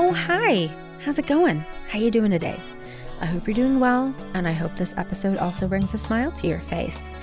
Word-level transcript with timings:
Oh, 0.00 0.12
hi. 0.12 0.70
How's 1.00 1.18
it 1.18 1.26
going? 1.26 1.66
How 1.88 1.98
you 1.98 2.12
doing 2.12 2.30
today? 2.30 2.62
I 3.20 3.26
hope 3.26 3.48
you're 3.48 3.54
doing 3.54 3.80
well, 3.80 4.14
and 4.32 4.46
I 4.46 4.52
hope 4.52 4.76
this 4.76 4.94
episode 4.96 5.38
also 5.38 5.66
brings 5.66 5.92
a 5.92 5.98
smile 5.98 6.30
to 6.30 6.46
your 6.46 6.60
face. 6.60 7.14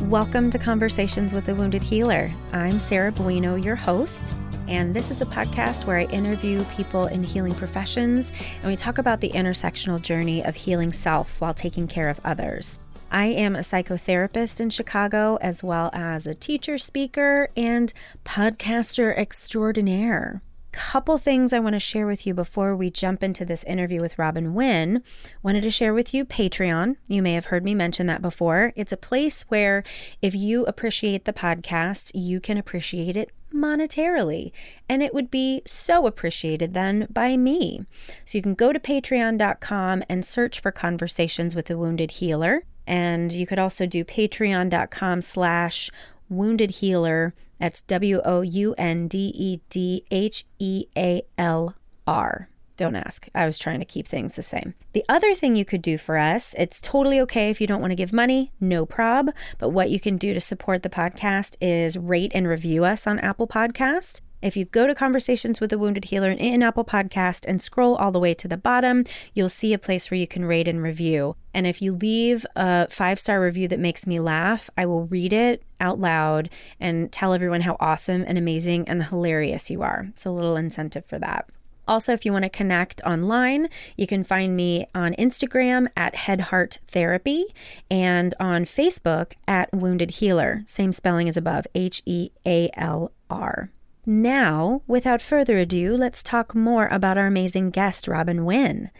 Welcome 0.00 0.50
to 0.50 0.58
Conversations 0.58 1.32
with 1.32 1.48
a 1.48 1.54
Wounded 1.54 1.84
Healer. 1.84 2.34
I'm 2.52 2.80
Sarah 2.80 3.12
Buino, 3.12 3.64
your 3.64 3.76
host, 3.76 4.34
and 4.66 4.92
this 4.92 5.12
is 5.12 5.20
a 5.20 5.26
podcast 5.26 5.86
where 5.86 5.96
I 5.96 6.06
interview 6.06 6.64
people 6.76 7.06
in 7.06 7.22
healing 7.22 7.54
professions 7.54 8.32
and 8.62 8.66
we 8.66 8.74
talk 8.74 8.98
about 8.98 9.20
the 9.20 9.30
intersectional 9.30 10.02
journey 10.02 10.44
of 10.44 10.56
healing 10.56 10.92
self 10.92 11.40
while 11.40 11.54
taking 11.54 11.86
care 11.86 12.08
of 12.08 12.20
others. 12.24 12.80
I 13.12 13.26
am 13.26 13.54
a 13.54 13.60
psychotherapist 13.60 14.60
in 14.60 14.70
Chicago, 14.70 15.38
as 15.40 15.62
well 15.62 15.88
as 15.92 16.26
a 16.26 16.34
teacher, 16.34 16.78
speaker, 16.78 17.48
and 17.56 17.92
podcaster 18.24 19.16
extraordinaire 19.16 20.42
couple 20.74 21.16
things 21.18 21.52
I 21.52 21.60
want 21.60 21.74
to 21.74 21.80
share 21.80 22.04
with 22.04 22.26
you 22.26 22.34
before 22.34 22.74
we 22.74 22.90
jump 22.90 23.22
into 23.22 23.44
this 23.44 23.62
interview 23.62 24.00
with 24.00 24.18
Robin 24.18 24.54
Winn. 24.54 25.04
Wanted 25.40 25.62
to 25.62 25.70
share 25.70 25.94
with 25.94 26.12
you 26.12 26.24
Patreon. 26.24 26.96
You 27.06 27.22
may 27.22 27.34
have 27.34 27.44
heard 27.46 27.64
me 27.64 27.76
mention 27.76 28.08
that 28.08 28.20
before. 28.20 28.72
It's 28.74 28.92
a 28.92 28.96
place 28.96 29.42
where 29.42 29.84
if 30.20 30.34
you 30.34 30.64
appreciate 30.66 31.26
the 31.26 31.32
podcast, 31.32 32.10
you 32.12 32.40
can 32.40 32.58
appreciate 32.58 33.16
it 33.16 33.30
monetarily. 33.54 34.50
And 34.88 35.00
it 35.00 35.14
would 35.14 35.30
be 35.30 35.62
so 35.64 36.08
appreciated 36.08 36.74
then 36.74 37.06
by 37.08 37.36
me. 37.36 37.86
So 38.24 38.36
you 38.36 38.42
can 38.42 38.54
go 38.54 38.72
to 38.72 38.80
patreon.com 38.80 40.02
and 40.08 40.24
search 40.24 40.58
for 40.58 40.72
Conversations 40.72 41.54
with 41.54 41.70
a 41.70 41.78
Wounded 41.78 42.10
Healer. 42.10 42.64
And 42.84 43.30
you 43.30 43.46
could 43.46 43.60
also 43.60 43.86
do 43.86 44.04
patreon.com 44.04 45.22
slash 45.22 45.88
wounded 46.28 46.72
healer 46.72 47.32
that's 47.64 47.80
W 47.80 48.20
O 48.26 48.42
U 48.42 48.74
N 48.76 49.08
D 49.08 49.32
E 49.34 49.58
D 49.70 50.04
H 50.10 50.44
E 50.58 50.84
A 50.98 51.22
L 51.38 51.74
R. 52.06 52.50
Don't 52.76 52.94
ask. 52.94 53.26
I 53.34 53.46
was 53.46 53.58
trying 53.58 53.78
to 53.78 53.86
keep 53.86 54.06
things 54.06 54.36
the 54.36 54.42
same. 54.42 54.74
The 54.92 55.02
other 55.08 55.32
thing 55.34 55.56
you 55.56 55.64
could 55.64 55.80
do 55.80 55.96
for 55.96 56.18
us, 56.18 56.54
it's 56.58 56.78
totally 56.78 57.18
okay 57.20 57.48
if 57.48 57.62
you 57.62 57.66
don't 57.66 57.80
want 57.80 57.92
to 57.92 57.96
give 57.96 58.12
money, 58.12 58.52
no 58.60 58.84
prob. 58.84 59.30
But 59.56 59.70
what 59.70 59.88
you 59.88 59.98
can 59.98 60.18
do 60.18 60.34
to 60.34 60.42
support 60.42 60.82
the 60.82 60.90
podcast 60.90 61.56
is 61.58 61.96
rate 61.96 62.32
and 62.34 62.46
review 62.46 62.84
us 62.84 63.06
on 63.06 63.18
Apple 63.20 63.48
Podcast. 63.48 64.20
If 64.44 64.58
you 64.58 64.66
go 64.66 64.86
to 64.86 64.94
Conversations 64.94 65.58
with 65.58 65.72
a 65.72 65.78
Wounded 65.78 66.04
Healer 66.04 66.30
in 66.30 66.62
Apple 66.62 66.84
Podcast 66.84 67.46
and 67.48 67.62
scroll 67.62 67.96
all 67.96 68.12
the 68.12 68.18
way 68.18 68.34
to 68.34 68.46
the 68.46 68.58
bottom, 68.58 69.06
you'll 69.32 69.48
see 69.48 69.72
a 69.72 69.78
place 69.78 70.10
where 70.10 70.20
you 70.20 70.26
can 70.26 70.44
rate 70.44 70.68
and 70.68 70.82
review. 70.82 71.34
And 71.54 71.66
if 71.66 71.80
you 71.80 71.94
leave 71.94 72.44
a 72.54 72.90
five 72.90 73.18
star 73.18 73.40
review 73.40 73.68
that 73.68 73.78
makes 73.78 74.06
me 74.06 74.20
laugh, 74.20 74.68
I 74.76 74.84
will 74.84 75.06
read 75.06 75.32
it 75.32 75.62
out 75.80 75.98
loud 75.98 76.50
and 76.78 77.10
tell 77.10 77.32
everyone 77.32 77.62
how 77.62 77.78
awesome 77.80 78.22
and 78.28 78.36
amazing 78.36 78.86
and 78.86 79.04
hilarious 79.04 79.70
you 79.70 79.80
are. 79.80 80.10
So, 80.12 80.30
a 80.30 80.36
little 80.36 80.56
incentive 80.56 81.06
for 81.06 81.18
that. 81.20 81.48
Also, 81.88 82.12
if 82.12 82.26
you 82.26 82.32
want 82.32 82.42
to 82.42 82.50
connect 82.50 83.00
online, 83.00 83.70
you 83.96 84.06
can 84.06 84.24
find 84.24 84.54
me 84.54 84.86
on 84.94 85.14
Instagram 85.14 85.88
at 85.96 86.16
Head 86.16 86.42
Heart 86.42 86.80
Therapy 86.88 87.46
and 87.90 88.34
on 88.38 88.66
Facebook 88.66 89.32
at 89.48 89.72
Wounded 89.72 90.10
Healer. 90.10 90.64
Same 90.66 90.92
spelling 90.92 91.30
as 91.30 91.38
above 91.38 91.66
H 91.74 92.02
E 92.04 92.28
A 92.44 92.68
L 92.76 93.10
R. 93.30 93.70
Now, 94.06 94.82
without 94.86 95.22
further 95.22 95.56
ado, 95.56 95.96
let's 95.96 96.22
talk 96.22 96.54
more 96.54 96.88
about 96.88 97.16
our 97.16 97.26
amazing 97.26 97.70
guest, 97.70 98.06
Robin 98.06 98.44
Winn. 98.44 98.90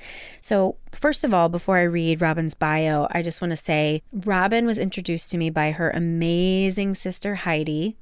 So, 0.41 0.77
first 0.93 1.25
of 1.25 1.35
all, 1.35 1.49
before 1.49 1.77
I 1.77 1.83
read 1.83 2.23
Robin's 2.23 2.55
bio, 2.55 3.07
I 3.11 3.21
just 3.23 3.41
want 3.41 3.51
to 3.51 3.57
say 3.57 4.03
Robin 4.13 4.65
was 4.65 4.79
introduced 4.79 5.31
to 5.31 5.39
me 5.39 5.51
by 5.51 5.73
her 5.73 5.91
amazing 5.91 6.95
sister, 6.95 7.35
Heidi. 7.35 7.97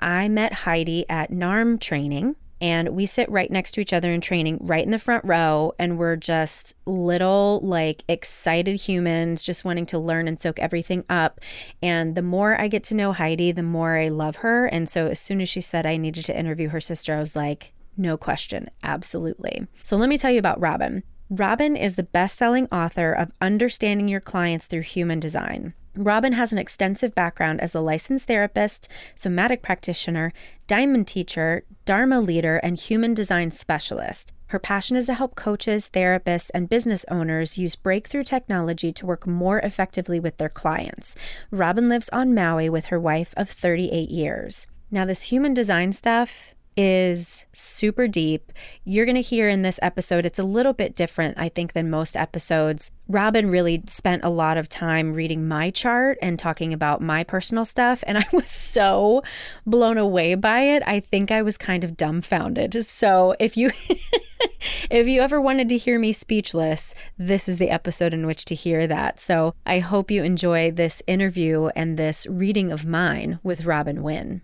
I 0.00 0.28
met 0.28 0.52
Heidi 0.52 1.06
at 1.08 1.30
NARM 1.30 1.80
training 1.80 2.36
and 2.60 2.90
we 2.90 3.06
sit 3.06 3.30
right 3.30 3.50
next 3.50 3.72
to 3.72 3.80
each 3.80 3.92
other 3.92 4.12
in 4.12 4.20
training 4.20 4.58
right 4.62 4.84
in 4.84 4.90
the 4.90 4.98
front 4.98 5.24
row 5.24 5.72
and 5.78 5.98
we're 5.98 6.16
just 6.16 6.74
little 6.86 7.60
like 7.62 8.04
excited 8.08 8.76
humans 8.76 9.42
just 9.42 9.64
wanting 9.64 9.86
to 9.86 9.98
learn 9.98 10.28
and 10.28 10.40
soak 10.40 10.58
everything 10.58 11.04
up. 11.08 11.40
And 11.82 12.14
the 12.14 12.22
more 12.22 12.60
i 12.60 12.68
get 12.68 12.84
to 12.84 12.94
know 12.94 13.12
heidi 13.12 13.52
the 13.52 13.62
more 13.62 13.96
i 13.96 14.08
love 14.08 14.36
her. 14.36 14.66
And 14.66 14.88
so 14.88 15.08
as 15.08 15.20
soon 15.20 15.40
as 15.40 15.48
she 15.48 15.60
said 15.60 15.86
i 15.86 15.96
needed 15.96 16.24
to 16.26 16.38
interview 16.38 16.68
her 16.68 16.80
sister 16.80 17.14
i 17.14 17.18
was 17.18 17.36
like 17.36 17.72
no 17.96 18.16
question 18.16 18.68
absolutely. 18.82 19.66
So 19.82 19.96
let 19.96 20.08
me 20.08 20.18
tell 20.18 20.30
you 20.30 20.38
about 20.38 20.60
robin. 20.60 21.02
Robin 21.30 21.74
is 21.74 21.96
the 21.96 22.02
best-selling 22.02 22.66
author 22.66 23.12
of 23.12 23.32
understanding 23.40 24.08
your 24.08 24.20
clients 24.20 24.66
through 24.66 24.82
human 24.82 25.20
design 25.20 25.74
Robin 25.96 26.32
has 26.32 26.52
an 26.52 26.58
extensive 26.58 27.14
background 27.14 27.60
as 27.60 27.74
a 27.74 27.80
licensed 27.80 28.26
therapist, 28.26 28.88
somatic 29.14 29.62
practitioner, 29.62 30.32
diamond 30.66 31.06
teacher, 31.06 31.64
Dharma 31.84 32.20
leader, 32.20 32.56
and 32.56 32.78
human 32.78 33.14
design 33.14 33.50
specialist. 33.50 34.32
Her 34.48 34.58
passion 34.58 34.96
is 34.96 35.06
to 35.06 35.14
help 35.14 35.34
coaches, 35.34 35.90
therapists, 35.92 36.50
and 36.54 36.68
business 36.68 37.04
owners 37.10 37.58
use 37.58 37.76
breakthrough 37.76 38.24
technology 38.24 38.92
to 38.92 39.06
work 39.06 39.26
more 39.26 39.58
effectively 39.60 40.18
with 40.18 40.36
their 40.36 40.48
clients. 40.48 41.14
Robin 41.50 41.88
lives 41.88 42.08
on 42.10 42.34
Maui 42.34 42.68
with 42.68 42.86
her 42.86 43.00
wife 43.00 43.34
of 43.36 43.48
38 43.48 44.10
years. 44.10 44.66
Now, 44.90 45.04
this 45.04 45.24
human 45.24 45.54
design 45.54 45.92
stuff, 45.92 46.53
is 46.76 47.46
super 47.52 48.08
deep. 48.08 48.52
You're 48.84 49.06
going 49.06 49.14
to 49.14 49.20
hear 49.20 49.48
in 49.48 49.62
this 49.62 49.78
episode, 49.82 50.26
it's 50.26 50.38
a 50.38 50.44
little 50.44 50.72
bit 50.72 50.96
different, 50.96 51.38
I 51.38 51.48
think, 51.48 51.72
than 51.72 51.90
most 51.90 52.16
episodes. 52.16 52.90
Robin 53.08 53.50
really 53.50 53.82
spent 53.86 54.24
a 54.24 54.28
lot 54.28 54.56
of 54.56 54.68
time 54.68 55.12
reading 55.12 55.46
my 55.46 55.70
chart 55.70 56.18
and 56.22 56.38
talking 56.38 56.72
about 56.72 57.00
my 57.00 57.24
personal 57.24 57.64
stuff. 57.64 58.02
And 58.06 58.18
I 58.24 58.26
was 58.32 58.50
so 58.50 59.22
blown 59.66 59.98
away 59.98 60.34
by 60.34 60.60
it. 60.60 60.82
I 60.86 61.00
think 61.00 61.30
I 61.30 61.42
was 61.42 61.56
kind 61.56 61.84
of 61.84 61.96
dumbfounded. 61.96 62.84
So 62.84 63.34
if 63.38 63.56
you. 63.56 63.70
if 64.90 65.06
you 65.06 65.20
ever 65.20 65.40
wanted 65.40 65.68
to 65.68 65.78
hear 65.78 65.98
me 65.98 66.12
speechless, 66.12 66.94
this 67.18 67.48
is 67.48 67.58
the 67.58 67.70
episode 67.70 68.12
in 68.12 68.26
which 68.26 68.44
to 68.46 68.54
hear 68.54 68.86
that. 68.86 69.20
So 69.20 69.54
I 69.64 69.78
hope 69.78 70.10
you 70.10 70.22
enjoy 70.22 70.70
this 70.70 71.02
interview 71.06 71.68
and 71.68 71.96
this 71.96 72.26
reading 72.26 72.72
of 72.72 72.86
mine 72.86 73.38
with 73.42 73.64
Robin 73.64 74.02
Winn. 74.02 74.42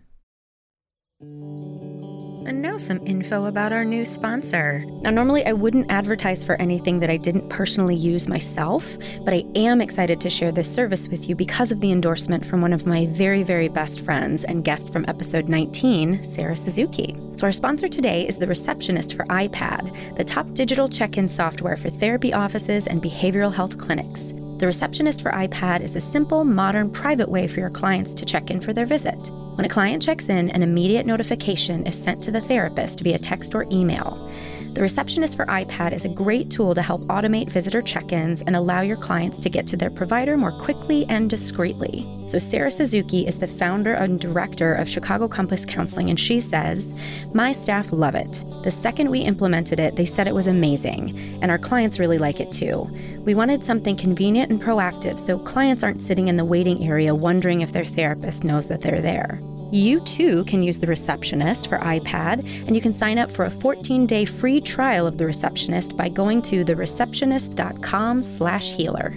And 1.23 2.63
now, 2.63 2.79
some 2.79 3.07
info 3.07 3.45
about 3.45 3.73
our 3.73 3.85
new 3.85 4.07
sponsor. 4.07 4.83
Now, 5.03 5.11
normally 5.11 5.45
I 5.45 5.53
wouldn't 5.53 5.91
advertise 5.91 6.43
for 6.43 6.55
anything 6.57 7.01
that 7.01 7.11
I 7.11 7.19
didn't 7.19 7.51
personally 7.51 7.95
use 7.95 8.27
myself, 8.27 8.87
but 9.23 9.35
I 9.35 9.45
am 9.55 9.83
excited 9.83 10.19
to 10.23 10.31
share 10.31 10.51
this 10.51 10.73
service 10.73 11.09
with 11.09 11.29
you 11.29 11.35
because 11.35 11.71
of 11.71 11.81
the 11.83 11.93
endorsement 11.93 12.47
from 12.47 12.63
one 12.63 12.73
of 12.73 12.87
my 12.87 13.05
very, 13.09 13.43
very 13.43 13.69
best 13.69 14.01
friends 14.01 14.45
and 14.45 14.65
guest 14.65 14.91
from 14.91 15.05
episode 15.09 15.47
19, 15.47 16.27
Sarah 16.27 16.57
Suzuki. 16.57 17.15
So, 17.37 17.45
our 17.45 17.53
sponsor 17.53 17.87
today 17.87 18.27
is 18.27 18.39
the 18.39 18.47
Receptionist 18.47 19.15
for 19.15 19.27
iPad, 19.27 20.17
the 20.17 20.25
top 20.25 20.55
digital 20.55 20.89
check 20.89 21.19
in 21.19 21.29
software 21.29 21.77
for 21.77 21.91
therapy 21.91 22.33
offices 22.33 22.87
and 22.87 23.03
behavioral 23.03 23.53
health 23.53 23.77
clinics. 23.77 24.33
The 24.57 24.67
Receptionist 24.67 25.21
for 25.21 25.33
iPad 25.33 25.83
is 25.83 25.97
a 25.97 26.01
simple, 26.01 26.45
modern, 26.45 26.91
private 26.91 27.29
way 27.29 27.47
for 27.47 27.61
your 27.61 27.71
clients 27.71 28.15
to 28.15 28.25
check 28.25 28.51
in 28.51 28.61
for 28.61 28.73
their 28.73 28.87
visit. 28.87 29.31
When 29.60 29.66
a 29.66 29.75
client 29.75 30.03
checks 30.03 30.31
in, 30.31 30.48
an 30.48 30.62
immediate 30.62 31.04
notification 31.04 31.87
is 31.87 31.94
sent 31.94 32.22
to 32.22 32.31
the 32.31 32.41
therapist 32.41 33.00
via 33.00 33.19
text 33.19 33.54
or 33.54 33.66
email. 33.71 34.32
The 34.73 34.83
Receptionist 34.83 35.35
for 35.35 35.47
iPad 35.47 35.93
is 35.93 36.05
a 36.05 36.09
great 36.09 36.49
tool 36.49 36.77
to 36.77 36.83
help 36.83 37.03
automate 37.07 37.51
visitor 37.51 37.83
check 37.83 38.13
ins 38.13 38.41
and 38.43 38.55
allow 38.55 38.83
your 38.83 38.97
clients 38.97 39.37
to 39.39 39.51
get 39.51 39.67
to 39.67 39.77
their 39.77 39.91
provider 39.91 40.37
more 40.37 40.53
quickly 40.53 41.05
and 41.09 41.29
discreetly. 41.29 42.07
So, 42.29 42.39
Sarah 42.39 42.71
Suzuki 42.71 43.27
is 43.27 43.37
the 43.37 43.49
founder 43.49 43.95
and 43.95 44.21
director 44.21 44.73
of 44.73 44.89
Chicago 44.89 45.27
Compass 45.27 45.65
Counseling, 45.65 46.09
and 46.09 46.21
she 46.21 46.39
says, 46.41 46.95
My 47.35 47.51
staff 47.51 47.93
love 47.93 48.15
it. 48.15 48.45
The 48.63 48.71
second 48.71 49.11
we 49.11 49.19
implemented 49.19 49.81
it, 49.81 49.97
they 49.97 50.07
said 50.07 50.29
it 50.29 50.35
was 50.37 50.47
amazing, 50.47 51.19
and 51.43 51.51
our 51.51 51.59
clients 51.59 51.99
really 51.99 52.19
like 52.19 52.39
it 52.39 52.53
too. 52.53 52.89
We 53.25 53.35
wanted 53.35 53.65
something 53.65 53.97
convenient 53.97 54.53
and 54.53 54.63
proactive 54.63 55.19
so 55.19 55.37
clients 55.41 55.83
aren't 55.83 56.01
sitting 56.01 56.29
in 56.29 56.37
the 56.37 56.45
waiting 56.45 56.87
area 56.87 57.13
wondering 57.13 57.63
if 57.63 57.73
their 57.73 57.85
therapist 57.85 58.45
knows 58.45 58.69
that 58.69 58.83
they're 58.83 59.03
there. 59.03 59.41
You 59.73 60.01
too 60.01 60.45
can 60.45 60.65
use 60.65 60.79
the 60.79 60.89
receptionist 60.89 61.69
for 61.69 61.79
iPad, 61.79 62.41
and 62.67 62.75
you 62.75 62.83
can 62.83 62.93
sign 62.93 63.19
up 63.19 63.31
for 63.31 63.45
a 63.45 63.51
14-day 63.51 64.25
free 64.25 64.61
trial 64.61 65.07
of 65.07 65.17
the 65.17 65.27
receptionist 65.27 65.97
by 65.97 66.09
going 66.09 66.43
to 66.43 66.65
thereceptionist.com 66.65 68.22
slash 68.22 68.71
healer. 68.71 69.11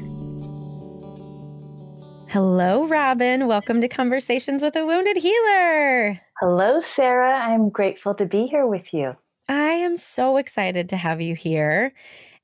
Hello, 2.27 2.85
Robin. 2.85 3.47
Welcome 3.47 3.81
to 3.81 3.87
Conversations 3.87 4.61
with 4.61 4.75
a 4.75 4.85
Wounded 4.85 5.17
Healer. 5.17 6.21
Hello, 6.39 6.79
Sarah. 6.79 7.35
I'm 7.39 7.69
grateful 7.69 8.13
to 8.15 8.25
be 8.25 8.45
here 8.45 8.67
with 8.67 8.93
you. 8.93 9.15
I 9.49 9.73
am 9.73 9.97
so 9.97 10.37
excited 10.37 10.87
to 10.89 10.97
have 10.97 11.19
you 11.19 11.33
here. 11.35 11.93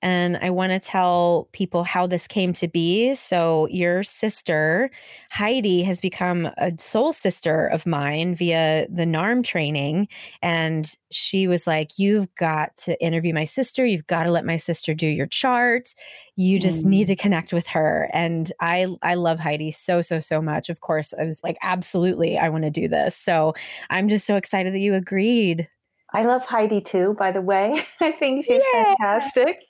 And 0.02 0.38
I 0.38 0.50
want 0.50 0.72
to 0.72 0.80
tell 0.80 1.50
people 1.52 1.84
how 1.84 2.08
this 2.08 2.28
came 2.28 2.54
to 2.54 2.68
be. 2.68 3.16
So, 3.16 3.68
your 3.70 4.04
sister, 4.04 4.92
Heidi, 5.30 5.84
has 5.84 6.00
become 6.00 6.50
a 6.58 6.72
soul 6.80 7.12
sister 7.12 7.68
of 7.68 7.86
mine 7.86 8.34
via 8.36 8.88
the 8.90 9.04
NARM 9.04 9.44
training. 9.44 10.08
And 10.42 10.90
she 11.12 11.48
was 11.48 11.68
like, 11.68 11.92
You've 11.98 12.34
got 12.36 12.78
to 12.78 13.02
interview 13.04 13.34
my 13.34 13.44
sister. 13.44 13.86
You've 13.86 14.08
got 14.08 14.24
to 14.24 14.32
let 14.32 14.46
my 14.46 14.58
sister 14.58 14.94
do 14.94 15.08
your 15.08 15.28
chart. 15.28 15.94
You 16.38 16.60
just 16.60 16.86
mm. 16.86 16.90
need 16.90 17.08
to 17.08 17.16
connect 17.16 17.52
with 17.52 17.68
her. 17.68 18.10
And 18.14 18.54
I, 18.62 18.88
I 19.02 19.16
love 19.16 19.40
Heidi 19.40 19.72
so, 19.72 20.02
so, 20.02 20.22
so 20.22 20.42
much. 20.42 20.70
Of 20.70 20.80
course, 20.80 21.14
I 21.20 21.26
was 21.26 21.42
like, 21.44 21.58
Absolutely, 21.62 22.38
I 22.38 22.48
want 22.48 22.64
to 22.64 22.70
do 22.70 22.88
this. 22.88 23.18
So, 23.18 23.54
I'm 23.90 24.08
just 24.08 24.26
so 24.26 24.36
excited 24.36 24.74
that 24.74 24.80
you 24.80 24.94
agreed. 24.94 25.68
I 26.14 26.24
love 26.24 26.46
Heidi 26.46 26.82
too, 26.82 27.16
by 27.18 27.32
the 27.32 27.42
way. 27.42 27.84
I 28.02 28.12
think 28.12 28.46
she's 28.46 28.64
yeah. 28.74 28.96
fantastic. 28.96 29.64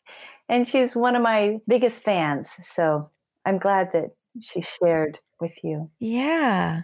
And 0.48 0.68
she's 0.68 0.96
one 0.96 1.16
of 1.16 1.22
my 1.22 1.58
biggest 1.68 2.04
fans. 2.04 2.50
So 2.64 3.10
I'm 3.46 3.58
glad 3.58 3.92
that 3.94 4.12
she 4.42 4.62
shared 4.62 5.20
with 5.40 5.64
you. 5.64 5.90
Yeah. 6.00 6.82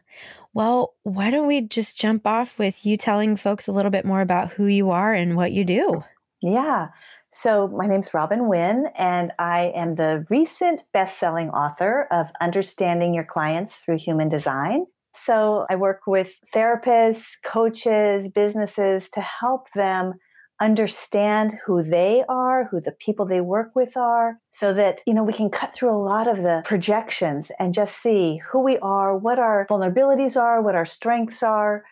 Well, 0.53 0.93
why 1.03 1.29
don't 1.29 1.47
we 1.47 1.61
just 1.61 1.97
jump 1.97 2.25
off 2.25 2.57
with 2.57 2.85
you 2.85 2.97
telling 2.97 3.35
folks 3.35 3.67
a 3.67 3.71
little 3.71 3.91
bit 3.91 4.05
more 4.05 4.21
about 4.21 4.49
who 4.49 4.65
you 4.65 4.91
are 4.91 5.13
and 5.13 5.35
what 5.35 5.51
you 5.51 5.65
do? 5.65 6.03
Yeah. 6.41 6.89
So, 7.31 7.67
my 7.67 7.85
name's 7.85 8.13
Robin 8.13 8.47
Winn, 8.47 8.87
and 8.95 9.33
I 9.37 9.73
am 9.75 9.95
the 9.95 10.25
recent 10.29 10.83
best 10.93 11.19
selling 11.19 11.49
author 11.49 12.07
of 12.09 12.31
Understanding 12.39 13.13
Your 13.13 13.25
Clients 13.25 13.75
Through 13.75 13.97
Human 13.97 14.29
Design. 14.29 14.85
So, 15.15 15.65
I 15.69 15.75
work 15.75 16.01
with 16.07 16.33
therapists, 16.53 17.37
coaches, 17.43 18.29
businesses 18.29 19.09
to 19.11 19.21
help 19.21 19.67
them 19.73 20.13
understand 20.61 21.53
who 21.65 21.83
they 21.83 22.23
are, 22.29 22.65
who 22.65 22.79
the 22.79 22.93
people 22.93 23.25
they 23.25 23.41
work 23.41 23.75
with 23.75 23.97
are, 23.97 24.39
so 24.51 24.73
that, 24.73 25.01
you 25.05 25.13
know, 25.13 25.23
we 25.23 25.33
can 25.33 25.49
cut 25.49 25.73
through 25.73 25.91
a 25.91 26.01
lot 26.01 26.27
of 26.27 26.37
the 26.37 26.61
projections 26.63 27.51
and 27.59 27.73
just 27.73 28.01
see 28.01 28.41
who 28.49 28.63
we 28.63 28.77
are, 28.79 29.17
what 29.17 29.37
our 29.37 29.67
vulnerabilities 29.69 30.39
are, 30.39 30.61
what 30.61 30.75
our 30.75 30.85
strengths 30.85 31.43
are, 31.43 31.83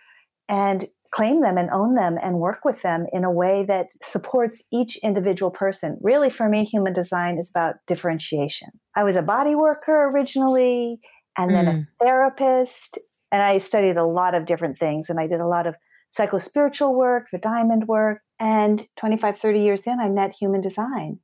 and 0.47 0.85
claim 1.11 1.41
them 1.41 1.57
and 1.57 1.69
own 1.71 1.93
them 1.95 2.17
and 2.23 2.39
work 2.39 2.65
with 2.65 2.81
them 2.81 3.05
in 3.13 3.23
a 3.23 3.31
way 3.31 3.63
that 3.67 3.87
supports 4.01 4.63
each 4.71 4.97
individual 5.03 5.51
person. 5.51 5.97
Really, 6.01 6.29
for 6.29 6.49
me, 6.49 6.63
human 6.63 6.93
design 6.93 7.37
is 7.37 7.49
about 7.49 7.75
differentiation. 7.85 8.69
I 8.95 9.03
was 9.03 9.15
a 9.15 9.21
body 9.21 9.55
worker 9.55 10.09
originally, 10.09 10.99
and 11.37 11.53
then 11.53 11.65
mm. 11.65 11.87
a 12.01 12.05
therapist, 12.05 12.97
and 13.33 13.41
I 13.41 13.57
studied 13.57 13.97
a 13.97 14.05
lot 14.05 14.35
of 14.35 14.45
different 14.45 14.77
things, 14.77 15.09
and 15.09 15.19
I 15.19 15.25
did 15.25 15.41
a 15.41 15.47
lot 15.47 15.65
of 15.65 15.75
psychospiritual 16.15 16.93
work, 16.93 17.29
the 17.31 17.39
diamond 17.39 17.87
work, 17.87 18.21
and 18.39 18.85
25, 18.97 19.39
30 19.39 19.59
years 19.59 19.87
in, 19.87 19.99
I 19.99 20.07
met 20.07 20.31
human 20.31 20.61
design. 20.61 21.19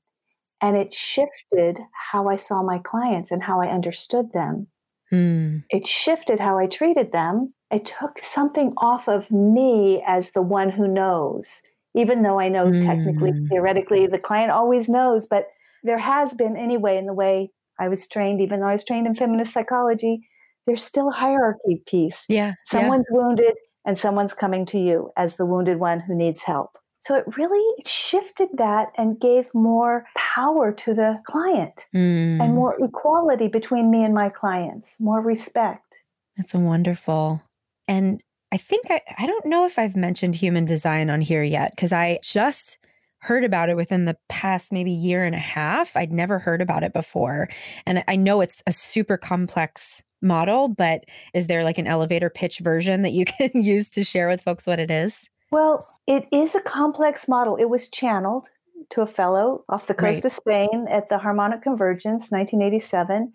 And 0.59 0.75
it 0.75 0.91
shifted 0.91 1.79
how 2.11 2.27
I 2.27 2.35
saw 2.35 2.63
my 2.63 2.79
clients 2.79 3.29
and 3.29 3.43
how 3.43 3.61
I 3.61 3.67
understood 3.67 4.33
them. 4.33 4.67
Mm. 5.13 5.63
It 5.69 5.85
shifted 5.85 6.39
how 6.39 6.57
I 6.57 6.65
treated 6.65 7.11
them. 7.11 7.53
It 7.71 7.85
took 7.85 8.17
something 8.17 8.73
off 8.77 9.07
of 9.07 9.29
me 9.29 10.03
as 10.07 10.31
the 10.31 10.41
one 10.41 10.71
who 10.71 10.87
knows, 10.87 11.61
even 11.93 12.23
though 12.23 12.39
I 12.39 12.49
know 12.49 12.65
mm. 12.65 12.81
technically, 12.81 13.31
hmm. 13.31 13.45
theoretically, 13.47 14.07
the 14.07 14.17
client 14.17 14.51
always 14.51 14.89
knows. 14.89 15.27
But 15.27 15.45
there 15.83 15.99
has 15.99 16.33
been, 16.33 16.57
anyway, 16.57 16.97
in 16.97 17.05
the 17.05 17.13
way 17.13 17.51
I 17.79 17.87
was 17.87 18.07
trained, 18.07 18.41
even 18.41 18.59
though 18.59 18.67
I 18.67 18.73
was 18.73 18.85
trained 18.85 19.05
in 19.05 19.13
feminist 19.13 19.53
psychology, 19.53 20.27
there's 20.69 20.83
still 20.83 21.09
a 21.09 21.13
hierarchy 21.13 21.81
piece. 21.87 22.25
Yeah. 22.29 22.53
Someone's 22.63 23.05
yeah. 23.09 23.17
wounded 23.17 23.53
and 23.85 23.97
someone's 23.97 24.35
coming 24.35 24.67
to 24.67 24.77
you 24.77 25.09
as 25.17 25.35
the 25.35 25.45
wounded 25.45 25.79
one 25.79 25.99
who 25.99 26.13
needs 26.13 26.43
help. 26.43 26.77
So 26.99 27.15
it 27.15 27.23
really 27.37 27.83
shifted 27.87 28.49
that 28.57 28.89
and 28.95 29.19
gave 29.19 29.49
more 29.55 30.05
power 30.15 30.71
to 30.71 30.93
the 30.93 31.19
client 31.25 31.87
mm. 31.95 32.39
and 32.39 32.53
more 32.53 32.77
equality 32.83 33.47
between 33.47 33.89
me 33.89 34.03
and 34.03 34.13
my 34.13 34.29
clients, 34.29 34.95
more 34.99 35.21
respect. 35.21 36.03
That's 36.37 36.53
a 36.53 36.59
wonderful. 36.59 37.41
And 37.87 38.21
I 38.51 38.57
think 38.57 38.91
I, 38.91 39.01
I 39.17 39.25
don't 39.25 39.45
know 39.47 39.65
if 39.65 39.79
I've 39.79 39.95
mentioned 39.95 40.35
human 40.35 40.65
design 40.65 41.09
on 41.09 41.19
here 41.19 41.43
yet 41.43 41.71
because 41.75 41.91
I 41.91 42.19
just 42.21 42.77
heard 43.21 43.43
about 43.43 43.69
it 43.69 43.75
within 43.75 44.05
the 44.05 44.17
past 44.27 44.71
maybe 44.71 44.91
year 44.91 45.23
and 45.23 45.33
a 45.33 45.39
half. 45.39 45.97
I'd 45.97 46.11
never 46.11 46.37
heard 46.37 46.61
about 46.61 46.83
it 46.83 46.93
before. 46.93 47.49
And 47.87 48.03
I 48.07 48.17
know 48.17 48.41
it's 48.41 48.61
a 48.67 48.71
super 48.71 49.17
complex 49.17 50.03
model, 50.21 50.67
but 50.67 51.05
is 51.33 51.47
there 51.47 51.63
like 51.63 51.77
an 51.77 51.87
elevator 51.87 52.29
pitch 52.29 52.59
version 52.59 53.01
that 53.01 53.11
you 53.11 53.25
can 53.37 53.51
use 53.53 53.89
to 53.91 54.03
share 54.03 54.27
with 54.27 54.41
folks 54.41 54.67
what 54.67 54.79
it 54.79 54.91
is? 54.91 55.29
Well, 55.51 55.85
it 56.07 56.27
is 56.31 56.55
a 56.55 56.61
complex 56.61 57.27
model. 57.27 57.55
It 57.55 57.69
was 57.69 57.89
channeled 57.89 58.47
to 58.91 59.01
a 59.01 59.07
fellow 59.07 59.63
off 59.69 59.87
the 59.87 59.93
coast 59.93 60.23
right. 60.23 60.25
of 60.25 60.31
Spain 60.31 60.87
at 60.89 61.09
the 61.09 61.17
Harmonic 61.17 61.61
Convergence, 61.61 62.31
1987. 62.31 63.33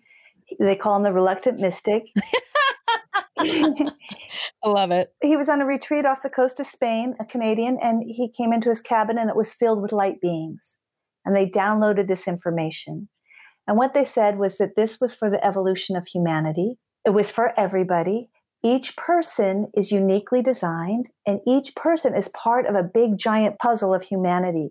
They 0.59 0.75
call 0.75 0.97
him 0.97 1.03
the 1.03 1.13
Reluctant 1.13 1.59
Mystic. 1.59 2.07
I 3.37 3.91
love 4.63 4.91
it. 4.91 5.13
He 5.21 5.35
was 5.35 5.49
on 5.49 5.61
a 5.61 5.65
retreat 5.65 6.05
off 6.05 6.23
the 6.23 6.29
coast 6.29 6.59
of 6.59 6.65
Spain, 6.65 7.15
a 7.19 7.25
Canadian, 7.25 7.77
and 7.81 8.03
he 8.05 8.29
came 8.29 8.53
into 8.53 8.69
his 8.69 8.81
cabin 8.81 9.17
and 9.17 9.29
it 9.29 9.35
was 9.35 9.53
filled 9.53 9.81
with 9.81 9.91
light 9.91 10.21
beings. 10.21 10.77
And 11.25 11.35
they 11.35 11.47
downloaded 11.47 12.07
this 12.07 12.27
information. 12.27 13.09
And 13.67 13.77
what 13.77 13.93
they 13.93 14.03
said 14.03 14.37
was 14.37 14.57
that 14.57 14.75
this 14.75 14.99
was 15.01 15.15
for 15.15 15.29
the 15.29 15.43
evolution 15.43 15.95
of 15.95 16.07
humanity. 16.07 16.77
It 17.05 17.11
was 17.11 17.31
for 17.31 17.57
everybody. 17.59 18.29
Each 18.63 18.95
person 18.95 19.67
is 19.75 19.91
uniquely 19.91 20.41
designed, 20.41 21.09
and 21.27 21.39
each 21.47 21.75
person 21.75 22.15
is 22.15 22.29
part 22.29 22.65
of 22.65 22.75
a 22.75 22.83
big 22.83 23.17
giant 23.17 23.59
puzzle 23.59 23.93
of 23.93 24.03
humanity. 24.03 24.69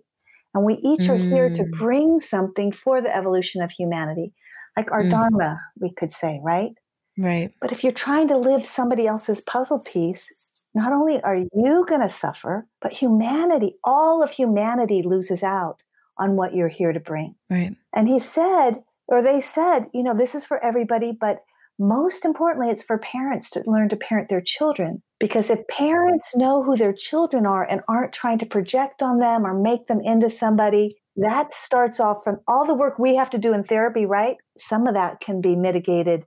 And 0.53 0.65
we 0.65 0.75
each 0.75 1.01
mm. 1.01 1.09
are 1.09 1.17
here 1.17 1.49
to 1.49 1.63
mm. 1.63 1.71
bring 1.77 2.21
something 2.21 2.71
for 2.71 3.01
the 3.01 3.15
evolution 3.15 3.61
of 3.61 3.71
humanity, 3.71 4.33
like 4.75 4.91
our 4.91 5.03
mm. 5.03 5.09
Dharma, 5.09 5.59
we 5.79 5.93
could 5.93 6.11
say, 6.11 6.39
right? 6.43 6.71
Right. 7.17 7.51
But 7.61 7.71
if 7.71 7.83
you're 7.83 7.93
trying 7.93 8.27
to 8.29 8.37
live 8.37 8.65
somebody 8.65 9.07
else's 9.07 9.41
puzzle 9.41 9.81
piece, 9.85 10.51
not 10.73 10.91
only 10.91 11.21
are 11.21 11.37
you 11.37 11.85
going 11.87 12.01
to 12.01 12.09
suffer, 12.09 12.67
but 12.81 12.91
humanity, 12.91 13.75
all 13.85 14.21
of 14.21 14.31
humanity 14.31 15.01
loses 15.01 15.41
out 15.41 15.81
on 16.17 16.35
what 16.35 16.55
you're 16.55 16.67
here 16.67 16.93
to 16.93 16.99
bring. 16.99 17.35
Right. 17.49 17.75
And 17.93 18.07
he 18.07 18.19
said, 18.19 18.83
or 19.07 19.21
they 19.21 19.41
said, 19.41 19.87
you 19.93 20.03
know, 20.03 20.15
this 20.15 20.35
is 20.35 20.45
for 20.45 20.63
everybody, 20.63 21.11
but 21.11 21.43
most 21.77 22.23
importantly, 22.23 22.69
it's 22.69 22.83
for 22.83 22.97
parents 22.97 23.49
to 23.51 23.63
learn 23.65 23.89
to 23.89 23.97
parent 23.97 24.29
their 24.29 24.41
children. 24.41 25.01
Because 25.19 25.49
if 25.49 25.67
parents 25.67 26.35
know 26.35 26.63
who 26.63 26.75
their 26.77 26.93
children 26.93 27.45
are 27.45 27.63
and 27.63 27.81
aren't 27.87 28.13
trying 28.13 28.37
to 28.39 28.45
project 28.45 29.01
on 29.01 29.19
them 29.19 29.45
or 29.45 29.53
make 29.53 29.87
them 29.87 30.01
into 30.01 30.29
somebody, 30.29 30.95
that 31.17 31.53
starts 31.53 31.99
off 31.99 32.23
from 32.23 32.39
all 32.47 32.65
the 32.65 32.73
work 32.73 32.97
we 32.97 33.15
have 33.15 33.29
to 33.31 33.37
do 33.37 33.53
in 33.53 33.63
therapy, 33.63 34.05
right? 34.05 34.37
Some 34.57 34.87
of 34.87 34.93
that 34.93 35.19
can 35.19 35.41
be 35.41 35.55
mitigated 35.55 36.25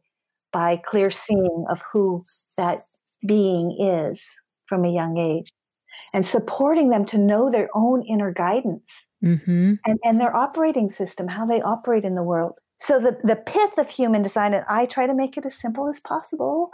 by 0.53 0.81
clear 0.85 1.11
seeing 1.11 1.65
of 1.69 1.83
who 1.93 2.23
that 2.57 2.79
being 3.27 3.77
is 3.81 4.27
from 4.67 4.85
a 4.85 4.93
young 4.93 5.19
age 5.19 5.51
and 6.15 6.27
supporting 6.27 6.91
them 6.91 7.05
to 7.07 7.19
know 7.19 7.51
their 7.51 7.69
own 7.75 8.03
inner 8.03 8.33
guidance 8.33 9.08
mm-hmm. 9.25 9.75
and, 9.85 9.99
and 10.05 10.21
their 10.21 10.35
operating 10.35 10.89
system, 10.89 11.29
how 11.29 11.47
they 11.47 11.61
operate 11.61 12.05
in 12.05 12.15
the 12.15 12.23
world. 12.23 12.55
So 12.81 13.01
the, 13.01 13.19
the 13.25 13.37
pith 13.37 13.77
of 13.77 13.91
human 13.91 14.23
design, 14.23 14.55
and 14.55 14.65
I 14.69 14.87
try 14.87 15.07
to 15.07 15.15
make 15.15 15.37
it 15.37 15.45
as 15.45 15.59
simple 15.59 15.89
as 15.89 16.01
possible. 16.01 16.71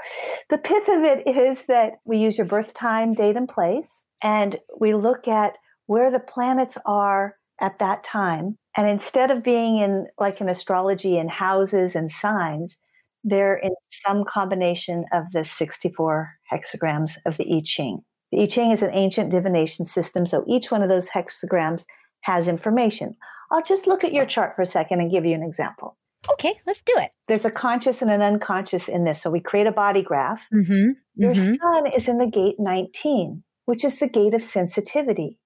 The 0.51 0.59
pith 0.59 0.87
of 0.89 1.03
it 1.03 1.27
is 1.27 1.65
that 1.67 1.95
we 2.05 2.19
use 2.19 2.37
your 2.37 2.47
birth 2.47 2.75
time, 2.75 3.15
date, 3.15 3.37
and 3.37 3.49
place, 3.49 4.05
and 4.23 4.57
we 4.79 4.95
look 4.95 5.27
at 5.27 5.57
where 5.87 6.11
the 6.11 6.21
planets 6.21 6.77
are 6.85 7.37
at 7.61 7.79
that 7.79 8.05
time. 8.05 8.59
And 8.77 8.87
instead 8.87 9.31
of 9.31 9.45
being 9.45 9.79
in 9.79 10.07
like 10.19 10.41
in 10.41 10.49
astrology 10.49 11.17
in 11.17 11.29
houses 11.29 11.97
and 11.97 12.11
signs, 12.11 12.79
they're 13.23 13.57
in 13.57 13.71
some 13.91 14.25
combination 14.25 15.07
of 15.13 15.33
the 15.33 15.45
64 15.45 16.35
hexagrams 16.53 17.17
of 17.25 17.39
the 17.39 17.51
I 17.51 17.63
Ching. 17.65 18.01
The 18.31 18.43
I 18.43 18.47
Ching 18.47 18.71
is 18.73 18.83
an 18.83 18.91
ancient 18.93 19.31
divination 19.31 19.87
system, 19.87 20.27
so 20.27 20.45
each 20.47 20.71
one 20.71 20.83
of 20.83 20.91
those 20.91 21.09
hexagrams 21.09 21.87
has 22.25 22.49
information. 22.49 23.17
I'll 23.51 23.63
just 23.63 23.87
look 23.87 24.05
at 24.05 24.13
your 24.13 24.27
chart 24.27 24.57
for 24.57 24.63
a 24.63 24.67
second 24.67 25.01
and 25.01 25.11
give 25.11 25.25
you 25.25 25.35
an 25.35 25.43
example. 25.43 25.97
Okay, 26.33 26.59
let's 26.67 26.81
do 26.81 26.95
it. 26.97 27.11
There's 27.29 27.45
a 27.45 27.51
conscious 27.51 28.01
and 28.01 28.11
an 28.11 28.23
unconscious 28.23 28.89
in 28.89 29.05
this. 29.05 29.21
So 29.21 29.31
we 29.31 29.41
create 29.41 29.67
a 29.67 29.73
body 29.73 30.03
graph. 30.03 30.47
Mm-hmm, 30.53 30.93
your 31.17 31.35
mm-hmm. 31.35 31.55
sun 31.55 31.87
is 31.87 32.09
in 32.09 32.19
the 32.19 32.27
gate 32.27 32.57
19, 32.59 33.43
which 33.67 33.85
is 33.85 33.99
the 33.99 34.09
gate 34.09 34.35
of 34.35 34.43
sensitivity. 34.43 35.39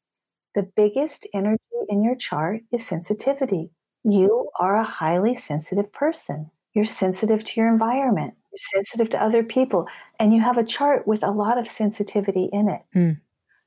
The 0.55 0.69
biggest 0.77 1.27
energy 1.35 1.61
in 1.89 2.03
your 2.03 2.15
chart 2.15 2.61
is 2.73 2.87
sensitivity. 2.87 3.71
You 4.05 4.49
are 4.59 4.77
a 4.77 4.85
highly 4.85 5.37
sensitive 5.37 5.93
person. 5.93 6.51
You're 6.75 6.85
sensitive 6.85 7.43
to 7.45 7.61
your 7.61 7.69
environment, 7.69 8.35
you're 8.53 8.83
sensitive 8.83 9.11
to 9.11 9.23
other 9.23 9.43
people, 9.43 9.89
and 10.21 10.33
you 10.33 10.41
have 10.41 10.59
a 10.59 10.65
chart 10.65 11.09
with 11.09 11.25
a 11.25 11.31
lot 11.31 11.59
of 11.59 11.67
sensitivity 11.67 12.49
in 12.53 12.69
it. 12.69 12.83
Mm. 12.95 13.21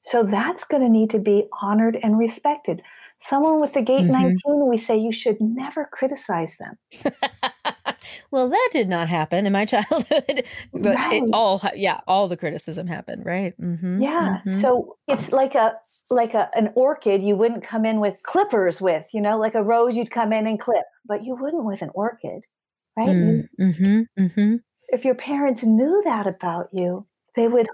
So 0.03 0.23
that's 0.23 0.63
going 0.63 0.81
to 0.81 0.89
need 0.89 1.09
to 1.11 1.19
be 1.19 1.47
honored 1.61 1.97
and 2.01 2.17
respected. 2.17 2.81
Someone 3.23 3.61
with 3.61 3.73
the 3.73 3.83
gate 3.83 4.01
mm-hmm. 4.01 4.13
19, 4.13 4.67
we 4.67 4.79
say 4.79 4.97
you 4.97 5.11
should 5.11 5.39
never 5.39 5.87
criticize 5.91 6.57
them. 6.57 6.75
well, 8.31 8.49
that 8.49 8.69
did 8.71 8.89
not 8.89 9.07
happen 9.07 9.45
in 9.45 9.53
my 9.53 9.63
childhood. 9.67 10.43
but 10.73 10.95
right. 10.95 11.21
it 11.21 11.29
all, 11.31 11.61
yeah, 11.75 11.99
all 12.07 12.27
the 12.27 12.35
criticism 12.35 12.87
happened, 12.87 13.23
right? 13.23 13.53
Mm-hmm. 13.61 14.01
Yeah. 14.01 14.39
Mm-hmm. 14.39 14.59
So 14.59 14.97
it's 15.07 15.31
like 15.31 15.53
a, 15.53 15.75
like 16.09 16.33
a, 16.33 16.49
an 16.55 16.73
orchid 16.73 17.21
you 17.21 17.35
wouldn't 17.35 17.63
come 17.63 17.85
in 17.85 17.99
with 17.99 18.23
clippers 18.23 18.81
with, 18.81 19.05
you 19.13 19.21
know, 19.21 19.37
like 19.37 19.53
a 19.53 19.61
rose 19.61 19.95
you'd 19.95 20.09
come 20.09 20.33
in 20.33 20.47
and 20.47 20.59
clip, 20.59 20.85
but 21.05 21.23
you 21.23 21.35
wouldn't 21.35 21.63
with 21.63 21.83
an 21.83 21.91
orchid, 21.93 22.47
right? 22.97 23.09
Mm, 23.09 23.47
mm-hmm. 23.59 24.01
Mm-hmm. 24.19 24.55
If 24.89 25.05
your 25.05 25.15
parents 25.15 25.63
knew 25.63 26.01
that 26.05 26.25
about 26.25 26.69
you, 26.73 27.05
they 27.35 27.47
would 27.47 27.67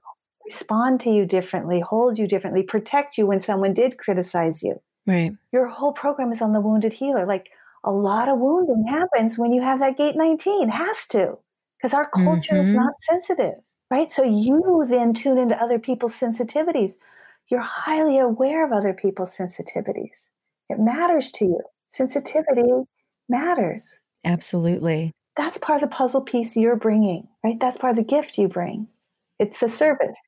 respond 0.45 0.99
to 1.01 1.09
you 1.09 1.25
differently, 1.25 1.79
hold 1.79 2.17
you 2.17 2.27
differently, 2.27 2.63
protect 2.63 3.17
you 3.17 3.25
when 3.25 3.39
someone 3.39 3.73
did 3.73 3.97
criticize 3.97 4.61
you. 4.61 4.81
Right. 5.07 5.31
Your 5.53 5.67
whole 5.67 5.93
program 5.93 6.31
is 6.31 6.41
on 6.41 6.51
the 6.51 6.59
wounded 6.59 6.91
healer. 6.93 7.25
Like 7.25 7.49
a 7.83 7.91
lot 7.91 8.27
of 8.27 8.39
wounding 8.39 8.85
happens 8.87 9.37
when 9.37 9.53
you 9.53 9.61
have 9.61 9.79
that 9.79 9.97
gate 9.97 10.17
19, 10.17 10.67
has 10.67 11.07
to, 11.07 11.37
because 11.77 11.93
our 11.93 12.09
culture 12.09 12.55
mm-hmm. 12.55 12.67
is 12.67 12.73
not 12.75 12.93
sensitive, 13.03 13.55
right? 13.89 14.11
So 14.11 14.23
you 14.23 14.85
then 14.89 15.13
tune 15.13 15.37
into 15.37 15.61
other 15.61 15.79
people's 15.79 16.13
sensitivities. 16.13 16.93
you're 17.49 17.61
highly 17.61 18.19
aware 18.19 18.65
of 18.65 18.73
other 18.73 18.93
people's 18.93 19.35
sensitivities. 19.35 20.27
It 20.69 20.79
matters 20.79 21.31
to 21.33 21.45
you. 21.45 21.61
Sensitivity 21.87 22.69
matters. 23.29 24.01
Absolutely. 24.25 25.13
That's 25.37 25.57
part 25.57 25.81
of 25.81 25.89
the 25.89 25.95
puzzle 25.95 26.21
piece 26.21 26.57
you're 26.57 26.75
bringing, 26.75 27.27
right? 27.43 27.59
That's 27.59 27.77
part 27.77 27.91
of 27.91 27.97
the 27.97 28.03
gift 28.03 28.37
you 28.37 28.47
bring. 28.47 28.87
It's 29.39 29.61
a 29.63 29.69
service. 29.69 30.19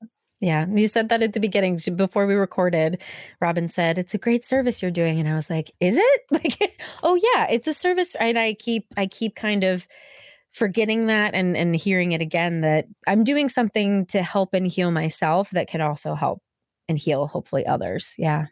Yeah, 0.42 0.66
you 0.70 0.88
said 0.88 1.10
that 1.10 1.22
at 1.22 1.34
the 1.34 1.40
beginning 1.40 1.80
before 1.96 2.26
we 2.26 2.34
recorded. 2.34 3.02
Robin 3.42 3.68
said, 3.68 3.98
"It's 3.98 4.14
a 4.14 4.18
great 4.18 4.46
service 4.46 4.82
you're 4.82 4.92
doing." 4.92 5.20
And 5.20 5.28
I 5.28 5.36
was 5.36 5.50
like, 5.50 5.72
"Is 5.80 5.98
it?" 5.98 6.22
Like, 6.32 6.80
"Oh 7.04 7.16
yeah, 7.16 7.48
it's 7.50 7.68
a 7.68 7.74
service." 7.74 8.16
And 8.16 8.40
I 8.40 8.54
keep 8.54 8.86
I 8.96 9.08
keep 9.08 9.36
kind 9.36 9.64
of 9.64 9.86
forgetting 10.52 11.08
that 11.08 11.34
and 11.34 11.58
and 11.58 11.76
hearing 11.76 12.14
it 12.14 12.22
again 12.22 12.62
that 12.62 12.86
I'm 13.06 13.24
doing 13.24 13.50
something 13.50 14.06
to 14.08 14.24
help 14.24 14.54
and 14.54 14.66
heal 14.66 14.92
myself 14.92 15.50
that 15.52 15.68
can 15.68 15.82
also 15.82 16.16
help 16.16 16.42
and 16.88 16.98
heal 16.98 17.28
hopefully 17.28 17.66
others. 17.66 18.14
Yeah. 18.18 18.46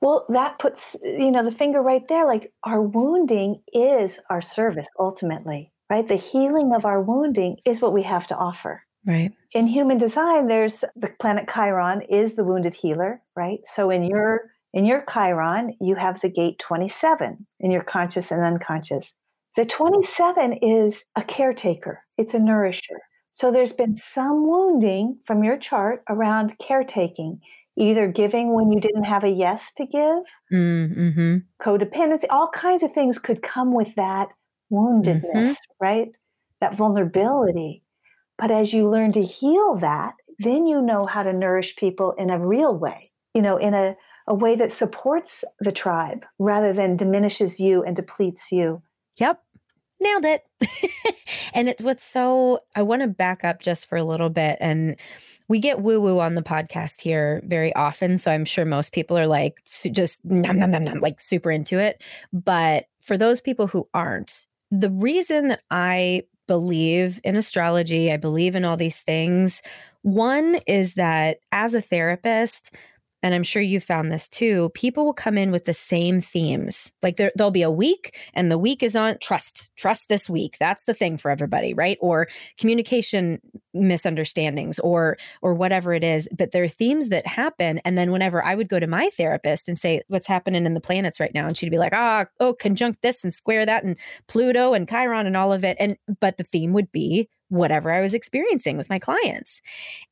Well, 0.00 0.26
that 0.30 0.58
puts 0.58 0.96
you 1.02 1.30
know 1.30 1.44
the 1.44 1.50
finger 1.50 1.82
right 1.82 2.06
there 2.08 2.24
like 2.24 2.52
our 2.64 2.80
wounding 2.80 3.60
is 3.72 4.18
our 4.30 4.40
service 4.40 4.86
ultimately, 4.98 5.72
right? 5.90 6.08
The 6.08 6.16
healing 6.16 6.72
of 6.74 6.86
our 6.86 7.02
wounding 7.02 7.58
is 7.66 7.82
what 7.82 7.92
we 7.92 8.02
have 8.02 8.26
to 8.28 8.36
offer. 8.36 8.83
Right. 9.06 9.32
In 9.54 9.66
human 9.66 9.98
design 9.98 10.46
there's 10.46 10.84
the 10.96 11.10
planet 11.20 11.48
Chiron 11.52 12.02
is 12.02 12.36
the 12.36 12.44
wounded 12.44 12.74
healer, 12.74 13.20
right? 13.36 13.60
So 13.66 13.90
in 13.90 14.04
your 14.04 14.50
in 14.72 14.84
your 14.84 15.04
Chiron, 15.10 15.76
you 15.80 15.94
have 15.94 16.20
the 16.20 16.28
gate 16.28 16.58
27 16.58 17.46
in 17.60 17.70
your 17.70 17.82
conscious 17.82 18.32
and 18.32 18.42
unconscious. 18.42 19.12
The 19.56 19.64
27 19.64 20.54
is 20.54 21.04
a 21.14 21.22
caretaker, 21.22 22.02
it's 22.18 22.34
a 22.34 22.40
nourisher. 22.40 22.98
So 23.30 23.52
there's 23.52 23.72
been 23.72 23.96
some 23.96 24.48
wounding 24.48 25.18
from 25.24 25.44
your 25.44 25.56
chart 25.58 26.02
around 26.08 26.58
caretaking, 26.58 27.40
either 27.78 28.08
giving 28.08 28.52
when 28.52 28.72
you 28.72 28.80
didn't 28.80 29.04
have 29.04 29.22
a 29.22 29.28
yes 29.28 29.72
to 29.74 29.86
give, 29.86 30.24
mm-hmm. 30.52 31.36
codependency, 31.62 32.24
all 32.30 32.48
kinds 32.48 32.82
of 32.82 32.92
things 32.92 33.20
could 33.20 33.42
come 33.42 33.72
with 33.72 33.94
that 33.94 34.32
woundedness, 34.72 35.22
mm-hmm. 35.34 35.52
right? 35.80 36.08
That 36.60 36.74
vulnerability. 36.74 37.83
But 38.44 38.50
as 38.50 38.74
you 38.74 38.90
learn 38.90 39.12
to 39.12 39.24
heal 39.24 39.76
that, 39.76 40.16
then 40.38 40.66
you 40.66 40.82
know 40.82 41.06
how 41.06 41.22
to 41.22 41.32
nourish 41.32 41.76
people 41.76 42.12
in 42.18 42.28
a 42.28 42.38
real 42.38 42.76
way, 42.76 43.08
you 43.32 43.40
know, 43.40 43.56
in 43.56 43.72
a, 43.72 43.96
a 44.26 44.34
way 44.34 44.54
that 44.54 44.70
supports 44.70 45.44
the 45.60 45.72
tribe 45.72 46.26
rather 46.38 46.74
than 46.74 46.98
diminishes 46.98 47.58
you 47.58 47.82
and 47.82 47.96
depletes 47.96 48.52
you. 48.52 48.82
Yep. 49.16 49.42
Nailed 49.98 50.26
it. 50.26 50.42
and 51.54 51.70
it's 51.70 51.82
what's 51.82 52.04
so, 52.04 52.60
I 52.76 52.82
want 52.82 53.00
to 53.00 53.08
back 53.08 53.44
up 53.44 53.62
just 53.62 53.86
for 53.86 53.96
a 53.96 54.04
little 54.04 54.28
bit. 54.28 54.58
And 54.60 54.96
we 55.48 55.58
get 55.58 55.80
woo 55.80 55.98
woo 55.98 56.20
on 56.20 56.34
the 56.34 56.42
podcast 56.42 57.00
here 57.00 57.40
very 57.46 57.74
often. 57.74 58.18
So 58.18 58.30
I'm 58.30 58.44
sure 58.44 58.66
most 58.66 58.92
people 58.92 59.16
are 59.16 59.26
like 59.26 59.54
just 59.90 60.22
nom, 60.22 60.58
nom, 60.58 60.70
nom, 60.70 60.84
nom, 60.84 61.00
like 61.00 61.18
super 61.18 61.50
into 61.50 61.78
it. 61.78 62.02
But 62.30 62.88
for 63.00 63.16
those 63.16 63.40
people 63.40 63.68
who 63.68 63.88
aren't, 63.94 64.46
the 64.70 64.90
reason 64.90 65.48
that 65.48 65.62
I 65.70 66.24
believe 66.46 67.20
in 67.24 67.36
astrology, 67.36 68.12
I 68.12 68.16
believe 68.16 68.54
in 68.54 68.64
all 68.64 68.76
these 68.76 69.00
things. 69.00 69.62
One 70.02 70.56
is 70.66 70.94
that 70.94 71.38
as 71.52 71.74
a 71.74 71.80
therapist, 71.80 72.74
and 73.24 73.34
I'm 73.34 73.42
sure 73.42 73.62
you 73.62 73.80
found 73.80 74.12
this 74.12 74.28
too, 74.28 74.70
people 74.74 75.06
will 75.06 75.14
come 75.14 75.38
in 75.38 75.50
with 75.50 75.64
the 75.64 75.72
same 75.72 76.20
themes. 76.20 76.92
Like 77.02 77.16
there, 77.16 77.32
there'll 77.34 77.50
be 77.50 77.62
a 77.62 77.70
week, 77.70 78.18
and 78.34 78.50
the 78.50 78.58
week 78.58 78.82
is 78.82 78.94
on 78.94 79.16
trust, 79.18 79.70
trust 79.76 80.10
this 80.10 80.28
week. 80.28 80.58
That's 80.60 80.84
the 80.84 80.92
thing 80.92 81.16
for 81.16 81.30
everybody, 81.30 81.72
right? 81.72 81.96
Or 82.02 82.28
communication 82.58 83.40
misunderstandings, 83.72 84.78
or 84.80 85.16
or 85.40 85.54
whatever 85.54 85.94
it 85.94 86.04
is. 86.04 86.28
But 86.36 86.52
there 86.52 86.64
are 86.64 86.68
themes 86.68 87.08
that 87.08 87.26
happen, 87.26 87.80
and 87.86 87.96
then 87.96 88.12
whenever 88.12 88.44
I 88.44 88.54
would 88.54 88.68
go 88.68 88.78
to 88.78 88.86
my 88.86 89.08
therapist 89.16 89.70
and 89.70 89.78
say, 89.78 90.02
"What's 90.08 90.26
happening 90.26 90.66
in 90.66 90.74
the 90.74 90.80
planets 90.80 91.18
right 91.18 91.32
now?" 91.32 91.46
and 91.46 91.56
she'd 91.56 91.70
be 91.70 91.78
like, 91.78 91.94
"Ah, 91.94 92.26
oh, 92.40 92.52
conjunct 92.52 93.00
this 93.00 93.24
and 93.24 93.32
square 93.32 93.64
that, 93.64 93.84
and 93.84 93.96
Pluto 94.28 94.74
and 94.74 94.86
Chiron 94.86 95.26
and 95.26 95.36
all 95.36 95.50
of 95.50 95.64
it," 95.64 95.78
and 95.80 95.96
but 96.20 96.36
the 96.36 96.44
theme 96.44 96.74
would 96.74 96.92
be 96.92 97.30
whatever 97.48 97.90
I 97.90 98.02
was 98.02 98.12
experiencing 98.12 98.76
with 98.76 98.90
my 98.90 98.98
clients, 98.98 99.62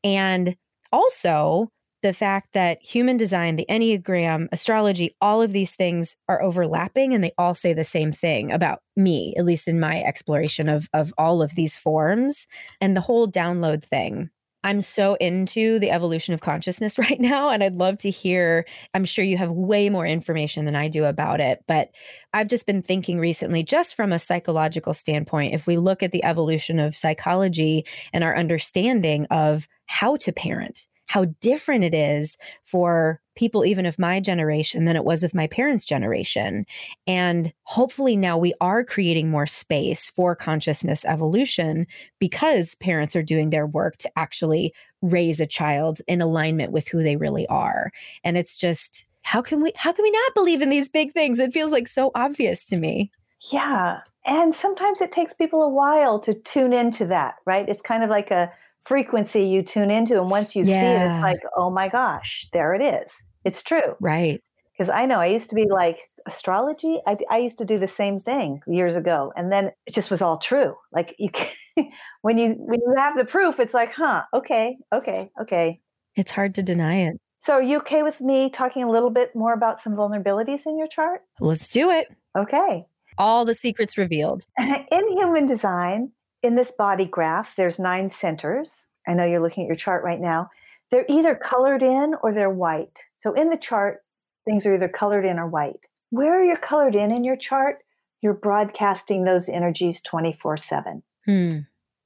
and 0.03 0.57
also 0.93 1.71
the 2.03 2.13
fact 2.13 2.53
that 2.53 2.83
human 2.83 3.17
design, 3.17 3.57
the 3.57 3.67
Enneagram, 3.69 4.49
astrology, 4.53 5.15
all 5.21 5.41
of 5.41 5.53
these 5.53 5.75
things 5.75 6.17
are 6.29 6.43
overlapping 6.43 7.15
and 7.15 7.23
they 7.23 7.33
all 7.39 7.55
say 7.55 7.73
the 7.73 7.85
same 7.85 8.13
thing 8.13 8.51
about 8.53 8.81
me, 8.97 9.35
at 9.39 9.45
least 9.45 9.69
in 9.69 9.81
my 9.81 10.03
exploration 10.03 10.69
of, 10.69 10.89
of 10.93 11.15
all 11.17 11.43
of 11.43 11.55
these 11.55 11.77
forms 11.77 12.47
and 12.81 12.97
the 12.97 13.01
whole 13.01 13.31
download 13.31 13.85
thing. 13.85 14.31
I'm 14.65 14.81
so 14.81 15.15
into 15.15 15.81
the 15.81 15.91
evolution 15.91 16.35
of 16.35 16.41
consciousness 16.41 16.99
right 16.99 17.21
now, 17.21 17.51
and 17.51 17.63
I'd 17.63 17.77
love 17.77 17.99
to 17.99 18.11
hear. 18.11 18.65
I'm 18.95 19.05
sure 19.05 19.25
you 19.25 19.37
have 19.37 19.51
way 19.51 19.89
more 19.89 20.07
information 20.07 20.65
than 20.65 20.77
I 20.77 20.89
do 20.89 21.05
about 21.05 21.41
it, 21.41 21.65
but 21.67 21.91
I've 22.33 22.49
just 22.49 22.67
been 22.67 22.83
thinking 22.83 23.19
recently, 23.19 23.63
just 23.63 23.95
from 23.95 24.13
a 24.13 24.19
psychological 24.19 24.95
standpoint, 24.95 25.55
if 25.55 25.67
we 25.67 25.77
look 25.77 26.03
at 26.03 26.13
the 26.13 26.25
evolution 26.25 26.79
of 26.79 26.97
psychology 26.97 27.85
and 28.13 28.23
our 28.23 28.37
understanding 28.37 29.27
of 29.31 29.67
how 29.87 30.17
to 30.17 30.33
parent, 30.33 30.87
how 31.07 31.27
different 31.41 31.85
it 31.85 31.95
is 31.95 32.37
for 32.65 33.21
people 33.35 33.65
even 33.65 33.87
of 33.87 33.99
my 33.99 34.21
generation 34.21 34.85
than 34.85 34.97
it 34.97 35.05
was 35.05 35.23
of 35.23 35.35
my 35.35 35.47
parents' 35.47 35.85
generation. 35.85 36.67
And 37.07 37.53
hopefully 37.65 38.17
now 38.17 38.37
we 38.37 38.53
are 38.61 38.85
creating 38.85 39.31
more 39.31 39.47
space 39.47 40.11
for 40.11 40.37
consciousness 40.37 41.05
evolution 41.05 41.87
because 42.19 42.75
parents 42.77 43.17
are 43.17 43.23
doing 43.23 43.51
their 43.51 43.67
work 43.67 43.97
to 43.99 44.19
actually 44.19 44.75
raise 45.01 45.41
a 45.41 45.47
child 45.47 46.01
in 46.07 46.21
alignment 46.21 46.73
with 46.73 46.89
who 46.89 47.03
they 47.03 47.17
really 47.17 47.47
are. 47.49 47.91
And 48.25 48.37
it's 48.37 48.57
just 48.57 49.05
how 49.23 49.41
can 49.41 49.63
we 49.63 49.73
how 49.77 49.93
can 49.93 50.03
we 50.03 50.11
not 50.11 50.35
believe 50.35 50.63
in 50.63 50.69
these 50.69 50.89
big 50.89 51.13
things? 51.13 51.39
It 51.39 51.53
feels 51.53 51.73
like 51.73 51.89
so 51.89 52.11
obvious 52.15 52.65
to 52.65 52.77
me. 52.77 53.11
Yeah. 53.51 54.01
And 54.25 54.55
sometimes 54.55 55.01
it 55.01 55.11
takes 55.11 55.33
people 55.33 55.63
a 55.63 55.69
while 55.69 56.21
to 56.21 56.35
tune 56.35 56.73
into 56.73 57.07
that, 57.07 57.37
right? 57.45 57.69
It's 57.69 57.83
kind 57.83 58.05
of 58.05 58.11
like 58.11 58.31
a 58.31 58.53
frequency 58.85 59.45
you 59.45 59.63
tune 59.63 59.91
into. 59.91 60.21
And 60.21 60.31
once 60.31 60.55
you 60.57 60.65
yeah. 60.65 60.81
see 60.81 60.87
it, 60.87 61.15
it's 61.15 61.23
like, 61.23 61.41
oh 61.57 61.71
my 61.71 61.89
gosh, 61.89 62.47
there 62.53 62.75
it 62.75 62.83
is. 62.83 63.13
It's 63.45 63.63
true. 63.63 63.97
Right. 64.01 64.43
Because 64.73 64.89
I 64.89 65.07
know 65.07 65.17
I 65.17 65.27
used 65.27 65.51
to 65.51 65.55
be 65.55 65.67
like, 65.69 65.99
astrology, 66.27 66.99
I, 67.07 67.17
I 67.31 67.39
used 67.39 67.59
to 67.59 67.65
do 67.65 67.79
the 67.79 67.89
same 67.89 68.19
thing 68.19 68.61
years 68.67 68.97
ago. 68.97 69.33
And 69.37 69.53
then 69.53 69.71
it 69.87 69.95
just 69.95 70.11
was 70.11 70.23
all 70.23 70.39
true. 70.39 70.75
Like 70.93 71.15
you 71.19 71.31
can, 71.33 71.91
when 72.23 72.39
you 72.39 72.55
when 72.59 72.81
you 72.81 72.95
have 72.97 73.17
the 73.17 73.25
proof, 73.25 73.61
it's 73.61 73.75
like, 73.75 73.93
huh, 73.93 74.25
okay, 74.33 74.77
okay, 74.93 75.31
okay. 75.41 75.81
It's 76.17 76.31
hard 76.31 76.55
to 76.57 76.63
deny 76.63 77.03
it. 77.03 77.21
So 77.41 77.55
are 77.55 77.63
you 77.63 77.79
okay 77.79 78.03
with 78.03 78.21
me 78.21 78.51
talking 78.51 78.85
a 78.85 78.91
little 78.91 79.11
bit 79.11 79.35
more 79.35 79.53
about 79.53 79.81
some 79.81 79.95
vulnerabilities 79.95 80.65
in 80.65 80.79
your 80.79 80.87
chart? 80.87 81.23
Let's 81.41 81.69
do 81.71 81.91
it. 81.91 82.07
Okay. 82.39 82.87
All 83.19 83.45
the 83.45 83.55
secrets 83.55 83.99
revealed. 83.99 84.45
in 84.59 85.17
human 85.17 85.47
design, 85.47 86.13
in 86.43 86.57
this 86.57 86.73
body 86.73 87.05
graph, 87.05 87.57
there's 87.57 87.79
nine 87.79 88.09
centers. 88.09 88.89
I 89.07 89.15
know 89.15 89.25
you're 89.25 89.41
looking 89.41 89.65
at 89.65 89.69
your 89.69 89.77
chart 89.77 90.05
right 90.05 90.21
now. 90.21 90.49
They're 90.91 91.07
either 91.09 91.35
colored 91.35 91.83
in 91.83 92.15
or 92.23 92.33
they're 92.33 92.51
white. 92.51 92.99
So 93.17 93.33
in 93.33 93.49
the 93.49 93.57
chart, 93.57 94.01
things 94.45 94.67
are 94.67 94.75
either 94.75 94.89
colored 94.89 95.25
in 95.25 95.39
or 95.39 95.47
white. 95.47 95.87
Where 96.11 96.43
you're 96.43 96.57
colored 96.57 96.95
in 96.95 97.11
in 97.11 97.25
your 97.25 97.37
chart, 97.37 97.79
you're 98.21 98.35
broadcasting 98.35 99.25
those 99.25 99.49
energies 99.49 100.03
24 100.03 100.57
7. 100.59 101.03
Hmm. 101.25 101.59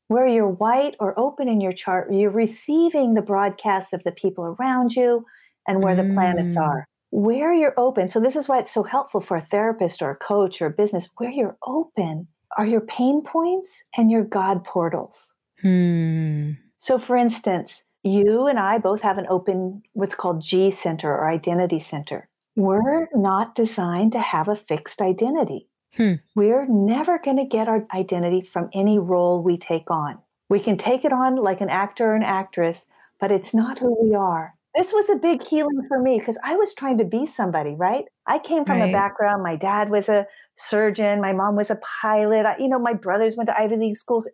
Where 0.08 0.28
you're 0.28 0.48
white 0.48 0.94
or 1.00 1.18
open 1.18 1.48
in 1.48 1.60
your 1.60 1.72
chart, 1.72 2.12
you're 2.12 2.30
receiving 2.30 3.14
the 3.14 3.22
broadcasts 3.22 3.92
of 3.92 4.04
the 4.04 4.12
people 4.12 4.56
around 4.60 4.94
you 4.94 5.24
and 5.66 5.82
where 5.82 5.96
the 5.96 6.04
planets 6.14 6.54
hmm. 6.54 6.62
are. 6.62 6.86
Where 7.10 7.52
you're 7.52 7.74
open, 7.76 8.08
so 8.08 8.20
this 8.20 8.36
is 8.36 8.48
why 8.48 8.60
it's 8.60 8.72
so 8.72 8.82
helpful 8.82 9.20
for 9.20 9.36
a 9.36 9.40
therapist 9.40 10.02
or 10.02 10.10
a 10.10 10.16
coach 10.16 10.60
or 10.60 10.66
a 10.66 10.70
business, 10.70 11.08
where 11.16 11.30
you're 11.30 11.56
open 11.66 12.28
are 12.56 12.66
your 12.66 12.80
pain 12.80 13.22
points 13.22 13.82
and 13.96 14.10
your 14.10 14.24
God 14.24 14.64
portals. 14.64 15.32
Hmm. 15.62 16.52
So, 16.76 16.98
for 16.98 17.16
instance, 17.16 17.82
you 18.02 18.46
and 18.46 18.58
I 18.58 18.78
both 18.78 19.00
have 19.02 19.18
an 19.18 19.26
open, 19.28 19.82
what's 19.92 20.14
called 20.14 20.40
G 20.40 20.70
center 20.70 21.10
or 21.10 21.28
identity 21.28 21.78
center. 21.78 22.28
We're 22.54 23.08
not 23.14 23.54
designed 23.54 24.12
to 24.12 24.20
have 24.20 24.48
a 24.48 24.56
fixed 24.56 25.02
identity. 25.02 25.68
Hmm. 25.94 26.14
We're 26.34 26.66
never 26.68 27.18
going 27.18 27.38
to 27.38 27.44
get 27.44 27.68
our 27.68 27.86
identity 27.94 28.42
from 28.42 28.70
any 28.72 28.98
role 28.98 29.42
we 29.42 29.58
take 29.58 29.90
on. 29.90 30.18
We 30.48 30.60
can 30.60 30.76
take 30.76 31.04
it 31.04 31.12
on 31.12 31.36
like 31.36 31.60
an 31.60 31.70
actor 31.70 32.12
or 32.12 32.14
an 32.14 32.22
actress, 32.22 32.86
but 33.18 33.32
it's 33.32 33.54
not 33.54 33.78
who 33.78 33.96
we 34.00 34.14
are. 34.14 34.54
This 34.74 34.92
was 34.92 35.08
a 35.08 35.16
big 35.16 35.42
healing 35.42 35.82
for 35.88 35.98
me 35.98 36.18
because 36.18 36.36
I 36.44 36.54
was 36.54 36.74
trying 36.74 36.98
to 36.98 37.04
be 37.04 37.26
somebody, 37.26 37.74
right? 37.74 38.04
I 38.26 38.38
came 38.38 38.64
from 38.64 38.80
right. 38.80 38.90
a 38.90 38.92
background, 38.92 39.42
my 39.42 39.56
dad 39.56 39.88
was 39.88 40.08
a 40.08 40.26
surgeon. 40.56 41.20
My 41.20 41.32
mom 41.32 41.56
was 41.56 41.70
a 41.70 41.78
pilot. 42.02 42.46
I, 42.46 42.56
you 42.58 42.68
know, 42.68 42.78
my 42.78 42.94
brothers 42.94 43.36
went 43.36 43.48
to 43.48 43.58
Ivy 43.58 43.76
League 43.76 43.96
schools. 43.96 44.28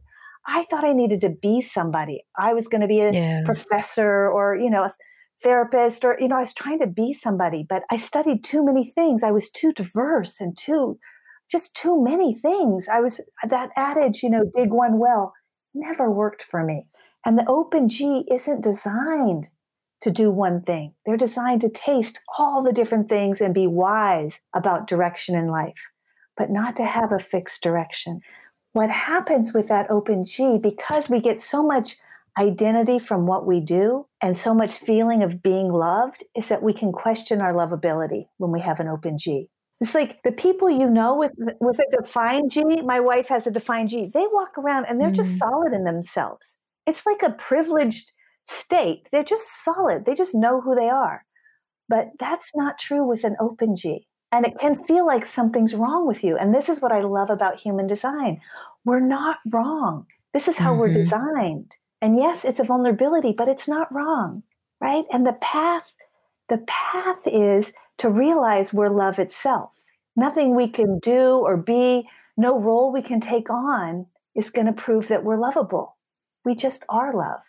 I 0.47 0.65
thought 0.65 0.85
I 0.85 0.93
needed 0.93 1.21
to 1.23 1.31
be 1.31 1.61
somebody. 1.61 2.25
I 2.37 2.53
was 2.53 2.67
going 2.69 2.81
to 2.81 2.89
be 2.89 3.01
a 3.01 3.13
yeah. 3.13 3.43
professor 3.45 4.29
or, 4.29 4.57
you 4.57 4.71
know, 4.71 4.85
a 4.85 4.95
therapist 5.43 6.05
or, 6.05 6.17
you 6.19 6.29
know, 6.29 6.37
I 6.37 6.41
was 6.41 6.55
trying 6.55 6.79
to 6.81 6.87
be 6.87 7.13
somebody, 7.13 7.65
but 7.69 7.83
I 7.91 7.97
studied 7.97 8.45
too 8.45 8.65
many 8.65 8.85
things. 8.85 9.23
I 9.23 9.31
was 9.31 9.51
too 9.51 9.73
diverse 9.73 10.41
and 10.41 10.57
too, 10.57 10.99
just 11.51 11.77
too 11.77 12.03
many 12.03 12.35
things. 12.35 12.89
I 12.93 13.01
was, 13.01 13.21
that 13.49 13.71
adage, 13.77 14.23
you 14.23 14.31
know, 14.31 14.43
dig 14.55 14.73
one 14.73 14.99
well, 14.99 15.33
never 15.75 16.11
worked 16.11 16.43
for 16.43 16.65
me. 16.65 16.87
And 17.25 17.39
the 17.39 17.47
Open 17.49 17.89
G 17.89 18.25
isn't 18.31 18.63
designed 18.63 19.49
to 20.01 20.11
do 20.11 20.31
one 20.31 20.63
thing. 20.63 20.95
They're 21.07 21.17
designed 21.17 21.61
to 21.61 21.69
taste 21.69 22.19
all 22.37 22.63
the 22.63 22.73
different 22.73 23.09
things 23.09 23.41
and 23.41 23.55
be 23.55 23.69
wise 23.69 24.41
about 24.53 24.89
direction 24.89 25.37
in 25.37 25.47
life, 25.47 25.89
but 26.37 26.51
not 26.51 26.77
to 26.77 26.85
have 26.85 27.13
a 27.13 27.19
fixed 27.19 27.63
direction. 27.63 28.21
What 28.73 28.91
happens 28.91 29.53
with 29.53 29.69
that 29.69 29.91
open 29.91 30.25
G, 30.25 30.59
because 30.63 31.09
we 31.09 31.21
get 31.21 31.43
so 31.43 31.63
much 31.63 31.97
identity 32.39 32.99
from 32.99 33.27
what 33.27 33.47
we 33.47 33.61
do 33.61 34.07
and 34.23 34.37
so 34.39 34.55
much 34.55 34.73
feeling 34.73 35.23
of 35.23 35.43
being 35.43 35.69
loved, 35.69 36.25
is 36.35 36.49
that 36.49 36.63
we 36.63 36.73
can 36.73 36.91
question 36.91 37.41
our 37.41 37.53
lovability 37.53 38.25
when 38.39 38.51
we 38.51 38.61
have 38.61 38.81
an 38.81 38.89
open 38.89 39.19
G. 39.19 39.49
It's 39.83 39.95
like 39.95 40.23
the 40.23 40.33
people 40.33 40.71
you 40.71 40.89
know 40.89 41.17
with 41.17 41.33
with 41.61 41.81
a 41.81 41.97
defined 42.01 42.53
G. 42.53 42.63
My 42.83 43.01
wife 43.01 43.29
has 43.29 43.47
a 43.47 43.51
defined 43.51 43.89
G. 43.89 44.07
They 44.07 44.25
walk 44.33 44.57
around 44.57 44.87
and 44.87 45.01
they're 45.01 45.11
mm. 45.11 45.17
just 45.17 45.39
solid 45.39 45.73
in 45.73 45.85
themselves. 45.85 46.57
It's 46.87 47.05
like 47.05 47.23
a 47.23 47.33
privileged 47.33 48.13
state. 48.47 49.09
They're 49.11 49.25
just 49.25 49.65
solid. 49.65 50.05
They 50.05 50.15
just 50.15 50.35
know 50.35 50.61
who 50.61 50.75
they 50.75 50.89
are. 50.89 51.25
But 51.89 52.11
that's 52.19 52.53
not 52.55 52.79
true 52.79 53.05
with 53.05 53.25
an 53.25 53.37
open 53.41 53.77
G. 53.77 54.07
And 54.33 54.47
it 54.47 54.59
can 54.59 54.83
feel 54.83 55.07
like 55.07 55.27
something's 55.27 55.75
wrong 55.75 56.07
with 56.07 56.25
you. 56.25 56.39
And 56.39 56.55
this 56.55 56.71
is 56.71 56.81
what 56.81 56.91
I 56.91 57.03
love 57.03 57.29
about 57.29 57.61
human 57.61 57.87
design. 57.87 58.41
We're 58.85 59.01
not 59.01 59.39
wrong. 59.51 60.07
This 60.33 60.49
is 60.49 60.57
how 60.57 60.71
mm-hmm. 60.71 60.81
we're 60.81 60.95
designed. 60.95 61.77
And 62.01 62.17
yes, 62.17 62.45
it's 62.45 62.59
a 62.59 62.65
vulnerability, 62.65 63.35
but 63.37 63.47
it's 63.47 63.69
not 63.69 63.93
wrong, 63.95 64.43
right? 64.81 65.05
And 65.13 65.27
the 65.27 65.35
path, 65.35 65.93
the 66.49 66.65
path 66.67 67.21
is 67.27 67.73
to 67.99 68.09
realize 68.09 68.73
we're 68.73 68.89
love 68.89 69.19
itself. 69.19 69.77
Nothing 70.17 70.57
we 70.57 70.69
can 70.69 70.99
do 70.99 71.37
or 71.37 71.57
be, 71.57 72.09
no 72.37 72.59
role 72.59 72.91
we 72.91 73.03
can 73.03 73.21
take 73.21 73.51
on 73.51 74.07
is 74.35 74.51
going 74.51 74.67
to 74.67 74.73
prove 74.73 75.09
that 75.09 75.25
we're 75.25 75.39
lovable. 75.39 75.97
We 76.45 76.55
just 76.55 76.85
are 76.89 77.15
love. 77.15 77.41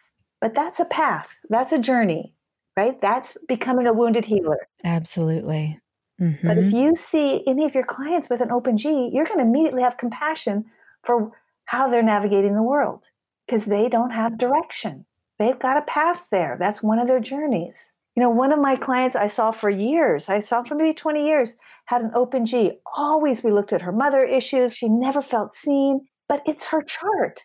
But 0.41 0.53
that's 0.53 0.81
a 0.81 0.85
path, 0.85 1.39
that's 1.49 1.71
a 1.71 1.79
journey, 1.79 2.33
right? 2.75 2.99
That's 3.01 3.37
becoming 3.47 3.87
a 3.87 3.93
wounded 3.93 4.25
healer. 4.25 4.67
Absolutely. 4.83 5.79
Mm-hmm. 6.23 6.47
But 6.47 6.57
if 6.57 6.65
mm-hmm. 6.67 6.75
you 6.75 6.95
see 6.95 7.43
any 7.45 7.65
of 7.65 7.75
your 7.75 7.83
clients 7.83 8.29
with 8.29 8.39
an 8.39 8.51
open 8.51 8.77
G, 8.77 9.09
you're 9.13 9.25
going 9.25 9.39
to 9.39 9.45
immediately 9.45 9.81
have 9.81 9.97
compassion 9.97 10.65
for 11.03 11.31
how 11.65 11.89
they're 11.89 12.01
navigating 12.03 12.55
the 12.55 12.63
world 12.63 13.09
because 13.45 13.65
they 13.65 13.89
don't 13.89 14.11
have 14.11 14.37
direction. 14.37 15.05
They've 15.37 15.59
got 15.59 15.77
a 15.77 15.81
path 15.81 16.27
there. 16.31 16.55
That's 16.57 16.81
one 16.81 16.99
of 16.99 17.07
their 17.07 17.19
journeys. 17.19 17.75
You 18.15 18.21
know, 18.21 18.29
one 18.29 18.53
of 18.53 18.59
my 18.59 18.75
clients 18.75 19.15
I 19.15 19.27
saw 19.27 19.51
for 19.51 19.69
years, 19.69 20.29
I 20.29 20.39
saw 20.39 20.63
for 20.63 20.75
maybe 20.75 20.93
20 20.93 21.25
years, 21.25 21.55
had 21.85 22.01
an 22.01 22.11
open 22.13 22.45
G. 22.45 22.79
Always 22.95 23.43
we 23.43 23.51
looked 23.51 23.73
at 23.73 23.81
her 23.81 23.91
mother 23.91 24.23
issues. 24.23 24.73
She 24.73 24.87
never 24.87 25.21
felt 25.21 25.53
seen, 25.53 26.07
but 26.29 26.41
it's 26.45 26.67
her 26.67 26.81
chart. 26.83 27.43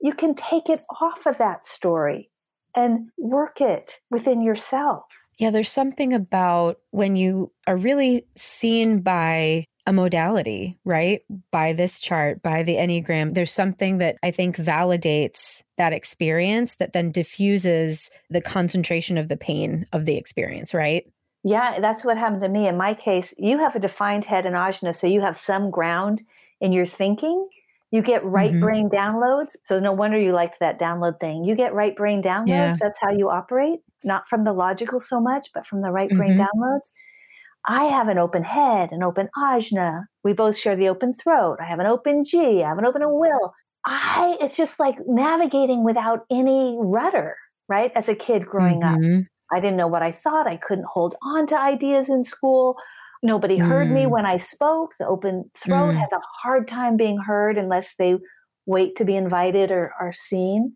You 0.00 0.12
can 0.12 0.34
take 0.34 0.68
it 0.68 0.80
off 1.00 1.26
of 1.26 1.38
that 1.38 1.66
story 1.66 2.28
and 2.76 3.08
work 3.18 3.60
it 3.60 4.00
within 4.10 4.42
yourself. 4.42 5.04
Yeah, 5.40 5.48
there's 5.48 5.70
something 5.70 6.12
about 6.12 6.80
when 6.90 7.16
you 7.16 7.50
are 7.66 7.78
really 7.78 8.26
seen 8.36 9.00
by 9.00 9.64
a 9.86 9.92
modality, 9.92 10.78
right? 10.84 11.22
By 11.50 11.72
this 11.72 11.98
chart, 11.98 12.42
by 12.42 12.62
the 12.62 12.74
Enneagram, 12.74 13.32
there's 13.32 13.50
something 13.50 13.98
that 13.98 14.16
I 14.22 14.32
think 14.32 14.56
validates 14.56 15.62
that 15.78 15.94
experience 15.94 16.74
that 16.74 16.92
then 16.92 17.10
diffuses 17.10 18.10
the 18.28 18.42
concentration 18.42 19.16
of 19.16 19.28
the 19.28 19.38
pain 19.38 19.86
of 19.94 20.04
the 20.04 20.18
experience, 20.18 20.74
right? 20.74 21.10
Yeah, 21.42 21.80
that's 21.80 22.04
what 22.04 22.18
happened 22.18 22.42
to 22.42 22.48
me. 22.50 22.68
In 22.68 22.76
my 22.76 22.92
case, 22.92 23.32
you 23.38 23.60
have 23.60 23.74
a 23.74 23.80
defined 23.80 24.26
head 24.26 24.44
and 24.44 24.54
ajna, 24.54 24.94
so 24.94 25.06
you 25.06 25.22
have 25.22 25.38
some 25.38 25.70
ground 25.70 26.20
in 26.60 26.70
your 26.70 26.84
thinking 26.84 27.48
you 27.90 28.02
get 28.02 28.24
right 28.24 28.52
mm-hmm. 28.52 28.60
brain 28.60 28.88
downloads. 28.88 29.56
So 29.64 29.80
no 29.80 29.92
wonder 29.92 30.18
you 30.18 30.32
liked 30.32 30.60
that 30.60 30.78
download 30.78 31.18
thing. 31.20 31.44
You 31.44 31.54
get 31.54 31.74
right 31.74 31.94
brain 31.94 32.22
downloads. 32.22 32.48
Yeah. 32.48 32.76
That's 32.80 32.98
how 33.00 33.10
you 33.10 33.30
operate, 33.30 33.80
not 34.04 34.28
from 34.28 34.44
the 34.44 34.52
logical 34.52 35.00
so 35.00 35.20
much, 35.20 35.48
but 35.52 35.66
from 35.66 35.82
the 35.82 35.90
right 35.90 36.08
mm-hmm. 36.08 36.18
brain 36.18 36.38
downloads. 36.38 36.90
I 37.66 37.84
have 37.84 38.08
an 38.08 38.18
open 38.18 38.42
head, 38.42 38.90
an 38.92 39.02
open 39.02 39.28
ajna. 39.36 40.04
We 40.24 40.32
both 40.32 40.56
share 40.56 40.76
the 40.76 40.88
open 40.88 41.14
throat. 41.14 41.58
I 41.60 41.64
have 41.64 41.78
an 41.78 41.86
open 41.86 42.24
G. 42.24 42.62
I 42.62 42.68
have 42.68 42.78
an 42.78 42.86
open 42.86 43.02
will. 43.04 43.52
I 43.84 44.36
it's 44.40 44.56
just 44.56 44.78
like 44.78 44.96
navigating 45.06 45.84
without 45.84 46.24
any 46.30 46.76
rudder, 46.80 47.36
right? 47.68 47.92
As 47.94 48.08
a 48.08 48.14
kid 48.14 48.46
growing 48.46 48.80
mm-hmm. 48.80 49.18
up. 49.18 49.24
I 49.52 49.58
didn't 49.58 49.76
know 49.76 49.88
what 49.88 50.02
I 50.02 50.12
thought. 50.12 50.46
I 50.46 50.56
couldn't 50.56 50.86
hold 50.86 51.16
on 51.22 51.46
to 51.48 51.58
ideas 51.58 52.08
in 52.08 52.22
school. 52.22 52.76
Nobody 53.22 53.58
mm. 53.58 53.68
heard 53.68 53.90
me 53.90 54.04
mm. 54.04 54.10
when 54.10 54.26
I 54.26 54.38
spoke. 54.38 54.94
The 54.98 55.06
open 55.06 55.50
throat 55.54 55.92
mm. 55.94 55.98
has 55.98 56.12
a 56.12 56.20
hard 56.42 56.68
time 56.68 56.96
being 56.96 57.18
heard 57.18 57.58
unless 57.58 57.94
they 57.98 58.16
wait 58.66 58.96
to 58.96 59.04
be 59.04 59.16
invited 59.16 59.70
or 59.70 59.92
are 60.00 60.12
seen. 60.12 60.74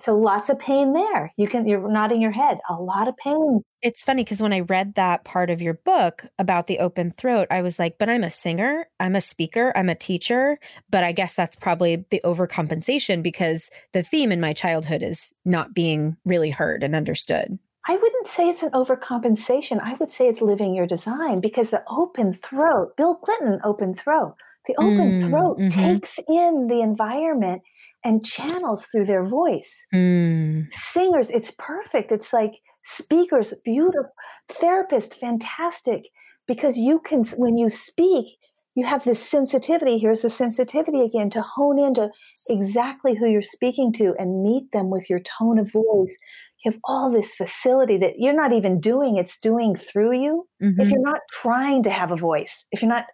So 0.00 0.16
lots 0.16 0.48
of 0.48 0.60
pain 0.60 0.92
there. 0.92 1.30
You 1.36 1.48
can 1.48 1.66
you're 1.66 1.90
nodding 1.90 2.22
your 2.22 2.30
head. 2.30 2.58
A 2.68 2.74
lot 2.74 3.08
of 3.08 3.16
pain. 3.16 3.62
It's 3.82 4.02
funny 4.02 4.22
because 4.22 4.40
when 4.40 4.52
I 4.52 4.60
read 4.60 4.94
that 4.94 5.24
part 5.24 5.50
of 5.50 5.60
your 5.60 5.74
book 5.74 6.24
about 6.38 6.68
the 6.68 6.78
open 6.78 7.12
throat, 7.18 7.48
I 7.50 7.62
was 7.62 7.78
like, 7.80 7.98
but 7.98 8.08
I'm 8.08 8.22
a 8.22 8.30
singer, 8.30 8.86
I'm 9.00 9.16
a 9.16 9.20
speaker, 9.20 9.72
I'm 9.74 9.88
a 9.88 9.96
teacher, 9.96 10.58
but 10.88 11.02
I 11.02 11.10
guess 11.10 11.34
that's 11.34 11.56
probably 11.56 12.04
the 12.10 12.20
overcompensation 12.24 13.22
because 13.22 13.70
the 13.92 14.04
theme 14.04 14.30
in 14.30 14.40
my 14.40 14.52
childhood 14.52 15.02
is 15.02 15.32
not 15.44 15.74
being 15.74 16.16
really 16.24 16.50
heard 16.50 16.84
and 16.84 16.94
understood. 16.94 17.58
I 17.86 17.96
wouldn't 17.96 18.26
say 18.26 18.48
it's 18.48 18.62
an 18.62 18.70
overcompensation. 18.72 19.80
I 19.82 19.94
would 20.00 20.10
say 20.10 20.28
it's 20.28 20.40
living 20.40 20.74
your 20.74 20.86
design 20.86 21.40
because 21.40 21.70
the 21.70 21.82
open 21.88 22.32
throat, 22.32 22.96
Bill 22.96 23.14
Clinton 23.14 23.60
open 23.64 23.94
throat, 23.94 24.34
the 24.66 24.74
open 24.78 25.20
mm, 25.20 25.28
throat 25.28 25.58
mm-hmm. 25.58 25.68
takes 25.68 26.18
in 26.28 26.66
the 26.68 26.80
environment 26.82 27.62
and 28.04 28.24
channels 28.24 28.86
through 28.86 29.06
their 29.06 29.26
voice. 29.26 29.82
Mm. 29.94 30.72
Singers, 30.72 31.30
it's 31.30 31.52
perfect. 31.58 32.12
It's 32.12 32.32
like 32.32 32.60
speakers, 32.84 33.54
beautiful, 33.64 34.12
therapist, 34.48 35.14
fantastic 35.14 36.08
because 36.46 36.76
you 36.76 36.98
can 37.00 37.24
when 37.36 37.58
you 37.58 37.70
speak, 37.70 38.38
you 38.74 38.84
have 38.84 39.04
this 39.04 39.20
sensitivity. 39.20 39.98
Here's 39.98 40.22
the 40.22 40.30
sensitivity 40.30 41.02
again 41.02 41.30
to 41.30 41.42
hone 41.42 41.78
into 41.78 42.10
exactly 42.48 43.16
who 43.16 43.28
you're 43.28 43.42
speaking 43.42 43.92
to 43.94 44.14
and 44.18 44.42
meet 44.42 44.72
them 44.72 44.90
with 44.90 45.10
your 45.10 45.20
tone 45.20 45.58
of 45.58 45.70
voice, 45.70 46.16
you 46.64 46.72
have 46.72 46.80
all 46.84 47.10
this 47.10 47.34
facility 47.34 47.96
that 47.98 48.14
you're 48.18 48.34
not 48.34 48.52
even 48.52 48.80
doing, 48.80 49.16
it's 49.16 49.38
doing 49.38 49.76
through 49.76 50.20
you. 50.20 50.46
Mm-hmm. 50.62 50.80
If 50.80 50.90
you're 50.90 51.02
not 51.02 51.20
trying 51.30 51.82
to 51.84 51.90
have 51.90 52.10
a 52.10 52.16
voice, 52.16 52.64
if 52.72 52.82
you're 52.82 52.88
not 52.88 53.06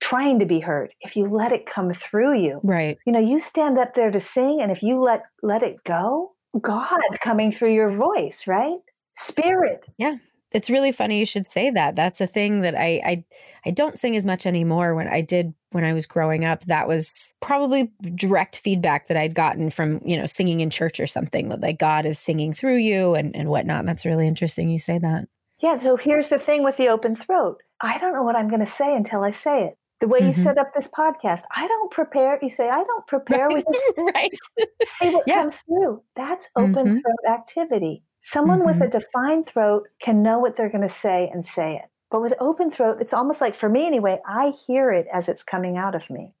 trying 0.00 0.38
to 0.38 0.46
be 0.46 0.60
heard, 0.60 0.92
if 1.00 1.16
you 1.16 1.28
let 1.28 1.52
it 1.52 1.66
come 1.66 1.92
through 1.92 2.38
you. 2.38 2.60
Right. 2.62 2.98
You 3.06 3.12
know, 3.12 3.20
you 3.20 3.40
stand 3.40 3.78
up 3.78 3.94
there 3.94 4.10
to 4.10 4.20
sing 4.20 4.60
and 4.60 4.70
if 4.70 4.82
you 4.82 5.00
let 5.00 5.22
let 5.42 5.62
it 5.62 5.82
go, 5.84 6.32
God 6.60 7.00
coming 7.20 7.50
through 7.50 7.72
your 7.72 7.90
voice, 7.90 8.46
right? 8.46 8.78
Spirit. 9.16 9.86
Yeah. 9.98 10.16
It's 10.54 10.70
really 10.70 10.92
funny 10.92 11.18
you 11.18 11.26
should 11.26 11.50
say 11.50 11.70
that. 11.70 11.96
That's 11.96 12.20
a 12.20 12.26
thing 12.26 12.62
that 12.62 12.74
I 12.74 13.02
I 13.04 13.24
I 13.66 13.70
don't 13.72 13.98
sing 13.98 14.16
as 14.16 14.24
much 14.24 14.46
anymore. 14.46 14.94
When 14.94 15.08
I 15.08 15.20
did 15.20 15.52
when 15.72 15.84
I 15.84 15.92
was 15.92 16.06
growing 16.06 16.44
up, 16.44 16.64
that 16.66 16.86
was 16.86 17.34
probably 17.42 17.92
direct 18.14 18.58
feedback 18.58 19.08
that 19.08 19.16
I'd 19.16 19.34
gotten 19.34 19.68
from, 19.68 20.00
you 20.04 20.16
know, 20.16 20.26
singing 20.26 20.60
in 20.60 20.70
church 20.70 21.00
or 21.00 21.06
something 21.08 21.48
that 21.48 21.60
like 21.60 21.78
God 21.78 22.06
is 22.06 22.18
singing 22.18 22.54
through 22.54 22.76
you 22.76 23.14
and, 23.14 23.34
and 23.34 23.48
whatnot. 23.48 23.80
And 23.80 23.88
that's 23.88 24.06
really 24.06 24.28
interesting 24.28 24.70
you 24.70 24.78
say 24.78 24.98
that. 24.98 25.26
Yeah. 25.60 25.78
So 25.78 25.96
here's 25.96 26.28
the 26.28 26.38
thing 26.38 26.62
with 26.62 26.76
the 26.76 26.88
open 26.88 27.16
throat. 27.16 27.60
I 27.80 27.98
don't 27.98 28.12
know 28.12 28.22
what 28.22 28.36
I'm 28.36 28.48
going 28.48 28.64
to 28.64 28.70
say 28.70 28.94
until 28.94 29.24
I 29.24 29.32
say 29.32 29.64
it. 29.64 29.78
The 30.00 30.08
way 30.08 30.18
mm-hmm. 30.20 30.28
you 30.28 30.34
set 30.34 30.58
up 30.58 30.74
this 30.74 30.88
podcast, 30.88 31.42
I 31.50 31.66
don't 31.66 31.90
prepare. 31.90 32.38
You 32.40 32.50
say, 32.50 32.68
I 32.68 32.84
don't 32.84 33.06
prepare. 33.08 33.48
We 33.48 33.62
just 33.62 33.92
right. 34.14 34.30
see 34.84 35.10
what 35.10 35.24
yeah. 35.26 35.40
comes 35.40 35.56
through. 35.56 36.02
That's 36.14 36.50
open 36.56 36.74
mm-hmm. 36.74 36.98
throat 36.98 37.32
activity. 37.32 38.04
Someone 38.26 38.60
mm-hmm. 38.60 38.68
with 38.68 38.80
a 38.80 38.88
defined 38.88 39.46
throat 39.46 39.86
can 40.00 40.22
know 40.22 40.38
what 40.38 40.56
they're 40.56 40.70
going 40.70 40.80
to 40.80 40.88
say 40.88 41.28
and 41.30 41.44
say 41.44 41.76
it. 41.76 41.90
But 42.10 42.22
with 42.22 42.32
open 42.40 42.70
throat, 42.70 42.96
it's 42.98 43.12
almost 43.12 43.42
like, 43.42 43.54
for 43.54 43.68
me 43.68 43.86
anyway, 43.86 44.18
I 44.26 44.54
hear 44.66 44.90
it 44.90 45.06
as 45.12 45.28
it's 45.28 45.42
coming 45.42 45.76
out 45.76 45.94
of 45.94 46.08
me. 46.08 46.32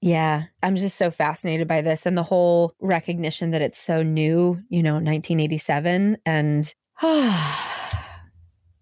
Yeah, 0.00 0.44
I'm 0.62 0.76
just 0.76 0.96
so 0.96 1.10
fascinated 1.10 1.66
by 1.66 1.80
this 1.80 2.06
and 2.06 2.16
the 2.16 2.22
whole 2.22 2.76
recognition 2.78 3.50
that 3.50 3.60
it's 3.60 3.82
so 3.82 4.04
new, 4.04 4.62
you 4.68 4.84
know, 4.84 4.94
1987. 4.94 6.18
And 6.24 6.72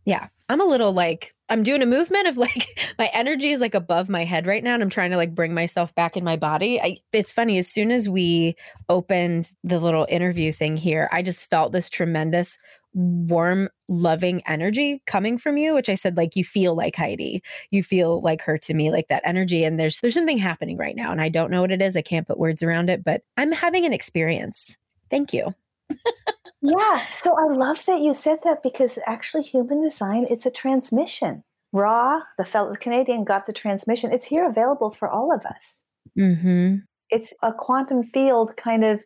yeah, 0.05 0.29
I'm 0.51 0.61
a 0.61 0.65
little 0.65 0.93
like, 0.93 1.35
I'm 1.51 1.63
doing 1.65 1.83
a 1.83 1.87
movement 1.87 2.29
of 2.29 2.39
like, 2.39 2.95
my 2.99 3.11
energy 3.13 3.51
is 3.51 3.61
like 3.61 3.75
above 3.75 4.09
my 4.09 4.25
head 4.25 4.47
right 4.47 4.63
now. 4.63 4.75
And 4.75 4.83
I'm 4.83 4.89
trying 4.91 5.11
to 5.11 5.17
like 5.17 5.35
bring 5.35 5.53
myself 5.53 5.95
back 5.95 6.17
in 6.17 6.25
my 6.25 6.37
body. 6.37 6.81
I, 6.81 6.99
it's 7.13 7.33
funny, 7.33 7.59
as 7.59 7.69
soon 7.69 7.91
as 7.91 8.09
we 8.09 8.57
opened 8.89 9.51
the 9.65 9.81
little 9.81 10.07
interview 10.09 10.53
thing 10.53 10.77
here, 10.77 11.09
I 11.13 11.23
just 11.23 11.51
felt 11.51 11.73
this 11.73 11.91
tremendous 11.91 12.57
warm, 12.95 13.69
loving 13.89 14.43
energy 14.47 15.03
coming 15.07 15.39
from 15.39 15.57
you, 15.57 15.75
which 15.75 15.89
I 15.89 15.95
said, 15.95 16.17
like, 16.17 16.37
you 16.37 16.45
feel 16.45 16.75
like 16.75 16.97
Heidi. 16.97 17.43
You 17.71 17.83
feel 17.83 18.21
like 18.21 18.41
her 18.43 18.57
to 18.59 18.75
me, 18.75 18.91
like 18.91 19.09
that 19.09 19.23
energy. 19.25 19.65
And 19.65 19.79
there's 19.79 20.01
there's 20.01 20.15
something 20.15 20.39
happening 20.39 20.77
right 20.77 20.97
now. 20.97 21.11
And 21.13 21.21
I 21.21 21.29
don't 21.29 21.51
know 21.51 21.61
what 21.63 21.73
it 21.73 21.83
is. 21.83 21.97
I 21.97 22.03
can't 22.03 22.27
put 22.27 22.39
words 22.39 22.63
around 22.63 22.91
it, 22.91 23.05
but 23.05 23.23
I'm 23.37 23.53
having 23.53 23.85
an 23.85 23.93
experience. 23.93 24.77
Thank 25.11 25.33
you. 25.33 25.55
yeah. 26.63 27.11
So 27.11 27.37
I 27.39 27.53
love 27.53 27.85
that 27.87 28.01
you 28.01 28.15
said 28.15 28.39
that 28.45 28.63
because 28.63 28.99
actually 29.07 29.45
human 29.45 29.83
design, 29.83 30.27
it's 30.31 30.47
a 30.47 30.51
transmission. 30.51 31.43
Ra, 31.73 32.21
the 32.37 32.45
fellow 32.45 32.75
Canadian, 32.75 33.25
got 33.25 33.47
the 33.47 33.53
transmission. 33.53 34.13
It's 34.13 34.27
here 34.27 34.43
available 34.43 34.91
for 34.91 35.09
all 35.09 35.33
of 35.33 35.45
us. 35.47 35.83
Mm-hmm. 36.19 36.77
It's 37.11 37.33
a 37.43 37.53
quantum 37.53 38.03
field 38.03 38.57
kind 38.57 38.85
of 38.85 39.05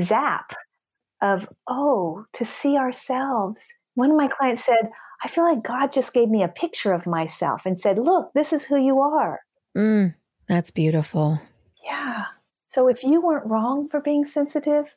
zap 0.00 0.54
of, 1.20 1.48
oh, 1.66 2.24
to 2.34 2.44
see 2.44 2.76
ourselves 2.76 3.68
One 3.94 4.10
of 4.12 4.16
my 4.16 4.28
clients 4.28 4.64
said, 4.64 4.90
I 5.24 5.28
feel 5.28 5.42
like 5.44 5.64
God 5.64 5.90
just 5.90 6.14
gave 6.14 6.28
me 6.28 6.44
a 6.44 6.48
picture 6.48 6.92
of 6.92 7.06
myself 7.06 7.66
and 7.66 7.80
said, 7.80 7.98
Look, 7.98 8.30
this 8.34 8.52
is 8.52 8.64
who 8.64 8.76
you 8.76 9.00
are. 9.00 9.40
Mm, 9.76 10.14
that's 10.48 10.70
beautiful. 10.70 11.40
Yeah. 11.84 12.26
So 12.66 12.86
if 12.88 13.02
you 13.02 13.20
weren't 13.20 13.46
wrong 13.46 13.88
for 13.88 14.00
being 14.00 14.24
sensitive, 14.24 14.94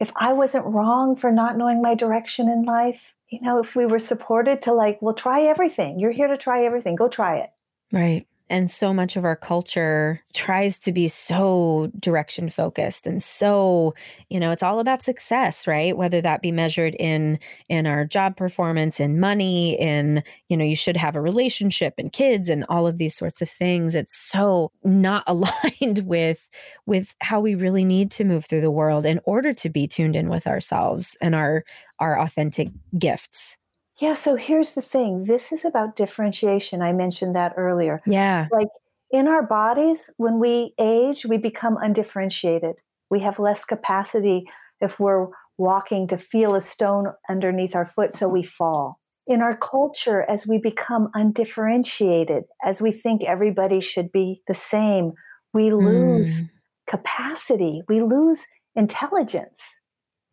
if 0.00 0.12
I 0.16 0.32
wasn't 0.32 0.66
wrong 0.66 1.16
for 1.16 1.30
not 1.30 1.56
knowing 1.56 1.82
my 1.82 1.94
direction 1.94 2.48
in 2.48 2.64
life, 2.64 3.14
you 3.28 3.40
know, 3.40 3.58
if 3.58 3.74
we 3.74 3.86
were 3.86 3.98
supported 3.98 4.62
to 4.62 4.72
like, 4.72 5.00
well, 5.00 5.14
try 5.14 5.42
everything. 5.42 5.98
You're 5.98 6.10
here 6.12 6.28
to 6.28 6.36
try 6.36 6.64
everything. 6.64 6.94
Go 6.94 7.08
try 7.08 7.38
it. 7.38 7.50
Right 7.92 8.26
and 8.50 8.70
so 8.70 8.92
much 8.92 9.16
of 9.16 9.24
our 9.24 9.36
culture 9.36 10.20
tries 10.34 10.78
to 10.78 10.92
be 10.92 11.08
so 11.08 11.90
direction 11.98 12.50
focused 12.50 13.06
and 13.06 13.22
so 13.22 13.94
you 14.28 14.38
know 14.38 14.50
it's 14.50 14.62
all 14.62 14.80
about 14.80 15.02
success 15.02 15.64
right? 15.66 15.96
Whether 15.96 16.20
that 16.20 16.42
be 16.42 16.52
measured 16.52 16.94
in 16.96 17.38
in 17.68 17.86
our 17.86 18.04
job 18.04 18.36
performance 18.36 19.00
in 19.00 19.20
money 19.20 19.78
in 19.80 20.22
you 20.48 20.56
know 20.56 20.64
you 20.64 20.76
should 20.76 20.96
have 20.96 21.16
a 21.16 21.20
relationship 21.20 21.94
and 21.98 22.12
kids 22.12 22.48
and 22.48 22.64
all 22.68 22.86
of 22.86 22.98
these 22.98 23.16
sorts 23.16 23.42
of 23.42 23.48
things. 23.48 23.94
It's 23.94 24.16
so 24.16 24.72
not 24.82 25.24
aligned 25.26 26.00
with 26.06 26.48
with 26.86 27.14
how 27.20 27.40
we 27.40 27.54
really 27.54 27.84
need 27.84 28.10
to 28.12 28.24
move 28.24 28.46
through 28.46 28.60
the 28.60 28.70
world 28.70 29.06
in 29.06 29.20
order 29.24 29.52
to 29.54 29.70
be 29.70 29.86
tuned 29.86 30.16
in 30.16 30.28
with 30.28 30.46
ourselves 30.46 31.16
and 31.20 31.34
our 31.34 31.64
our 32.00 32.18
authentic 32.20 32.68
gifts 32.98 33.56
yeah, 34.00 34.14
so 34.14 34.34
here's 34.34 34.74
the 34.74 34.82
thing. 34.82 35.24
This 35.24 35.52
is 35.52 35.64
about 35.64 35.96
differentiation. 35.96 36.82
I 36.82 36.92
mentioned 36.92 37.36
that 37.36 37.54
earlier. 37.56 38.02
Yeah. 38.06 38.48
Like 38.50 38.68
in 39.10 39.28
our 39.28 39.46
bodies, 39.46 40.10
when 40.16 40.40
we 40.40 40.74
age, 40.80 41.24
we 41.24 41.38
become 41.38 41.76
undifferentiated. 41.80 42.76
We 43.10 43.20
have 43.20 43.38
less 43.38 43.64
capacity 43.64 44.46
if 44.80 44.98
we're 44.98 45.28
walking 45.56 46.08
to 46.08 46.16
feel 46.16 46.56
a 46.56 46.60
stone 46.60 47.12
underneath 47.28 47.76
our 47.76 47.86
foot, 47.86 48.14
so 48.14 48.28
we 48.28 48.42
fall. 48.42 48.98
In 49.26 49.40
our 49.40 49.56
culture, 49.56 50.22
as 50.28 50.46
we 50.46 50.58
become 50.58 51.08
undifferentiated, 51.14 52.44
as 52.64 52.82
we 52.82 52.90
think 52.90 53.22
everybody 53.22 53.80
should 53.80 54.10
be 54.10 54.42
the 54.48 54.54
same, 54.54 55.12
we 55.52 55.72
lose 55.72 56.42
mm. 56.42 56.50
capacity, 56.88 57.82
we 57.88 58.02
lose 58.02 58.40
intelligence 58.74 59.62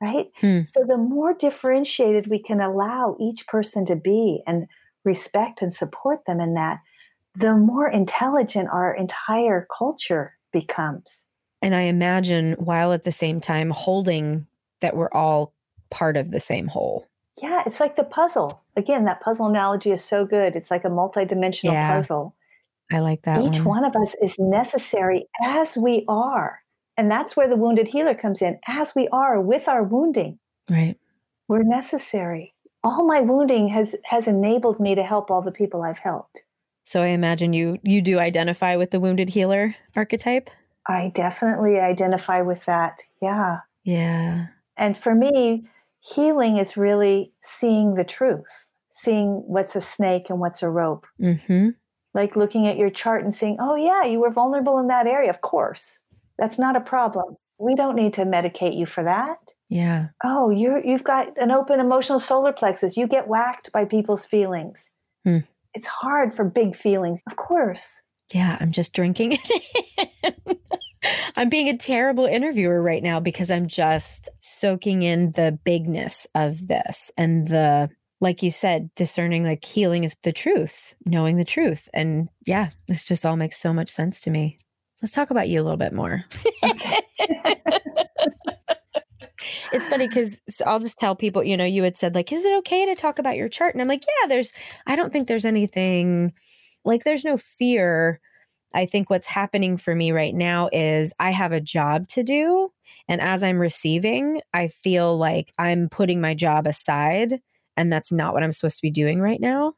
right? 0.02 0.28
Hmm. 0.40 0.62
So 0.64 0.84
the 0.86 0.98
more 0.98 1.34
differentiated 1.34 2.28
we 2.28 2.40
can 2.40 2.60
allow 2.60 3.16
each 3.20 3.48
person 3.48 3.86
to 3.86 3.96
be 3.96 4.42
and 4.48 4.68
respect 5.04 5.62
and 5.62 5.74
support 5.74 6.26
them 6.26 6.40
in 6.40 6.56
that, 6.56 6.80
the 7.36 7.56
more 7.56 7.88
intelligent 7.88 8.70
our 8.72 8.94
entire 8.94 9.68
culture 9.76 10.34
becomes. 10.52 11.26
And 11.62 11.76
I 11.76 11.82
imagine 11.82 12.54
while 12.54 12.92
at 12.92 13.04
the 13.04 13.12
same 13.12 13.40
time 13.40 13.70
holding 13.70 14.48
that 14.82 14.96
we're 14.96 15.12
all 15.12 15.54
part 15.92 16.18
of 16.18 16.32
the 16.32 16.40
same 16.40 16.68
whole. 16.68 17.08
Yeah, 17.42 17.64
it's 17.66 17.80
like 17.80 17.96
the 17.96 18.04
puzzle. 18.04 18.62
Again, 18.76 19.06
that 19.06 19.22
puzzle 19.22 19.48
analogy 19.48 19.92
is 19.92 20.04
so 20.04 20.26
good. 20.26 20.56
It's 20.56 20.72
like 20.72 20.84
a 20.84 20.90
multidimensional 20.90 21.74
yeah, 21.74 21.94
puzzle. 21.94 22.36
I 22.92 23.00
like 23.00 23.22
that. 23.24 23.42
Each 23.42 23.60
one. 23.60 23.82
one 23.82 23.86
of 23.86 23.96
us 23.96 24.16
is 24.22 24.38
necessary 24.38 25.28
as 25.44 25.78
we 25.78 26.04
are. 26.08 26.62
And 26.98 27.10
that's 27.10 27.36
where 27.36 27.48
the 27.48 27.56
wounded 27.56 27.88
healer 27.88 28.14
comes 28.14 28.42
in, 28.42 28.60
as 28.68 28.94
we 28.96 29.08
are 29.10 29.40
with 29.42 29.68
our 29.68 29.84
wounding. 29.84 30.40
Right. 30.70 30.98
We're 31.48 31.64
necessary. 31.64 32.54
All 32.84 33.08
my 33.08 33.22
wounding 33.22 33.68
has 33.70 33.96
has 34.06 34.28
enabled 34.28 34.80
me 34.80 34.96
to 34.96 35.04
help 35.04 35.30
all 35.30 35.42
the 35.42 35.52
people 35.52 35.84
I've 35.84 36.00
helped. 36.00 36.44
So 36.86 37.02
I 37.02 37.08
imagine 37.08 37.54
you 37.54 37.78
you 37.84 38.02
do 38.02 38.20
identify 38.20 38.76
with 38.76 38.92
the 38.92 39.00
wounded 39.00 39.30
healer 39.30 39.76
archetype? 39.96 40.50
I 40.88 41.12
definitely 41.14 41.80
identify 41.80 42.42
with 42.42 42.66
that. 42.66 43.04
Yeah. 43.22 43.60
Yeah. 43.84 44.48
And 44.78 44.98
for 44.98 45.14
me, 45.14 45.68
healing 46.00 46.58
is 46.58 46.78
really 46.78 47.32
seeing 47.42 47.96
the 47.96 48.04
truth, 48.04 48.68
seeing 48.90 49.44
what's 49.48 49.76
a 49.76 49.82
snake 49.82 50.30
and 50.30 50.40
what's 50.40 50.64
a 50.64 50.70
rope. 50.70 51.06
Mm-hmm. 51.20 51.70
Like 52.14 52.36
looking 52.36 52.68
at 52.68 52.78
your 52.78 52.90
chart 52.90 53.24
and 53.24 53.34
saying, 53.34 53.58
oh, 53.60 53.76
yeah, 53.76 54.04
you 54.04 54.20
were 54.20 54.32
vulnerable 54.32 54.80
in 54.80 54.88
that 54.88 55.08
area. 55.08 55.30
Of 55.30 55.42
course. 55.42 56.00
That's 56.42 56.58
not 56.58 56.76
a 56.76 56.82
problem. 56.82 57.38
We 57.60 57.76
don't 57.76 57.96
need 57.96 58.14
to 58.14 58.26
medicate 58.26 58.76
you 58.76 58.88
for 58.88 59.04
that. 59.04 59.38
Yeah. 59.70 60.08
Oh, 60.24 60.50
you're 60.50 60.84
you've 60.84 61.04
got 61.04 61.38
an 61.38 61.52
open 61.52 61.80
emotional 61.80 62.18
solar 62.18 62.52
plexus. 62.52 62.98
You 62.98 63.08
get 63.08 63.28
whacked 63.28 63.72
by 63.72 63.86
people's 63.86 64.26
feelings. 64.26 64.92
Hmm. 65.24 65.38
It's 65.76 65.86
hard 65.86 66.34
for 66.34 66.44
big 66.44 66.76
feelings. 66.76 67.22
Of 67.28 67.36
course. 67.36 68.02
Yeah, 68.34 68.58
I'm 68.60 68.72
just 68.72 68.94
drinking 68.94 69.38
I'm 71.36 71.50
being 71.50 71.70
a 71.70 71.78
terrible 71.78 72.26
interviewer 72.26 72.82
right 72.82 73.04
now 73.04 73.20
because 73.20 73.52
I'm 73.52 73.68
just 73.68 74.28
soaking 74.40 75.04
in 75.04 75.34
the 75.34 75.60
bigness 75.64 76.26
of 76.34 76.68
this 76.68 77.12
and 77.18 77.48
the 77.48 77.90
like 78.20 78.42
you 78.42 78.50
said, 78.50 78.90
discerning 78.96 79.44
like 79.44 79.64
healing 79.64 80.06
is 80.06 80.16
the 80.24 80.34
truth, 80.34 80.96
knowing 81.06 81.38
the 81.38 81.46
truth. 81.46 81.88
And 81.94 82.30
yeah, 82.48 82.72
this 82.88 83.06
just 83.06 83.28
all 83.28 83.36
makes 83.36 83.60
so 83.60 83.74
much 83.74 83.90
sense 83.90 84.20
to 84.22 84.32
me. 84.32 84.58
Let's 85.02 85.16
talk 85.16 85.32
about 85.32 85.50
you 85.50 85.60
a 85.60 85.64
little 85.64 85.78
bit 85.78 85.94
more. 85.94 86.24
it's 89.72 89.88
funny 89.88 90.08
because 90.08 90.40
I'll 90.66 90.80
just 90.80 91.00
tell 91.00 91.16
people, 91.16 91.44
you 91.44 91.58
know, 91.58 91.66
you 91.66 91.82
had 91.82 91.98
said, 91.98 92.14
like, 92.14 92.32
is 92.32 92.44
it 92.44 92.54
okay 92.60 92.86
to 92.86 92.96
talk 92.96 93.18
about 93.18 93.36
your 93.36 93.50
chart? 93.50 93.74
And 93.74 93.82
I'm 93.82 93.88
like, 93.88 94.04
yeah, 94.04 94.28
there's, 94.28 94.54
I 94.86 94.96
don't 94.96 95.12
think 95.12 95.28
there's 95.28 95.46
anything, 95.46 96.34
like, 96.86 97.04
there's 97.04 97.24
no 97.24 97.38
fear. 97.38 98.20
I 98.76 98.86
think 98.86 99.10
what's 99.10 99.28
happening 99.28 99.78
for 99.78 99.96
me 99.96 100.12
right 100.12 100.36
now 100.36 100.70
is 100.72 101.14
I 101.20 101.32
have 101.32 101.52
a 101.52 101.60
job 101.60 102.08
to 102.10 102.24
do. 102.24 102.72
And 103.08 103.22
as 103.22 103.44
I'm 103.44 103.60
receiving, 103.60 104.42
I 104.54 104.68
feel 104.68 105.18
like 105.18 105.52
I'm 105.58 105.90
putting 105.90 106.22
my 106.22 106.36
job 106.36 106.68
aside. 106.68 107.42
And 107.76 107.92
that's 107.92 108.12
not 108.12 108.34
what 108.34 108.44
I'm 108.44 108.52
supposed 108.52 108.78
to 108.78 108.82
be 108.84 108.92
doing 108.92 109.20
right 109.20 109.42
now. 109.42 109.74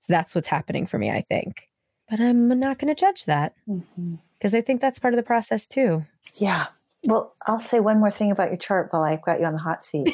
So 0.00 0.06
that's 0.12 0.34
what's 0.36 0.48
happening 0.48 0.86
for 0.86 0.98
me, 0.98 1.10
I 1.10 1.24
think. 1.28 1.68
But 2.08 2.20
I'm 2.20 2.48
not 2.60 2.78
going 2.78 2.94
to 2.94 2.98
judge 2.98 3.24
that. 3.24 3.54
Mm-hmm 3.68 4.14
because 4.38 4.54
I 4.54 4.60
think 4.60 4.80
that's 4.80 4.98
part 4.98 5.14
of 5.14 5.18
the 5.18 5.24
process 5.24 5.66
too. 5.66 6.04
Yeah. 6.36 6.66
Well, 7.04 7.32
I'll 7.46 7.60
say 7.60 7.80
one 7.80 8.00
more 8.00 8.10
thing 8.10 8.30
about 8.30 8.48
your 8.48 8.56
chart 8.56 8.88
while 8.90 9.02
I've 9.02 9.22
got 9.22 9.40
you 9.40 9.46
on 9.46 9.54
the 9.54 9.60
hot 9.60 9.84
seat. 9.84 10.12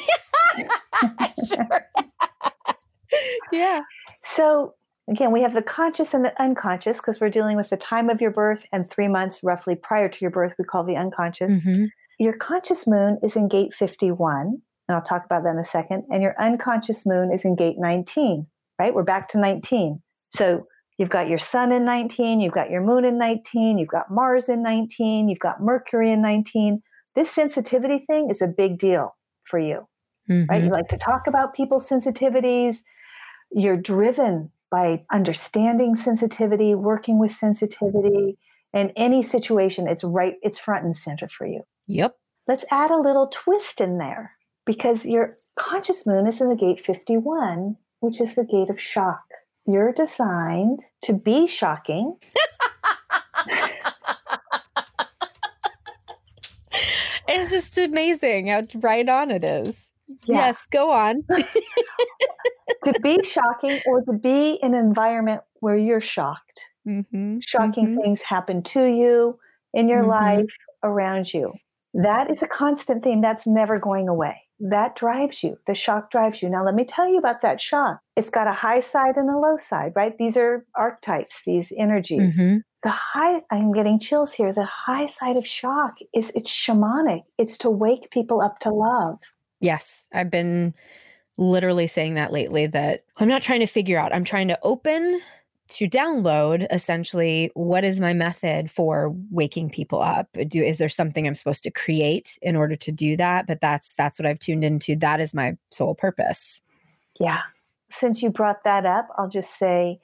sure. 1.47 1.87
yeah. 3.51 3.81
So, 4.23 4.75
again, 5.09 5.31
we 5.31 5.41
have 5.41 5.53
the 5.53 5.61
conscious 5.61 6.13
and 6.13 6.23
the 6.23 6.39
unconscious 6.41 6.97
because 6.97 7.19
we're 7.19 7.29
dealing 7.29 7.57
with 7.57 7.69
the 7.69 7.77
time 7.77 8.09
of 8.09 8.21
your 8.21 8.31
birth 8.31 8.65
and 8.71 8.89
three 8.89 9.07
months 9.07 9.41
roughly 9.43 9.75
prior 9.75 10.09
to 10.09 10.17
your 10.21 10.31
birth, 10.31 10.55
we 10.57 10.65
call 10.65 10.83
the 10.83 10.95
unconscious. 10.95 11.53
Mm-hmm. 11.53 11.85
Your 12.19 12.33
conscious 12.33 12.87
moon 12.87 13.19
is 13.21 13.35
in 13.35 13.47
gate 13.47 13.73
51, 13.73 14.61
and 14.87 14.95
I'll 14.95 15.01
talk 15.01 15.25
about 15.25 15.43
that 15.43 15.49
in 15.49 15.59
a 15.59 15.63
second. 15.63 16.05
And 16.09 16.23
your 16.23 16.35
unconscious 16.39 17.05
moon 17.05 17.31
is 17.31 17.43
in 17.43 17.55
gate 17.55 17.75
19, 17.77 18.47
right? 18.79 18.93
We're 18.93 19.03
back 19.03 19.27
to 19.29 19.39
19. 19.39 20.01
So, 20.29 20.65
You've 20.97 21.09
got 21.09 21.27
your 21.27 21.39
sun 21.39 21.71
in 21.71 21.83
19, 21.83 22.39
you've 22.39 22.53
got 22.53 22.69
your 22.69 22.81
moon 22.81 23.03
in 23.03 23.17
19, 23.17 23.77
you've 23.77 23.89
got 23.89 24.09
Mars 24.09 24.47
in 24.47 24.63
19, 24.63 25.27
you've 25.27 25.39
got 25.39 25.61
Mercury 25.61 26.11
in 26.11 26.21
19. 26.21 26.81
This 27.15 27.29
sensitivity 27.29 27.99
thing 27.99 28.29
is 28.29 28.41
a 28.41 28.47
big 28.47 28.77
deal 28.77 29.15
for 29.43 29.59
you, 29.59 29.87
mm-hmm. 30.29 30.49
right? 30.49 30.63
You 30.63 30.69
like 30.69 30.87
to 30.89 30.97
talk 30.97 31.27
about 31.27 31.53
people's 31.53 31.87
sensitivities. 31.87 32.77
You're 33.51 33.77
driven 33.77 34.51
by 34.71 35.03
understanding 35.11 35.95
sensitivity, 35.95 36.75
working 36.75 37.19
with 37.19 37.31
sensitivity. 37.31 38.37
In 38.73 38.91
any 38.97 39.21
situation, 39.21 39.87
it's 39.87 40.03
right, 40.03 40.35
it's 40.41 40.59
front 40.59 40.85
and 40.85 40.95
center 40.95 41.27
for 41.27 41.45
you. 41.45 41.61
Yep. 41.87 42.15
Let's 42.47 42.65
add 42.71 42.91
a 42.91 42.99
little 42.99 43.27
twist 43.31 43.81
in 43.81 43.97
there 43.97 44.33
because 44.65 45.05
your 45.05 45.33
conscious 45.57 46.05
moon 46.05 46.27
is 46.27 46.41
in 46.41 46.49
the 46.49 46.55
gate 46.55 46.79
51, 46.79 47.77
which 47.99 48.19
is 48.19 48.35
the 48.35 48.45
gate 48.45 48.69
of 48.69 48.79
shock. 48.79 49.23
You're 49.67 49.93
designed 49.93 50.85
to 51.03 51.13
be 51.13 51.47
shocking. 51.47 52.17
it's 57.27 57.49
just 57.51 57.77
amazing 57.77 58.47
how 58.47 58.63
right 58.75 59.09
on 59.09 59.31
it 59.31 59.43
is. 59.43 59.91
Yeah. 60.25 60.47
Yes, 60.47 60.67
go 60.71 60.91
on. 60.91 61.23
to 62.83 62.99
be 63.01 63.23
shocking 63.23 63.79
or 63.87 64.01
to 64.03 64.13
be 64.13 64.59
in 64.61 64.75
an 64.75 64.85
environment 64.85 65.41
where 65.61 65.77
you're 65.77 66.01
shocked. 66.01 66.69
Mm-hmm. 66.87 67.39
Shocking 67.39 67.87
mm-hmm. 67.87 68.01
things 68.01 68.21
happen 68.21 68.61
to 68.63 68.85
you 68.85 69.39
in 69.73 69.89
your 69.89 70.01
mm-hmm. 70.01 70.11
life 70.11 70.55
around 70.83 71.33
you. 71.33 71.53
That 71.95 72.29
is 72.29 72.43
a 72.43 72.47
constant 72.47 73.03
theme 73.03 73.21
that's 73.21 73.47
never 73.47 73.79
going 73.79 74.07
away 74.07 74.44
that 74.59 74.95
drives 74.95 75.43
you. 75.43 75.57
The 75.67 75.75
shock 75.75 76.11
drives 76.11 76.41
you. 76.41 76.49
Now, 76.49 76.63
let 76.63 76.75
me 76.75 76.85
tell 76.85 77.07
you 77.07 77.17
about 77.17 77.41
that 77.41 77.59
shock. 77.59 77.99
It's 78.15 78.29
got 78.29 78.47
a 78.47 78.53
high 78.53 78.79
side 78.79 79.17
and 79.17 79.29
a 79.29 79.37
low 79.37 79.57
side, 79.57 79.93
right? 79.95 80.17
These 80.17 80.37
are 80.37 80.65
archetypes, 80.75 81.41
these 81.45 81.73
energies. 81.77 82.37
Mm-hmm. 82.37 82.57
The 82.83 82.89
high, 82.89 83.41
I'm 83.51 83.73
getting 83.73 83.99
chills 83.99 84.33
here. 84.33 84.53
The 84.53 84.65
high 84.65 85.07
side 85.07 85.35
of 85.35 85.45
shock 85.45 85.95
is 86.13 86.31
it's 86.35 86.51
shamanic, 86.51 87.23
it's 87.37 87.57
to 87.59 87.69
wake 87.69 88.11
people 88.11 88.41
up 88.41 88.59
to 88.59 88.69
love. 88.69 89.19
Yes, 89.59 90.07
I've 90.13 90.29
been 90.29 90.73
literally 91.37 91.87
saying 91.87 92.13
that 92.13 92.31
lately 92.31 92.67
that 92.67 93.03
I'm 93.17 93.27
not 93.27 93.41
trying 93.41 93.61
to 93.61 93.65
figure 93.65 93.97
out, 93.97 94.13
I'm 94.15 94.23
trying 94.23 94.47
to 94.49 94.59
open 94.61 95.19
to 95.67 95.89
download 95.89 96.67
essentially 96.71 97.49
what 97.55 97.83
is 97.83 97.99
my 97.99 98.13
method 98.13 98.69
for 98.69 99.15
waking 99.31 99.69
people 99.69 100.01
up 100.01 100.27
do 100.47 100.61
is 100.61 100.77
there 100.77 100.89
something 100.89 101.27
i'm 101.27 101.33
supposed 101.33 101.63
to 101.63 101.71
create 101.71 102.37
in 102.41 102.55
order 102.55 102.75
to 102.75 102.91
do 102.91 103.17
that 103.17 103.47
but 103.47 103.59
that's 103.61 103.93
that's 103.97 104.19
what 104.19 104.25
i've 104.25 104.39
tuned 104.39 104.63
into 104.63 104.95
that 104.95 105.19
is 105.19 105.33
my 105.33 105.57
sole 105.71 105.95
purpose 105.95 106.61
yeah 107.19 107.41
since 107.89 108.21
you 108.21 108.29
brought 108.29 108.63
that 108.63 108.85
up, 108.85 109.07
I'll 109.17 109.29
just 109.29 109.57
say 109.57 109.99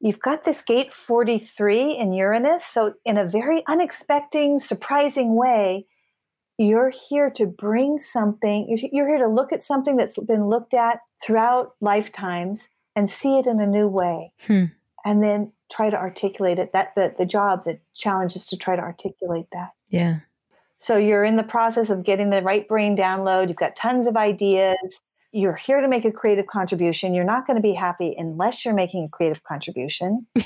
you've 0.00 0.20
got 0.20 0.44
this 0.44 0.62
gate 0.62 0.92
43 0.92 1.96
in 1.96 2.12
Uranus. 2.12 2.64
So, 2.64 2.94
in 3.04 3.18
a 3.18 3.24
very 3.24 3.62
unexpected, 3.66 4.62
surprising 4.62 5.36
way, 5.36 5.86
you're 6.58 6.90
here 6.90 7.30
to 7.30 7.46
bring 7.46 7.98
something, 7.98 8.66
you're 8.92 9.08
here 9.08 9.18
to 9.18 9.28
look 9.28 9.52
at 9.52 9.62
something 9.62 9.96
that's 9.96 10.18
been 10.18 10.46
looked 10.46 10.74
at 10.74 11.00
throughout 11.22 11.74
lifetimes 11.80 12.68
and 12.96 13.10
see 13.10 13.38
it 13.38 13.46
in 13.46 13.60
a 13.60 13.66
new 13.66 13.88
way. 13.88 14.32
Hmm. 14.46 14.66
And 15.04 15.22
then 15.22 15.52
try 15.70 15.90
to 15.90 15.96
articulate 15.96 16.58
it. 16.58 16.72
That 16.72 16.94
the, 16.94 17.14
the 17.16 17.26
job, 17.26 17.64
the 17.64 17.78
challenge 17.94 18.36
is 18.36 18.46
to 18.48 18.56
try 18.56 18.76
to 18.76 18.82
articulate 18.82 19.46
that. 19.52 19.70
Yeah. 19.88 20.20
So 20.76 20.96
you're 20.96 21.24
in 21.24 21.36
the 21.36 21.44
process 21.44 21.90
of 21.90 22.02
getting 22.02 22.30
the 22.30 22.42
right 22.42 22.66
brain 22.66 22.96
download. 22.96 23.48
You've 23.48 23.56
got 23.56 23.76
tons 23.76 24.06
of 24.06 24.16
ideas. 24.16 25.00
You're 25.32 25.54
here 25.54 25.80
to 25.80 25.88
make 25.88 26.04
a 26.04 26.12
creative 26.12 26.46
contribution. 26.46 27.14
You're 27.14 27.24
not 27.24 27.46
going 27.46 27.56
to 27.56 27.62
be 27.62 27.74
happy 27.74 28.14
unless 28.16 28.64
you're 28.64 28.74
making 28.74 29.04
a 29.04 29.08
creative 29.08 29.42
contribution. 29.44 30.26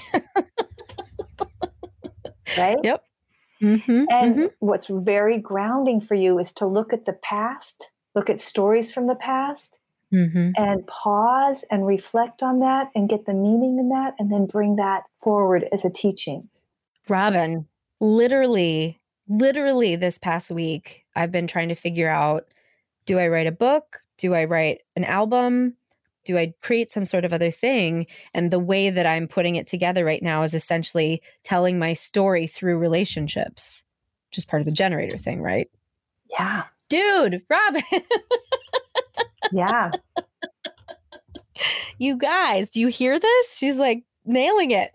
right? 2.56 2.78
Yep. 2.82 3.04
Mm-hmm, 3.62 4.04
and 4.10 4.34
mm-hmm. 4.34 4.46
what's 4.60 4.86
very 4.86 5.38
grounding 5.38 6.00
for 6.00 6.14
you 6.14 6.38
is 6.38 6.52
to 6.54 6.66
look 6.66 6.92
at 6.92 7.06
the 7.06 7.12
past, 7.12 7.92
look 8.14 8.30
at 8.30 8.38
stories 8.38 8.92
from 8.92 9.08
the 9.08 9.16
past, 9.16 9.78
mm-hmm. 10.12 10.50
and 10.56 10.86
pause 10.86 11.64
and 11.70 11.86
reflect 11.86 12.42
on 12.42 12.60
that 12.60 12.90
and 12.94 13.08
get 13.08 13.26
the 13.26 13.34
meaning 13.34 13.78
in 13.78 13.88
that, 13.90 14.14
and 14.18 14.32
then 14.32 14.46
bring 14.46 14.76
that 14.76 15.04
forward 15.16 15.66
as 15.72 15.84
a 15.84 15.90
teaching. 15.90 16.48
Robin, 17.08 17.66
literally, 18.00 19.00
literally 19.28 19.96
this 19.96 20.18
past 20.18 20.50
week, 20.50 21.04
I've 21.16 21.32
been 21.32 21.46
trying 21.46 21.68
to 21.68 21.74
figure 21.74 22.08
out 22.08 22.46
do 23.06 23.18
I 23.18 23.28
write 23.28 23.46
a 23.46 23.52
book? 23.52 24.02
Do 24.18 24.34
I 24.34 24.44
write 24.44 24.82
an 24.94 25.04
album? 25.04 25.74
Do 26.26 26.36
I 26.36 26.52
create 26.60 26.92
some 26.92 27.06
sort 27.06 27.24
of 27.24 27.32
other 27.32 27.50
thing? 27.50 28.06
And 28.34 28.50
the 28.50 28.58
way 28.58 28.90
that 28.90 29.06
I'm 29.06 29.26
putting 29.26 29.56
it 29.56 29.66
together 29.66 30.04
right 30.04 30.22
now 30.22 30.42
is 30.42 30.52
essentially 30.52 31.22
telling 31.42 31.78
my 31.78 31.94
story 31.94 32.46
through 32.46 32.76
relationships, 32.76 33.82
which 34.28 34.36
is 34.36 34.44
part 34.44 34.60
of 34.60 34.66
the 34.66 34.72
generator 34.72 35.16
thing, 35.16 35.40
right? 35.40 35.70
Yeah. 36.30 36.64
Dude, 36.90 37.40
Robin. 37.48 37.82
yeah. 39.52 39.90
You 41.98 42.16
guys, 42.16 42.70
do 42.70 42.80
you 42.80 42.88
hear 42.88 43.18
this? 43.18 43.56
She's 43.56 43.76
like 43.76 44.04
nailing 44.24 44.70
it. 44.70 44.90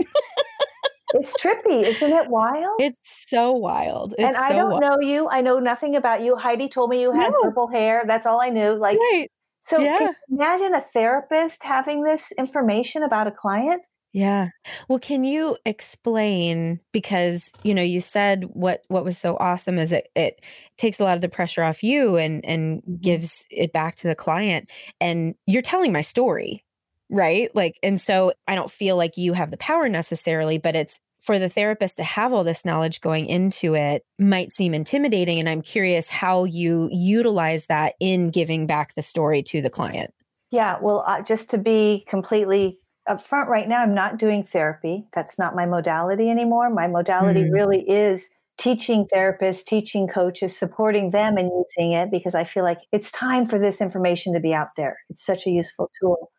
it's 1.13 1.36
trippy, 1.41 1.84
isn't 1.84 2.13
it 2.13 2.29
wild? 2.29 2.75
It's 2.79 2.97
so 3.03 3.51
wild. 3.51 4.13
It's 4.17 4.23
and 4.23 4.38
I 4.38 4.49
so 4.49 4.56
don't 4.56 4.69
wild. 4.71 4.82
know 4.82 4.99
you. 5.01 5.27
I 5.29 5.41
know 5.41 5.60
nothing 5.60 5.95
about 5.95 6.21
you. 6.21 6.36
Heidi 6.36 6.69
told 6.69 6.89
me 6.89 7.01
you 7.01 7.12
had 7.12 7.32
no. 7.32 7.41
purple 7.41 7.67
hair. 7.67 8.03
That's 8.08 8.25
all 8.25 8.41
I 8.41 8.49
knew. 8.49 8.73
Like, 8.75 8.97
right. 8.97 9.29
so 9.60 9.79
yeah. 9.79 10.12
imagine 10.29 10.73
a 10.73 10.82
therapist 10.82 11.63
having 11.63 12.03
this 12.03 12.32
information 12.38 13.03
about 13.03 13.27
a 13.27 13.32
client. 13.32 13.86
Yeah. 14.13 14.49
Well, 14.88 14.99
can 14.99 15.23
you 15.23 15.58
explain 15.65 16.80
because, 16.91 17.52
you 17.63 17.73
know, 17.73 17.82
you 17.82 17.99
said 17.99 18.45
what 18.54 18.84
what 18.88 19.04
was 19.04 19.17
so 19.17 19.36
awesome 19.39 19.80
is 19.80 19.91
it 19.91 20.10
it 20.15 20.39
takes 20.78 20.99
a 20.99 21.04
lot 21.04 21.15
of 21.15 21.21
the 21.21 21.30
pressure 21.30 21.63
off 21.63 21.82
you 21.84 22.15
and 22.17 22.45
and 22.45 22.84
mm-hmm. 22.84 22.95
gives 22.97 23.43
it 23.49 23.73
back 23.73 23.95
to 23.97 24.08
the 24.08 24.15
client 24.15 24.69
and 25.02 25.34
you're 25.47 25.63
telling 25.63 25.91
my 25.91 26.02
story, 26.02 26.63
right? 27.10 27.49
Like 27.56 27.80
and 27.82 27.99
so 27.99 28.34
I 28.47 28.54
don't 28.54 28.69
feel 28.69 28.97
like 28.97 29.17
you 29.17 29.34
have 29.34 29.49
the 29.49 29.58
power 29.58 29.89
necessarily, 29.89 30.60
but 30.60 30.76
it's 30.76 30.99
for 31.19 31.39
the 31.39 31.49
therapist 31.49 31.97
to 31.97 32.04
have 32.04 32.34
all 32.34 32.43
this 32.43 32.65
knowledge 32.65 33.02
going 33.02 33.26
into 33.26 33.73
it 33.73 34.06
might 34.19 34.54
seem 34.54 34.76
intimidating 34.76 35.39
and 35.39 35.49
I'm 35.49 35.63
curious 35.63 36.08
how 36.08 36.43
you 36.43 36.88
utilize 36.91 37.65
that 37.65 37.95
in 37.99 38.30
giving 38.30 38.67
back 38.67 38.93
the 38.93 39.02
story 39.02 39.41
to 39.43 39.62
the 39.62 39.71
client. 39.71 40.13
Yeah, 40.52 40.78
well, 40.80 41.04
uh, 41.08 41.23
just 41.23 41.49
to 41.49 41.58
be 41.58 42.06
completely 42.08 42.78
up 43.08 43.22
front 43.22 43.50
right 43.50 43.68
now 43.68 43.82
i'm 43.82 43.94
not 43.94 44.18
doing 44.18 44.44
therapy. 44.44 45.06
That's 45.13 45.38
not 45.38 45.56
my 45.56 45.66
modality 45.66 46.30
anymore. 46.30 46.70
My 46.70 46.88
modality 46.88 47.42
mm-hmm. 47.42 47.54
really 47.54 47.89
is 47.89 48.30
teaching 48.58 49.08
therapists 49.13 49.63
teaching 49.63 50.08
coaches 50.08 50.56
supporting 50.56 51.10
them 51.10 51.38
and 51.38 51.50
using 51.52 51.94
it 51.94 52.12
because 52.12 52.36
i 52.36 52.44
feel 52.44 52.63
like 52.63 52.78
it's 52.92 53.12
time 53.12 53.48
for 53.48 53.58
this 53.58 53.82
information 53.82 54.34
to 54.34 54.39
be 54.39 54.54
out 54.54 54.70
there. 54.78 55.00
It's 55.10 55.26
such 55.26 55.48
a 55.48 55.50
useful 55.50 55.92
tool. 56.00 56.30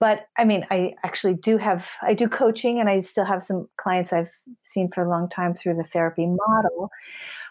But 0.00 0.26
i 0.38 0.44
mean 0.44 0.66
i 0.70 0.94
actually 1.04 1.34
do 1.34 1.58
have 1.58 1.90
i 2.02 2.14
do 2.14 2.28
coaching 2.28 2.80
and 2.80 2.88
i 2.88 3.00
still 3.00 3.24
have 3.24 3.42
some 3.42 3.68
clients 3.76 4.12
i've 4.12 4.32
seen 4.62 4.90
for 4.90 5.04
a 5.04 5.10
long 5.10 5.28
time 5.28 5.54
through 5.54 5.76
the 5.76 5.84
therapy 5.84 6.26
model. 6.26 6.90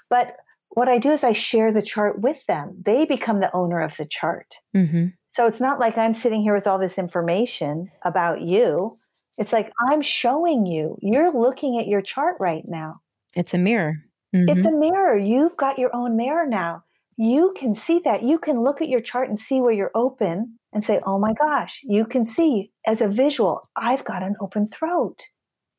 But 0.09 0.35
what 0.69 0.89
i 0.89 0.97
do 0.97 1.11
is 1.11 1.23
i 1.23 1.33
share 1.33 1.71
the 1.71 1.81
chart 1.81 2.19
with 2.19 2.45
them. 2.47 2.81
They 2.83 3.05
become 3.05 3.39
the 3.39 3.55
owner 3.55 3.79
of 3.79 3.95
the 3.97 4.05
chart. 4.05 4.55
Mm-hmm. 4.75 5.07
So 5.33 5.47
it's 5.47 5.59
not 5.59 5.79
like 5.79 5.97
I'm 5.97 6.13
sitting 6.13 6.41
here 6.43 6.53
with 6.53 6.67
all 6.67 6.77
this 6.77 6.99
information 6.99 7.89
about 8.03 8.41
you. 8.41 8.95
It's 9.39 9.51
like 9.51 9.71
I'm 9.89 10.03
showing 10.03 10.67
you. 10.67 10.95
You're 11.01 11.33
looking 11.33 11.79
at 11.79 11.87
your 11.87 12.03
chart 12.03 12.35
right 12.39 12.61
now. 12.67 13.01
It's 13.33 13.55
a 13.55 13.57
mirror. 13.57 13.95
Mm-hmm. 14.35 14.55
It's 14.55 14.67
a 14.67 14.77
mirror. 14.77 15.17
You've 15.17 15.57
got 15.57 15.79
your 15.79 15.89
own 15.95 16.15
mirror 16.15 16.45
now. 16.45 16.83
You 17.17 17.51
can 17.57 17.73
see 17.73 17.97
that. 18.05 18.21
You 18.21 18.37
can 18.37 18.59
look 18.59 18.79
at 18.79 18.89
your 18.89 19.01
chart 19.01 19.27
and 19.27 19.39
see 19.39 19.59
where 19.59 19.71
you're 19.71 19.89
open 19.95 20.59
and 20.71 20.83
say, 20.83 20.99
oh 21.03 21.17
my 21.17 21.33
gosh, 21.33 21.81
you 21.81 22.05
can 22.05 22.25
see 22.25 22.71
as 22.85 23.01
a 23.01 23.07
visual, 23.07 23.67
I've 23.75 24.03
got 24.03 24.21
an 24.21 24.35
open 24.39 24.67
throat. 24.67 25.23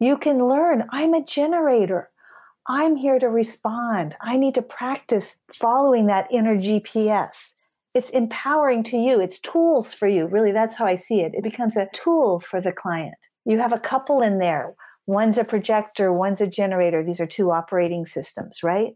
You 0.00 0.16
can 0.16 0.38
learn, 0.48 0.82
I'm 0.90 1.14
a 1.14 1.24
generator. 1.24 2.10
I'm 2.66 2.96
here 2.96 3.20
to 3.20 3.28
respond. 3.28 4.16
I 4.20 4.36
need 4.36 4.56
to 4.56 4.62
practice 4.62 5.36
following 5.52 6.06
that 6.06 6.26
inner 6.32 6.56
GPS 6.56 7.52
it's 7.94 8.11
empowering 8.11 8.83
to 8.85 8.96
you. 8.96 9.20
It's 9.20 9.38
tools 9.38 9.94
for 9.94 10.09
you. 10.09 10.26
Really 10.26 10.52
that's 10.52 10.76
how 10.76 10.87
i 10.87 10.96
see 10.96 11.20
it. 11.20 11.33
It 11.35 11.42
becomes 11.42 11.76
a 11.76 11.88
tool 11.92 12.40
for 12.40 12.61
the 12.61 12.72
client. 12.72 13.14
You 13.44 13.59
have 13.59 13.72
a 13.72 13.78
couple 13.78 14.20
in 14.20 14.38
there. 14.38 14.74
One's 15.07 15.38
a 15.38 15.44
projector 15.44 16.12
one's 16.12 16.40
a 16.40 16.46
generator. 16.46 17.04
These 17.04 17.20
are 17.20 17.26
two 17.26 17.50
operating 17.50 18.07
systems 18.07 18.62
right? 18.62 18.94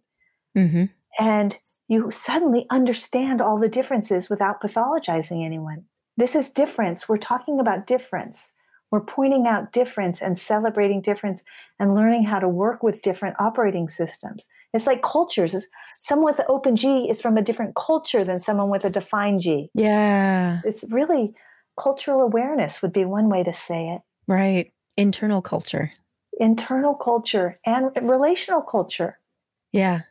Mm-hmm. 0.56 0.84
and 1.20 1.56
you 1.88 2.10
suddenly 2.10 2.66
understand 2.70 3.40
all 3.40 3.58
the 3.58 3.68
differences 3.68 4.28
without 4.28 4.60
pathologizing 4.60 5.44
anyone. 5.44 5.84
This 6.16 6.34
is 6.34 6.50
difference. 6.50 7.08
We're 7.08 7.18
talking 7.18 7.60
about 7.60 7.86
difference 7.86 8.50
we're 8.90 9.00
pointing 9.00 9.46
out 9.46 9.72
difference 9.72 10.22
and 10.22 10.38
celebrating 10.38 11.00
difference 11.00 11.42
and 11.78 11.94
learning 11.94 12.24
how 12.24 12.38
to 12.38 12.48
work 12.48 12.82
with 12.82 13.02
different 13.02 13.36
operating 13.38 13.88
systems. 13.88 14.48
It's 14.72 14.86
like 14.86 15.02
cultures. 15.02 15.54
someone 15.86 16.32
with 16.32 16.38
an 16.38 16.46
open 16.48 16.76
G 16.76 17.08
is 17.10 17.20
from 17.20 17.36
a 17.36 17.42
different 17.42 17.74
culture 17.76 18.24
than 18.24 18.40
someone 18.40 18.70
with 18.70 18.84
a 18.84 18.90
defined 18.90 19.40
G. 19.40 19.70
Yeah. 19.74 20.60
It's 20.64 20.84
really 20.90 21.34
cultural 21.78 22.22
awareness 22.22 22.82
would 22.82 22.92
be 22.92 23.04
one 23.04 23.28
way 23.28 23.42
to 23.44 23.52
say 23.52 23.88
it. 23.90 24.02
Right. 24.26 24.72
Internal 24.96 25.42
culture. 25.42 25.92
Internal 26.40 26.94
culture 26.94 27.54
and 27.64 27.90
relational 28.02 28.62
culture. 28.62 29.18
Yeah 29.72 30.02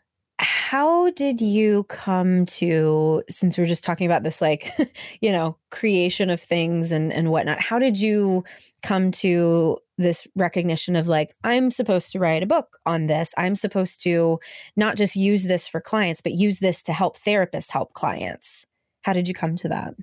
how 0.67 1.09
did 1.11 1.39
you 1.39 1.85
come 1.85 2.45
to 2.45 3.23
since 3.29 3.57
we 3.57 3.63
are 3.63 3.67
just 3.67 3.85
talking 3.85 4.05
about 4.05 4.23
this 4.23 4.41
like 4.41 4.73
you 5.21 5.31
know 5.31 5.55
creation 5.71 6.29
of 6.29 6.41
things 6.41 6.91
and 6.91 7.13
and 7.13 7.31
whatnot 7.31 7.61
how 7.61 7.79
did 7.79 7.97
you 7.97 8.43
come 8.83 9.09
to 9.09 9.77
this 9.97 10.27
recognition 10.35 10.97
of 10.97 11.07
like 11.07 11.33
i'm 11.45 11.71
supposed 11.71 12.11
to 12.11 12.19
write 12.19 12.43
a 12.43 12.45
book 12.45 12.77
on 12.85 13.07
this. 13.07 13.33
I'm 13.37 13.55
supposed 13.55 14.03
to 14.03 14.41
not 14.75 14.97
just 14.97 15.15
use 15.15 15.43
this 15.43 15.69
for 15.69 15.79
clients 15.79 16.19
but 16.19 16.33
use 16.33 16.59
this 16.59 16.83
to 16.83 16.91
help 16.91 17.17
therapists 17.17 17.69
help 17.69 17.93
clients. 17.93 18.65
How 19.03 19.13
did 19.13 19.29
you 19.29 19.33
come 19.33 19.55
to 19.57 19.69
that? 19.69 19.93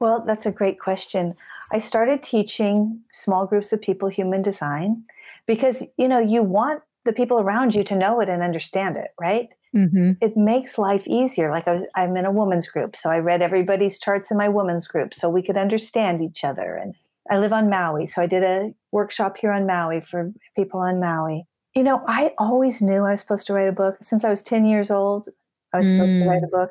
Well 0.00 0.22
that's 0.26 0.44
a 0.44 0.52
great 0.52 0.78
question. 0.78 1.32
I 1.72 1.78
started 1.78 2.22
teaching 2.22 3.00
small 3.14 3.46
groups 3.46 3.72
of 3.72 3.80
people 3.80 4.10
human 4.10 4.42
design 4.42 5.02
because 5.46 5.82
you 5.96 6.08
know 6.08 6.20
you 6.20 6.42
want 6.42 6.82
the 7.06 7.14
people 7.14 7.40
around 7.40 7.74
you 7.74 7.82
to 7.84 7.96
know 7.96 8.20
it 8.20 8.28
and 8.28 8.42
understand 8.42 8.98
it 8.98 9.12
right 9.18 9.48
Mm-hmm. 9.76 10.12
It 10.20 10.36
makes 10.36 10.78
life 10.78 11.06
easier. 11.06 11.50
Like 11.50 11.68
I 11.68 11.84
am 11.96 12.16
in 12.16 12.24
a 12.24 12.32
woman's 12.32 12.68
group, 12.68 12.96
so 12.96 13.08
I 13.08 13.18
read 13.18 13.42
everybody's 13.42 14.00
charts 14.00 14.30
in 14.30 14.36
my 14.36 14.48
women's 14.48 14.88
group 14.88 15.14
so 15.14 15.28
we 15.28 15.42
could 15.42 15.56
understand 15.56 16.22
each 16.22 16.42
other. 16.44 16.74
And 16.74 16.94
I 17.30 17.38
live 17.38 17.52
on 17.52 17.70
Maui, 17.70 18.06
so 18.06 18.22
I 18.22 18.26
did 18.26 18.42
a 18.42 18.74
workshop 18.90 19.36
here 19.36 19.52
on 19.52 19.66
Maui 19.66 20.00
for 20.00 20.32
people 20.56 20.80
on 20.80 20.98
Maui. 20.98 21.46
You 21.74 21.84
know, 21.84 22.02
I 22.08 22.32
always 22.38 22.82
knew 22.82 23.04
I 23.04 23.12
was 23.12 23.20
supposed 23.20 23.46
to 23.46 23.52
write 23.52 23.68
a 23.68 23.72
book. 23.72 23.98
Since 24.02 24.24
I 24.24 24.30
was 24.30 24.42
10 24.42 24.64
years 24.64 24.90
old, 24.90 25.28
I 25.72 25.78
was 25.78 25.86
mm. 25.86 25.96
supposed 25.96 26.22
to 26.22 26.28
write 26.28 26.42
a 26.42 26.46
mm. 26.46 26.50
book. 26.50 26.70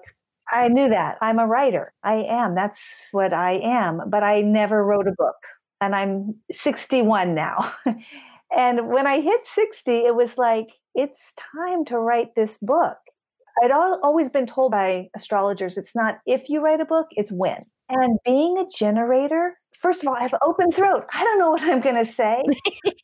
I 0.52 0.68
knew 0.68 0.90
that. 0.90 1.18
I'm 1.22 1.40
a 1.40 1.46
writer. 1.46 1.94
I 2.04 2.16
am. 2.16 2.56
That's 2.56 2.82
what 3.12 3.34
I 3.34 3.60
am. 3.64 4.02
But 4.08 4.24
I 4.24 4.42
never 4.42 4.84
wrote 4.84 5.08
a 5.08 5.14
book. 5.18 5.36
And 5.80 5.96
I'm 5.96 6.36
61 6.52 7.34
now. 7.34 7.74
and 8.56 8.90
when 8.90 9.06
I 9.08 9.22
hit 9.22 9.46
60, 9.46 9.92
it 9.92 10.16
was 10.16 10.38
like, 10.38 10.70
it's 10.96 11.34
time 11.38 11.86
to 11.86 12.00
write 12.00 12.36
this 12.36 12.58
book. 12.58 12.98
I'd 13.62 13.72
always 13.72 14.30
been 14.30 14.46
told 14.46 14.72
by 14.72 15.10
astrologers 15.16 15.78
it's 15.78 15.96
not 15.96 16.20
if 16.26 16.50
you 16.50 16.62
write 16.62 16.80
a 16.80 16.86
book, 16.86 17.08
it's 17.12 17.32
when. 17.32 17.62
And 17.90 18.18
being 18.24 18.58
a 18.58 18.66
generator, 18.76 19.58
first 19.78 20.02
of 20.02 20.08
all, 20.08 20.16
I 20.16 20.22
have 20.22 20.36
open 20.42 20.72
throat. 20.72 21.06
I 21.14 21.24
don't 21.24 21.40
know 21.40 21.52
what 21.52 21.64
I'm 21.64 21.82
going 21.82 22.04
to 22.04 22.12
say. 22.12 22.44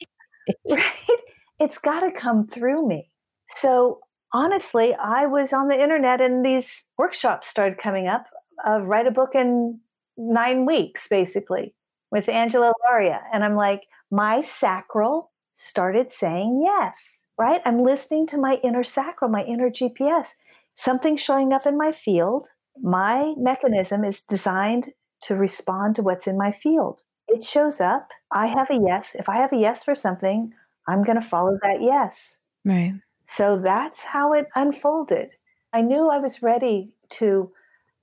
right? 0.69 1.19
It's 1.60 1.77
got 1.77 2.01
to 2.01 2.12
come 2.12 2.47
through 2.47 2.88
me. 2.88 3.10
So 3.45 3.99
honestly, 4.34 4.93
I 4.95 5.25
was 5.25 5.53
on 5.53 5.67
the 5.67 5.81
internet 5.81 6.21
and 6.21 6.45
these 6.45 6.84
workshops 6.97 7.47
started 7.47 7.77
coming 7.77 8.08
up 8.08 8.25
of 8.63 8.86
write 8.86 9.08
a 9.08 9.12
book 9.12 9.36
in 9.36 9.79
nine 10.17 10.65
weeks, 10.65 11.08
basically 11.08 11.73
with 12.12 12.29
Angela 12.29 12.73
Lauria. 12.88 13.21
And 13.34 13.43
I'm 13.43 13.55
like, 13.55 13.88
my 14.12 14.41
sacral 14.41 15.31
started 15.55 16.11
saying 16.11 16.61
yes, 16.61 17.19
right? 17.39 17.61
I'm 17.65 17.81
listening 17.81 18.27
to 18.27 18.37
my 18.37 18.59
inner 18.61 18.83
sacral, 18.83 19.31
my 19.31 19.43
inner 19.43 19.69
GPS. 19.69 20.33
Something 20.75 21.15
showing 21.15 21.53
up 21.53 21.65
in 21.65 21.77
my 21.77 21.91
field. 21.91 22.49
My 22.77 23.33
mechanism 23.37 24.03
is 24.03 24.21
designed 24.21 24.91
to 25.21 25.35
respond 25.35 25.95
to 25.95 26.03
what's 26.03 26.27
in 26.27 26.37
my 26.37 26.51
field. 26.51 27.03
It 27.29 27.43
shows 27.43 27.79
up. 27.79 28.11
I 28.33 28.47
have 28.47 28.69
a 28.69 28.79
yes. 28.85 29.15
If 29.17 29.29
I 29.29 29.37
have 29.37 29.53
a 29.53 29.57
yes 29.57 29.83
for 29.83 29.95
something, 29.95 30.53
I'm 30.87 31.03
going 31.03 31.19
to 31.19 31.25
follow 31.25 31.57
that 31.63 31.81
yes. 31.81 32.37
Right. 32.65 32.93
So 33.23 33.57
that's 33.57 34.03
how 34.03 34.33
it 34.33 34.47
unfolded. 34.55 35.31
I 35.73 35.81
knew 35.81 36.09
I 36.09 36.19
was 36.19 36.43
ready 36.43 36.91
to 37.11 37.51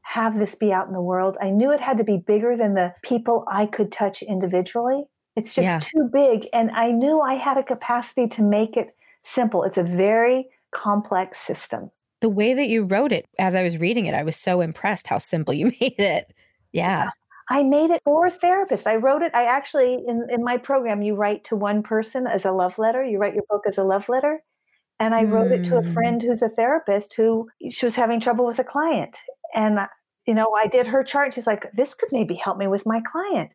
have 0.01 0.39
this 0.39 0.55
be 0.55 0.73
out 0.73 0.89
in 0.89 0.95
the 0.95 1.03
world. 1.03 1.37
I 1.41 1.51
knew 1.51 1.71
it 1.71 1.81
had 1.81 1.99
to 1.99 2.05
be 2.05 2.17
bigger 2.17 2.57
than 2.57 2.75
the 2.75 2.95
people 3.03 3.45
I 3.49 3.67
could 3.67 3.93
touch 3.93 4.23
individually. 4.23 5.05
It's 5.37 5.55
just 5.55 5.65
yeah. 5.65 5.81
too 5.81 6.09
big. 6.13 6.49
And 6.53 6.71
I 6.73 6.93
knew 6.93 7.21
I 7.21 7.35
had 7.35 7.57
a 7.57 7.63
capacity 7.63 8.29
to 8.29 8.43
make 8.43 8.77
it 8.77 8.95
simple. 9.23 9.65
It's 9.65 9.79
a 9.79 9.83
very 9.83 10.49
complex 10.73 11.41
system. 11.41 11.91
The 12.21 12.29
way 12.29 12.55
that 12.55 12.69
you 12.69 12.85
wrote 12.85 13.13
it, 13.13 13.27
as 13.39 13.55
I 13.55 13.63
was 13.63 13.79
reading 13.79 14.07
it, 14.07 14.15
I 14.15 14.23
was 14.23 14.37
so 14.37 14.61
impressed 14.61 15.07
how 15.07 15.19
simple 15.19 15.55
you 15.55 15.67
made 15.81 15.99
it. 15.99 16.33
Yeah. 16.73 17.11
I 17.49 17.63
made 17.63 17.91
it 17.91 18.01
for 18.05 18.29
therapists. 18.29 18.87
I 18.87 18.97
wrote 18.97 19.23
it. 19.23 19.33
I 19.35 19.45
actually, 19.45 19.95
in, 20.07 20.27
in 20.31 20.45
my 20.45 20.57
program, 20.57 21.03
you 21.03 21.15
write 21.15 21.45
to 21.45 21.57
one 21.57 21.83
person 21.83 22.27
as 22.27 22.45
a 22.45 22.53
love 22.53 22.79
letter. 22.79 23.05
You 23.05 23.19
write 23.19 23.35
your 23.35 23.45
book 23.51 23.63
as 23.67 23.79
a 23.79 23.85
love 23.85 24.09
letter. 24.09 24.43
And 25.01 25.15
I 25.15 25.25
mm. 25.25 25.33
wrote 25.33 25.51
it 25.51 25.65
to 25.65 25.79
a 25.79 25.83
hmm. 25.83 25.93
friend 25.93 26.23
who's 26.23 26.43
a 26.43 26.49
therapist 26.49 27.15
who 27.15 27.49
she 27.71 27.85
was 27.85 27.97
having 27.97 28.21
trouble 28.21 28.47
with 28.47 28.61
a 28.61 28.65
client. 28.65 29.19
And, 29.53 29.81
you 30.27 30.35
know, 30.35 30.49
I 30.57 30.69
did 30.69 30.87
her 30.87 31.03
chart. 31.03 31.35
She's 31.35 31.47
like, 31.47 31.67
this 31.73 31.95
could 31.95 32.11
maybe 32.13 32.37
help 32.37 32.57
me 32.57 32.69
with 32.69 32.87
my 32.87 33.01
client. 33.01 33.53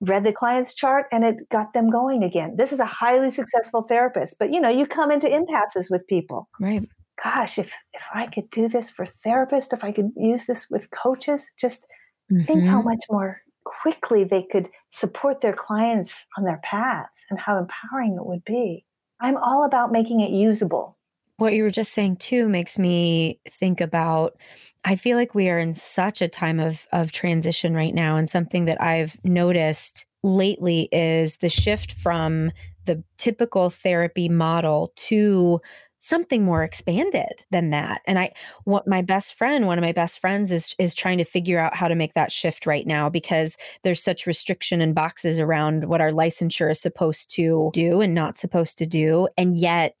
Read 0.00 0.24
the 0.24 0.32
client's 0.32 0.74
chart 0.74 1.06
and 1.10 1.24
it 1.24 1.48
got 1.50 1.72
them 1.72 1.90
going 1.90 2.22
again. 2.22 2.54
This 2.56 2.72
is 2.72 2.80
a 2.80 2.84
highly 2.84 3.30
successful 3.30 3.82
therapist. 3.82 4.36
But, 4.38 4.52
you 4.52 4.60
know, 4.60 4.68
you 4.68 4.86
come 4.86 5.10
into 5.10 5.32
impasses 5.32 5.90
with 5.90 6.06
people. 6.06 6.48
Right. 6.60 6.88
Gosh, 7.22 7.58
if 7.58 7.72
if 7.94 8.04
I 8.14 8.26
could 8.26 8.48
do 8.50 8.68
this 8.68 8.90
for 8.90 9.04
therapists, 9.26 9.72
if 9.72 9.82
I 9.82 9.90
could 9.90 10.10
use 10.16 10.46
this 10.46 10.68
with 10.70 10.90
coaches, 10.90 11.50
just 11.58 11.88
mm-hmm. 12.30 12.44
think 12.44 12.64
how 12.64 12.78
mm-hmm. 12.78 12.90
much 12.90 13.04
more 13.10 13.40
quickly 13.64 14.24
they 14.24 14.44
could 14.50 14.68
support 14.90 15.40
their 15.40 15.52
clients 15.52 16.26
on 16.36 16.44
their 16.44 16.60
paths 16.62 17.24
and 17.28 17.38
how 17.38 17.58
empowering 17.58 18.14
it 18.14 18.26
would 18.26 18.44
be. 18.44 18.84
I'm 19.20 19.36
all 19.36 19.64
about 19.64 19.92
making 19.92 20.20
it 20.20 20.30
usable. 20.30 20.97
What 21.38 21.54
you 21.54 21.62
were 21.62 21.70
just 21.70 21.92
saying 21.92 22.16
too 22.16 22.48
makes 22.48 22.78
me 22.78 23.40
think 23.48 23.80
about 23.80 24.36
I 24.84 24.96
feel 24.96 25.16
like 25.16 25.34
we 25.34 25.48
are 25.48 25.58
in 25.58 25.72
such 25.72 26.20
a 26.20 26.28
time 26.28 26.58
of 26.58 26.86
of 26.92 27.12
transition 27.12 27.74
right 27.74 27.94
now 27.94 28.16
and 28.16 28.28
something 28.28 28.64
that 28.64 28.82
I've 28.82 29.16
noticed 29.24 30.04
lately 30.24 30.88
is 30.90 31.36
the 31.36 31.48
shift 31.48 31.92
from 31.92 32.50
the 32.86 33.02
typical 33.18 33.70
therapy 33.70 34.28
model 34.28 34.92
to 34.96 35.60
something 36.00 36.44
more 36.44 36.64
expanded 36.64 37.44
than 37.50 37.70
that 37.70 38.00
and 38.06 38.20
i 38.20 38.32
what 38.64 38.86
my 38.86 39.02
best 39.02 39.34
friend 39.34 39.66
one 39.66 39.78
of 39.78 39.82
my 39.82 39.92
best 39.92 40.20
friends 40.20 40.52
is 40.52 40.74
is 40.78 40.94
trying 40.94 41.18
to 41.18 41.24
figure 41.24 41.58
out 41.58 41.74
how 41.74 41.88
to 41.88 41.96
make 41.96 42.14
that 42.14 42.30
shift 42.30 42.66
right 42.66 42.86
now 42.86 43.08
because 43.08 43.56
there's 43.82 44.02
such 44.02 44.26
restriction 44.26 44.80
and 44.80 44.94
boxes 44.94 45.40
around 45.40 45.88
what 45.88 46.00
our 46.00 46.12
licensure 46.12 46.70
is 46.70 46.80
supposed 46.80 47.32
to 47.34 47.70
do 47.74 48.00
and 48.00 48.14
not 48.14 48.38
supposed 48.38 48.78
to 48.78 48.86
do 48.86 49.28
and 49.36 49.56
yet 49.56 49.96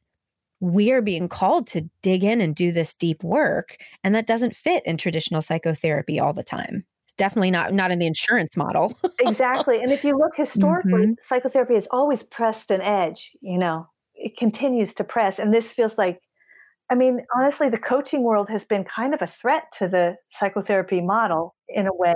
we're 0.60 1.02
being 1.02 1.28
called 1.28 1.66
to 1.66 1.88
dig 2.02 2.24
in 2.24 2.40
and 2.40 2.54
do 2.54 2.72
this 2.72 2.94
deep 2.94 3.22
work 3.22 3.76
and 4.02 4.14
that 4.14 4.26
doesn't 4.26 4.56
fit 4.56 4.84
in 4.84 4.96
traditional 4.96 5.42
psychotherapy 5.42 6.18
all 6.18 6.32
the 6.32 6.42
time 6.42 6.84
definitely 7.16 7.50
not 7.50 7.72
not 7.72 7.90
in 7.90 7.98
the 7.98 8.06
insurance 8.06 8.56
model 8.56 8.98
exactly 9.20 9.80
and 9.82 9.92
if 9.92 10.04
you 10.04 10.16
look 10.16 10.32
historically 10.36 10.92
mm-hmm. 10.92 11.12
psychotherapy 11.20 11.74
has 11.74 11.88
always 11.90 12.22
pressed 12.22 12.70
an 12.70 12.80
edge 12.80 13.32
you 13.40 13.58
know 13.58 13.86
it 14.18 14.36
continues 14.36 14.92
to 14.94 15.04
press. 15.04 15.38
And 15.38 15.54
this 15.54 15.72
feels 15.72 15.96
like, 15.96 16.20
I 16.90 16.94
mean, 16.94 17.24
honestly, 17.36 17.68
the 17.68 17.78
coaching 17.78 18.22
world 18.22 18.48
has 18.50 18.64
been 18.64 18.84
kind 18.84 19.14
of 19.14 19.22
a 19.22 19.26
threat 19.26 19.64
to 19.78 19.88
the 19.88 20.16
psychotherapy 20.30 21.00
model 21.00 21.54
in 21.68 21.86
a 21.86 21.94
way. 21.94 22.14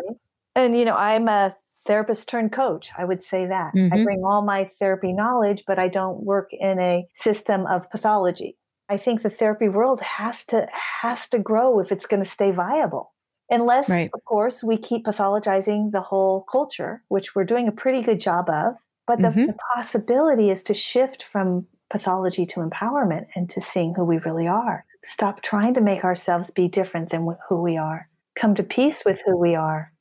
And, 0.55 0.77
you 0.77 0.85
know, 0.85 0.97
I'm 0.97 1.29
a 1.29 1.55
therapist 1.87 2.29
turned 2.29 2.53
coach. 2.53 2.91
I 2.97 3.05
would 3.05 3.23
say 3.23 3.47
that. 3.47 3.75
Mm-hmm. 3.75 3.95
I 3.95 4.05
bring 4.05 4.23
all 4.25 4.43
my 4.43 4.71
therapy 4.79 5.13
knowledge, 5.13 5.65
but 5.67 5.79
I 5.79 5.89
don't 5.89 6.23
work 6.23 6.51
in 6.53 6.79
a 6.79 7.07
system 7.15 7.67
of 7.67 7.91
pathology. 7.91 8.57
I 8.89 8.97
think 8.97 9.23
the 9.23 9.31
therapy 9.31 9.69
world 9.69 10.01
has 10.01 10.45
to 10.47 10.67
has 10.73 11.29
to 11.31 11.39
grow 11.39 11.81
if 11.81 11.93
it's 11.93 12.07
going 12.07 12.23
to 12.23 12.29
stay 12.29 12.51
viable. 12.51 13.13
Unless, 13.51 13.91
right. 13.91 14.11
of 14.15 14.25
course, 14.25 14.63
we 14.63 14.79
keep 14.79 15.05
pathologizing 15.05 15.93
the 15.93 16.01
whole 16.01 16.43
culture, 16.43 17.03
which 17.09 17.35
we're 17.35 17.45
doing 17.45 17.69
a 17.69 17.73
pretty 17.73 18.01
good 18.01 18.19
job 18.19 18.49
of. 18.49 18.75
But 19.07 19.21
the, 19.21 19.29
mm-hmm. 19.29 19.47
the 19.47 19.55
possibility 19.75 20.49
is 20.51 20.63
to 20.65 20.75
shift 20.75 21.23
from 21.23 21.67
pathology 21.91 22.47
to 22.47 22.61
empowerment 22.61 23.27
and 23.35 23.51
to 23.51 23.61
seeing 23.61 23.93
who 23.95 24.05
we 24.05 24.19
really 24.19 24.47
are. 24.47 24.87
Stop 25.05 25.43
trying 25.43 25.75
to 25.75 25.81
make 25.81 26.05
ourselves 26.05 26.51
be 26.51 26.69
different 26.69 27.11
than 27.11 27.29
who 27.49 27.61
we 27.61 27.77
are. 27.77 28.09
Come 28.37 28.55
to 28.55 28.63
peace 28.63 29.03
with 29.05 29.21
who 29.27 29.37
we 29.37 29.55
are. 29.55 29.93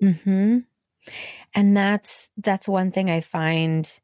Hmm. 0.00 0.58
And 1.54 1.76
that's 1.76 2.28
that's 2.38 2.68
one 2.68 2.90
thing 2.90 3.10
I 3.10 3.20
find 3.20 4.00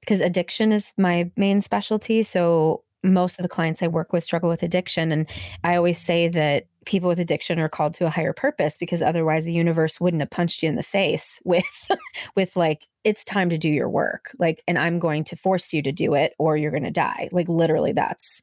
because 0.00 0.20
addiction 0.20 0.72
is 0.72 0.92
my 0.96 1.30
main 1.36 1.60
specialty. 1.60 2.22
So 2.22 2.84
most 3.02 3.38
of 3.38 3.42
the 3.42 3.48
clients 3.48 3.82
I 3.82 3.88
work 3.88 4.12
with 4.12 4.24
struggle 4.24 4.48
with 4.48 4.62
addiction. 4.62 5.12
And 5.12 5.26
I 5.62 5.76
always 5.76 6.00
say 6.00 6.28
that 6.28 6.66
people 6.86 7.08
with 7.08 7.20
addiction 7.20 7.58
are 7.58 7.68
called 7.68 7.94
to 7.94 8.06
a 8.06 8.10
higher 8.10 8.32
purpose 8.32 8.76
because 8.78 9.02
otherwise 9.02 9.44
the 9.44 9.52
universe 9.52 10.00
wouldn't 10.00 10.22
have 10.22 10.30
punched 10.30 10.62
you 10.62 10.68
in 10.68 10.76
the 10.76 10.82
face 10.82 11.40
with 11.44 11.90
with 12.36 12.56
like 12.56 12.86
it's 13.04 13.24
time 13.24 13.50
to 13.50 13.58
do 13.58 13.68
your 13.68 13.88
work 13.88 14.34
like 14.38 14.62
and 14.68 14.78
i'm 14.78 14.98
going 14.98 15.24
to 15.24 15.36
force 15.36 15.72
you 15.72 15.82
to 15.82 15.92
do 15.92 16.14
it 16.14 16.34
or 16.38 16.56
you're 16.56 16.70
going 16.70 16.82
to 16.82 16.90
die 16.90 17.28
like 17.32 17.48
literally 17.48 17.92
that's 17.92 18.42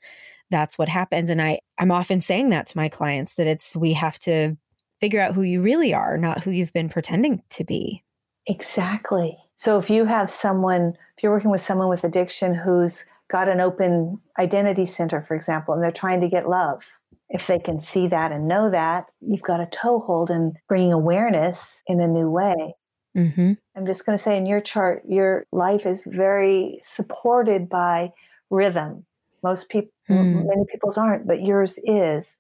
that's 0.50 0.78
what 0.78 0.90
happens 0.90 1.30
and 1.30 1.42
i 1.42 1.60
i'm 1.78 1.92
often 1.92 2.22
saying 2.22 2.50
that 2.50 2.66
to 2.66 2.78
my 2.78 2.90
clients 2.90 3.36
that 3.36 3.48
it's 3.48 3.76
we 3.76 3.94
have 3.94 4.18
to 4.20 4.56
figure 5.02 5.20
out 5.20 5.36
who 5.36 5.42
you 5.42 5.62
really 5.62 5.94
are 5.94 6.18
not 6.18 6.42
who 6.42 6.52
you've 6.52 6.74
been 6.74 6.90
pretending 6.90 7.42
to 7.50 7.64
be 7.66 8.04
exactly 8.48 9.38
so 9.56 9.78
if 9.78 9.90
you 9.90 10.06
have 10.06 10.30
someone 10.30 10.94
if 11.18 11.24
you're 11.24 11.32
working 11.34 11.52
with 11.52 11.62
someone 11.62 11.90
with 11.90 12.04
addiction 12.04 12.56
who's 12.56 13.06
got 13.32 13.48
an 13.48 13.62
open 13.62 14.20
identity 14.38 14.86
center, 14.86 15.22
for 15.22 15.36
example, 15.36 15.74
and 15.74 15.82
they're 15.82 15.92
trying 15.92 16.22
to 16.22 16.30
get 16.30 16.50
love. 16.50 16.84
If 17.30 17.48
they 17.48 17.60
can 17.60 17.80
see 17.80 18.08
that 18.10 18.34
and 18.34 18.48
know 18.48 18.70
that, 18.70 19.10
you've 19.22 19.42
got 19.42 19.62
a 19.62 19.68
toehold 19.68 20.30
in 20.30 20.54
bringing 20.68 20.92
awareness 20.92 21.82
in 21.88 22.02
a 22.02 22.08
new 22.08 22.30
way. 22.30 22.76
Mm-hmm. 23.18 23.54
I'm 23.76 23.86
just 23.86 24.06
going 24.06 24.18
to 24.18 24.24
say 24.24 24.36
in 24.36 24.46
your 24.46 24.60
chart, 24.60 25.04
your 25.08 25.46
life 25.54 25.86
is 25.86 26.04
very 26.06 26.80
supported 26.84 27.70
by 27.70 28.12
rhythm. 28.50 29.06
Most 29.44 29.70
people, 29.70 29.92
mm. 30.10 30.46
many 30.46 30.66
people's 30.70 30.98
aren't, 30.98 31.26
but 31.26 31.42
yours 31.42 31.80
is. 31.86 32.38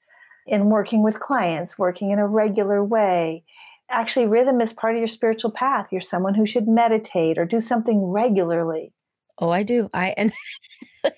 In 0.51 0.69
working 0.69 1.01
with 1.01 1.21
clients, 1.21 1.79
working 1.79 2.11
in 2.11 2.19
a 2.19 2.27
regular 2.27 2.83
way. 2.83 3.45
Actually, 3.89 4.27
rhythm 4.27 4.59
is 4.59 4.73
part 4.73 4.95
of 4.95 4.99
your 4.99 5.07
spiritual 5.07 5.49
path. 5.51 5.87
You're 5.91 6.01
someone 6.01 6.33
who 6.33 6.45
should 6.45 6.67
meditate 6.67 7.37
or 7.37 7.45
do 7.45 7.61
something 7.61 8.03
regularly. 8.03 8.93
Oh, 9.39 9.49
I 9.49 9.63
do. 9.63 9.89
I 9.93 10.13
and 10.17 10.33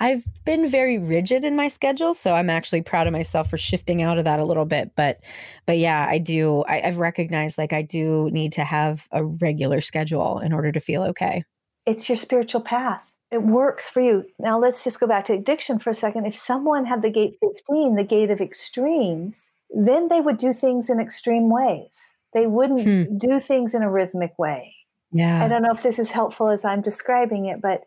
I've 0.00 0.22
been 0.44 0.68
very 0.68 0.98
rigid 0.98 1.46
in 1.46 1.56
my 1.56 1.68
schedule, 1.68 2.12
so 2.12 2.34
I'm 2.34 2.50
actually 2.50 2.82
proud 2.82 3.06
of 3.06 3.14
myself 3.14 3.48
for 3.48 3.56
shifting 3.56 4.02
out 4.02 4.18
of 4.18 4.24
that 4.24 4.38
a 4.38 4.44
little 4.44 4.66
bit. 4.66 4.92
But, 4.96 5.20
but 5.64 5.78
yeah, 5.78 6.06
I 6.06 6.18
do. 6.18 6.62
I, 6.68 6.82
I've 6.82 6.98
recognized 6.98 7.56
like 7.56 7.72
I 7.72 7.82
do 7.82 8.28
need 8.32 8.52
to 8.52 8.64
have 8.64 9.08
a 9.12 9.24
regular 9.24 9.80
schedule 9.80 10.40
in 10.40 10.52
order 10.52 10.72
to 10.72 10.80
feel 10.80 11.02
okay. 11.04 11.42
It's 11.86 12.08
your 12.08 12.16
spiritual 12.16 12.60
path. 12.60 13.12
It 13.30 13.42
works 13.42 13.90
for 13.90 14.00
you. 14.00 14.24
Now 14.38 14.58
let's 14.58 14.84
just 14.84 15.00
go 15.00 15.06
back 15.06 15.24
to 15.26 15.32
addiction 15.32 15.78
for 15.78 15.90
a 15.90 15.94
second. 15.94 16.26
If 16.26 16.36
someone 16.36 16.84
had 16.84 17.02
the 17.02 17.10
gate 17.10 17.36
15, 17.40 17.96
the 17.96 18.04
gate 18.04 18.30
of 18.30 18.40
extremes, 18.40 19.50
then 19.70 20.08
they 20.08 20.20
would 20.20 20.36
do 20.36 20.52
things 20.52 20.88
in 20.88 21.00
extreme 21.00 21.50
ways. 21.50 22.14
They 22.34 22.46
wouldn't 22.46 22.82
hmm. 22.82 23.18
do 23.18 23.40
things 23.40 23.74
in 23.74 23.82
a 23.82 23.90
rhythmic 23.90 24.38
way 24.38 24.76
yeah. 25.12 25.42
I 25.42 25.48
don't 25.48 25.62
know 25.62 25.72
if 25.72 25.82
this 25.82 25.98
is 25.98 26.10
helpful 26.10 26.48
as 26.48 26.64
I'm 26.64 26.80
describing 26.80 27.46
it, 27.46 27.60
but 27.60 27.84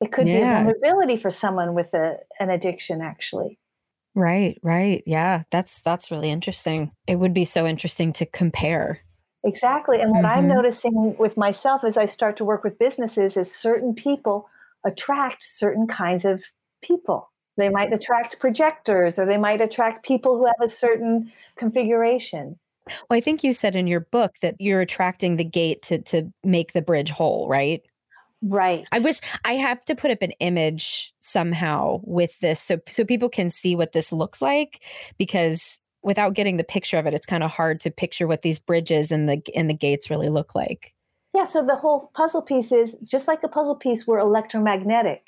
it 0.00 0.12
could 0.12 0.28
yeah. 0.28 0.34
be 0.34 0.70
a 0.70 0.74
vulnerability 0.74 1.16
for 1.16 1.30
someone 1.30 1.74
with 1.74 1.94
a, 1.94 2.18
an 2.40 2.50
addiction 2.50 3.00
actually. 3.00 3.58
Right, 4.14 4.58
right. 4.62 5.02
Yeah, 5.06 5.42
that's 5.50 5.80
that's 5.80 6.10
really 6.10 6.30
interesting. 6.30 6.90
It 7.06 7.16
would 7.16 7.34
be 7.34 7.44
so 7.44 7.66
interesting 7.66 8.12
to 8.14 8.26
compare. 8.26 9.00
Exactly. 9.44 10.00
And 10.00 10.10
what 10.10 10.24
mm-hmm. 10.24 10.38
I'm 10.38 10.48
noticing 10.48 11.16
with 11.18 11.36
myself 11.36 11.84
as 11.84 11.96
I 11.96 12.06
start 12.06 12.36
to 12.38 12.44
work 12.44 12.64
with 12.64 12.78
businesses 12.78 13.36
is 13.36 13.54
certain 13.54 13.94
people 13.94 14.48
attract 14.86 15.42
certain 15.42 15.86
kinds 15.86 16.24
of 16.24 16.42
people. 16.80 17.30
They 17.56 17.68
might 17.68 17.92
attract 17.92 18.38
projectors 18.38 19.18
or 19.18 19.26
they 19.26 19.38
might 19.38 19.60
attract 19.60 20.04
people 20.04 20.36
who 20.36 20.46
have 20.46 20.54
a 20.62 20.70
certain 20.70 21.32
configuration. 21.56 22.58
Well, 22.86 23.16
I 23.16 23.20
think 23.20 23.42
you 23.42 23.52
said 23.52 23.74
in 23.74 23.86
your 23.86 24.00
book 24.00 24.34
that 24.42 24.54
you're 24.58 24.80
attracting 24.80 25.36
the 25.36 25.44
gate 25.44 25.82
to 25.82 26.00
to 26.02 26.30
make 26.44 26.72
the 26.72 26.82
bridge 26.82 27.10
whole, 27.10 27.48
right? 27.48 27.82
Right. 28.42 28.86
I 28.92 28.98
wish 28.98 29.18
I 29.44 29.54
have 29.54 29.84
to 29.86 29.96
put 29.96 30.10
up 30.10 30.22
an 30.22 30.32
image 30.32 31.12
somehow 31.20 32.00
with 32.04 32.38
this 32.40 32.60
so 32.60 32.78
so 32.86 33.04
people 33.04 33.28
can 33.28 33.50
see 33.50 33.74
what 33.74 33.92
this 33.92 34.12
looks 34.12 34.40
like 34.40 34.82
because 35.18 35.78
without 36.02 36.34
getting 36.34 36.56
the 36.56 36.64
picture 36.64 36.98
of 36.98 37.06
it 37.06 37.14
it's 37.14 37.26
kind 37.26 37.42
of 37.42 37.50
hard 37.50 37.80
to 37.80 37.90
picture 37.90 38.28
what 38.28 38.42
these 38.42 38.60
bridges 38.60 39.10
and 39.10 39.28
the 39.28 39.42
and 39.56 39.68
the 39.68 39.74
gates 39.74 40.10
really 40.10 40.28
look 40.28 40.54
like. 40.54 40.92
Yeah, 41.36 41.44
so 41.44 41.62
the 41.62 41.76
whole 41.76 42.10
puzzle 42.14 42.40
piece 42.40 42.72
is 42.72 42.96
just 43.04 43.28
like 43.28 43.42
a 43.42 43.48
puzzle 43.48 43.76
piece, 43.76 44.06
we're 44.06 44.20
electromagnetic. 44.20 45.22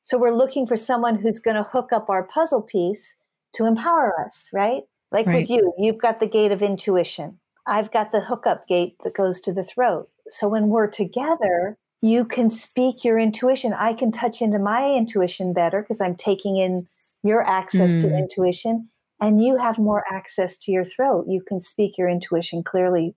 So 0.00 0.16
we're 0.16 0.34
looking 0.34 0.66
for 0.66 0.74
someone 0.74 1.16
who's 1.16 1.38
going 1.38 1.56
to 1.56 1.62
hook 1.70 1.92
up 1.92 2.08
our 2.08 2.22
puzzle 2.26 2.62
piece 2.62 3.14
to 3.52 3.66
empower 3.66 4.14
us, 4.24 4.48
right? 4.54 4.84
Like 5.12 5.26
Right. 5.26 5.34
with 5.40 5.50
you, 5.50 5.74
you've 5.76 5.98
got 5.98 6.18
the 6.18 6.26
gate 6.26 6.50
of 6.50 6.62
intuition. 6.62 7.40
I've 7.66 7.92
got 7.92 8.10
the 8.10 8.22
hookup 8.22 8.66
gate 8.68 8.96
that 9.04 9.12
goes 9.12 9.38
to 9.42 9.52
the 9.52 9.62
throat. 9.62 10.08
So 10.30 10.48
when 10.48 10.70
we're 10.70 10.86
together, 10.86 11.76
you 12.00 12.24
can 12.24 12.48
speak 12.48 13.04
your 13.04 13.18
intuition. 13.18 13.74
I 13.74 13.92
can 13.92 14.10
touch 14.10 14.40
into 14.40 14.58
my 14.58 14.90
intuition 14.90 15.52
better 15.52 15.82
because 15.82 16.00
I'm 16.00 16.16
taking 16.16 16.56
in 16.56 16.86
your 17.22 17.46
access 17.46 18.00
to 18.00 18.06
Mm. 18.06 18.18
intuition, 18.18 18.88
and 19.20 19.44
you 19.44 19.58
have 19.58 19.76
more 19.78 20.04
access 20.10 20.56
to 20.56 20.72
your 20.72 20.84
throat. 20.84 21.26
You 21.28 21.42
can 21.42 21.60
speak 21.60 21.98
your 21.98 22.08
intuition 22.08 22.62
clearly. 22.62 23.14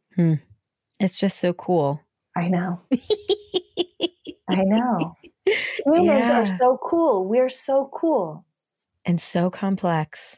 It's 1.00 1.18
just 1.18 1.40
so 1.40 1.54
cool. 1.54 2.02
I 2.36 2.48
know. 2.48 2.82
I 4.50 4.64
know. 4.64 5.16
Humans 5.86 6.30
are 6.30 6.48
so 6.58 6.80
cool. 6.84 7.26
We're 7.28 7.50
so 7.50 7.90
cool. 7.94 8.46
and 9.06 9.20
so 9.20 9.50
complex. 9.50 10.38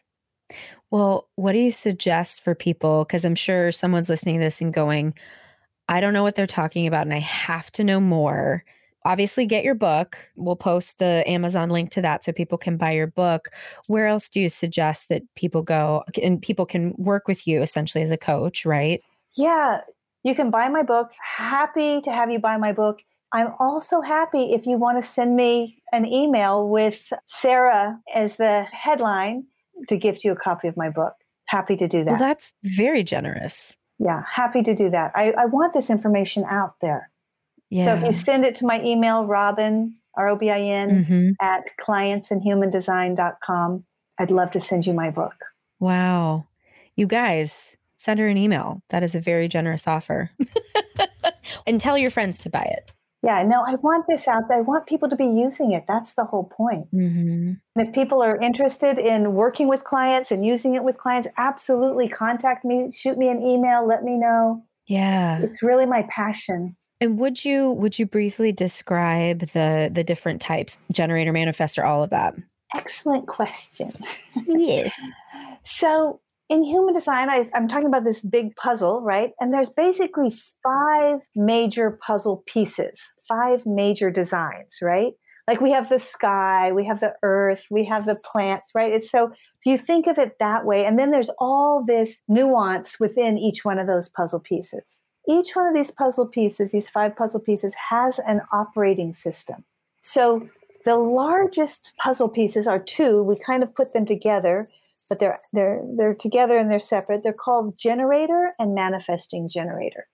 Well, 0.92 1.28
what 1.36 1.54
do 1.54 1.60
you 1.60 1.72
suggest 1.72 2.42
for 2.42 2.56
people? 2.56 3.06
Because 3.06 3.26
I'm 3.26 3.36
sure 3.36 3.72
someone's 3.72 4.10
listening 4.10 4.40
to 4.40 4.46
this 4.46 4.62
and 4.62 4.74
going, 4.74 5.14
I 5.90 6.00
don't 6.02 6.14
know 6.14 6.24
what 6.24 6.36
they're 6.36 6.48
talking 6.48 6.88
about 6.88 7.04
and 7.06 7.14
I 7.14 7.20
have 7.20 7.72
to 7.74 7.84
know 7.84 8.00
more. 8.00 8.64
Obviously, 9.06 9.46
get 9.46 9.64
your 9.64 9.76
book. 9.76 10.18
We'll 10.36 10.56
post 10.56 10.98
the 10.98 11.24
Amazon 11.28 11.70
link 11.70 11.92
to 11.92 12.02
that 12.02 12.24
so 12.24 12.32
people 12.32 12.58
can 12.58 12.78
buy 12.78 12.92
your 12.94 13.08
book. 13.08 13.50
Where 13.88 14.08
else 14.08 14.30
do 14.30 14.40
you 14.40 14.50
suggest 14.50 15.10
that 15.10 15.22
people 15.36 15.62
go 15.62 16.04
and 16.24 16.42
people 16.42 16.66
can 16.66 16.94
work 16.98 17.28
with 17.28 17.46
you 17.48 17.62
essentially 17.62 18.04
as 18.04 18.10
a 18.12 18.18
coach, 18.18 18.66
right? 18.66 19.04
Yeah, 19.36 19.82
you 20.26 20.36
can 20.36 20.50
buy 20.50 20.68
my 20.70 20.84
book. 20.84 21.12
Happy 21.38 22.02
to 22.02 22.12
have 22.12 22.30
you 22.30 22.40
buy 22.40 22.58
my 22.58 22.74
book. 22.74 23.00
I'm 23.32 23.54
also 23.60 24.02
happy 24.02 24.54
if 24.54 24.66
you 24.66 24.78
want 24.78 25.02
to 25.02 25.08
send 25.08 25.36
me 25.36 25.82
an 25.92 26.06
email 26.06 26.68
with 26.68 27.12
Sarah 27.26 28.00
as 28.14 28.38
the 28.38 28.64
headline 28.72 29.46
to 29.90 29.98
gift 29.98 30.24
you 30.24 30.32
a 30.32 30.36
copy 30.36 30.68
of 30.68 30.78
my 30.78 30.90
book. 30.90 31.14
Happy 31.48 31.76
to 31.78 31.88
do 31.88 32.04
that. 32.04 32.12
Well, 32.12 32.20
that's 32.20 32.54
very 32.64 33.04
generous. 33.04 33.76
yeah, 34.00 34.24
happy 34.30 34.62
to 34.64 34.74
do 34.76 34.90
that. 34.90 35.12
I, 35.16 35.32
I 35.38 35.46
want 35.46 35.74
this 35.74 35.90
information 35.90 36.44
out 36.50 36.76
there. 36.82 37.10
Yeah. 37.70 37.86
So 37.86 37.94
if 37.96 38.04
you 38.04 38.12
send 38.12 38.46
it 38.46 38.56
to 38.56 38.66
my 38.66 38.82
email, 38.84 39.26
Robin, 39.26 39.96
R 40.18 40.30
O 40.30 40.36
B 40.38 40.50
I 40.50 40.60
N, 40.62 41.06
Mhm. 41.06 41.36
at 41.42 41.64
clientsandhumandesign.com, 41.80 43.84
I'd 44.20 44.32
love 44.32 44.52
to 44.52 44.62
send 44.62 44.86
you 44.88 44.94
my 44.94 45.10
book. 45.10 45.36
Wow. 45.80 46.46
You 46.96 47.08
guys, 47.08 47.75
send 47.98 48.20
her 48.20 48.28
an 48.28 48.38
email. 48.38 48.82
That 48.90 49.04
is 49.04 49.16
a 49.16 49.20
very 49.20 49.48
generous 49.48 49.88
offer. 49.88 50.30
and 51.68 51.80
tell 51.80 51.98
your 51.98 52.12
friends 52.12 52.40
to 52.40 52.50
buy 52.50 52.64
it. 52.64 52.92
Yeah, 53.24 53.42
no, 53.42 53.64
I 53.66 53.74
want 53.76 54.06
this 54.08 54.28
out 54.28 54.44
there. 54.50 54.60
I 54.60 54.62
want 54.62 54.86
people 54.86 55.10
to 55.10 55.16
be 55.16 55.26
using 55.26 55.72
it. 55.72 55.86
That's 55.88 56.14
the 56.14 56.26
whole 56.26 56.44
point. 56.44 56.88
hmm 56.92 57.54
And 57.76 57.88
if 57.88 57.92
people 57.92 58.22
are 58.22 58.40
interested 58.40 59.00
in 59.00 59.34
working 59.34 59.68
with 59.68 59.84
clients 59.84 60.30
and 60.30 60.46
using 60.46 60.76
it 60.76 60.84
with 60.84 61.00
clients, 61.00 61.28
absolutely 61.38 62.08
contact 62.08 62.64
me, 62.64 62.92
shoot 62.92 63.18
me 63.18 63.30
an 63.30 63.42
email, 63.42 63.88
let 63.88 64.04
me 64.04 64.18
know. 64.18 64.64
Yeah. 64.86 65.40
It's 65.40 65.64
really 65.64 65.88
my 65.88 66.06
passion. 66.08 66.76
And 67.02 67.18
would 67.18 67.44
you 67.44 67.72
would 67.72 67.98
you 67.98 68.06
briefly 68.06 68.52
describe 68.52 69.40
the 69.40 69.90
the 69.92 70.04
different 70.04 70.42
types, 70.42 70.78
generator, 70.92 71.34
manifestor, 71.34 71.84
all 71.84 72.04
of 72.04 72.12
that? 72.12 72.36
Excellent 72.74 73.28
question. 73.28 73.90
Yes. 74.48 74.94
So, 75.64 76.20
in 76.50 76.64
human 76.64 76.94
design, 76.94 77.30
I, 77.30 77.50
I'm 77.54 77.68
talking 77.68 77.88
about 77.88 78.04
this 78.04 78.22
big 78.22 78.56
puzzle, 78.56 79.02
right? 79.02 79.32
And 79.40 79.52
there's 79.52 79.70
basically 79.70 80.36
five 80.64 81.22
major 81.36 82.00
puzzle 82.06 82.44
pieces, 82.46 83.02
five 83.28 83.66
major 83.66 84.12
designs, 84.12 84.78
right? 84.82 85.14
Like 85.48 85.62
we 85.62 85.72
have 85.72 85.90
the 85.90 86.00
sky, 86.00 86.72
we 86.72 86.86
have 86.86 87.00
the 87.00 87.14
earth, 87.22 87.66
we 87.70 87.86
have 87.86 88.06
the 88.06 88.20
plants, 88.32 88.72
right? 88.74 88.92
It's 88.92 89.12
so 89.12 89.32
if 89.32 89.66
you 89.66 89.78
think 89.78 90.08
of 90.08 90.18
it 90.18 90.38
that 90.40 90.66
way, 90.66 90.86
and 90.86 90.98
then 90.98 91.12
there's 91.12 91.30
all 91.38 91.84
this 91.86 92.22
nuance 92.28 93.00
within 93.00 93.38
each 93.38 93.64
one 93.64 93.78
of 93.78 93.88
those 93.88 94.10
puzzle 94.10 94.40
pieces. 94.40 95.02
Each 95.28 95.56
one 95.56 95.68
of 95.68 95.74
these 95.74 95.92
puzzle 95.92 96.28
pieces, 96.28 96.72
these 96.72 96.90
five 96.90 97.16
puzzle 97.16 97.40
pieces, 97.40 97.76
has 97.90 98.20
an 98.20 98.42
operating 98.52 99.14
system. 99.14 99.64
So 100.02 100.48
the 100.84 100.98
largest 100.98 101.88
puzzle 101.98 102.30
pieces 102.30 102.68
are 102.68 102.80
two. 102.80 103.24
We 103.24 103.38
kind 103.40 103.64
of 103.64 103.74
put 103.74 103.94
them 103.94 104.06
together, 104.06 104.68
but 105.10 105.20
they're 105.20 105.38
they're 105.54 105.82
they're 105.98 106.14
together 106.16 106.58
and 106.58 106.70
they're 106.70 106.80
separate. 106.80 107.22
They're 107.24 107.34
called 107.34 107.78
generator 107.78 108.50
and 108.60 108.74
manifesting 108.74 109.50
generator. 109.50 110.08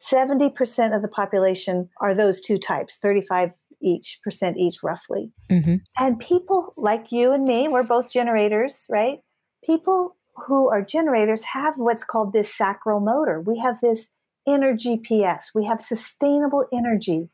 70% 0.00 0.94
of 0.94 1.02
the 1.02 1.08
population 1.08 1.88
are 2.00 2.14
those 2.14 2.40
two 2.40 2.58
types, 2.58 2.98
35 2.98 3.52
each 3.80 4.18
percent 4.22 4.56
each 4.56 4.82
roughly. 4.82 5.30
hmm 5.50 5.76
And 5.98 6.18
people 6.18 6.72
like 6.76 7.12
you 7.12 7.32
and 7.32 7.44
me, 7.44 7.68
we're 7.68 7.82
both 7.82 8.12
generators, 8.12 8.86
right? 8.90 9.20
People 9.64 10.16
who 10.46 10.68
are 10.68 10.82
generators 10.82 11.42
have 11.44 11.74
what's 11.76 12.04
called 12.04 12.32
this 12.32 12.52
sacral 12.52 13.00
motor. 13.00 13.40
We 13.40 13.58
have 13.60 13.80
this 13.80 14.10
inner 14.46 14.74
GPS. 14.74 15.46
We 15.54 15.64
have 15.66 15.80
sustainable 15.80 16.64
energy. 16.72 17.30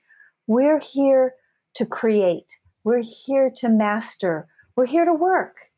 We're 0.47 0.79
here 0.79 1.35
to 1.75 1.87
create. 1.87 2.59
We're 2.85 3.03
here 3.03 3.51
to 3.57 3.69
master. 3.69 4.47
We're 4.77 4.87
here 4.87 5.05
to 5.05 5.15
work. 5.15 5.70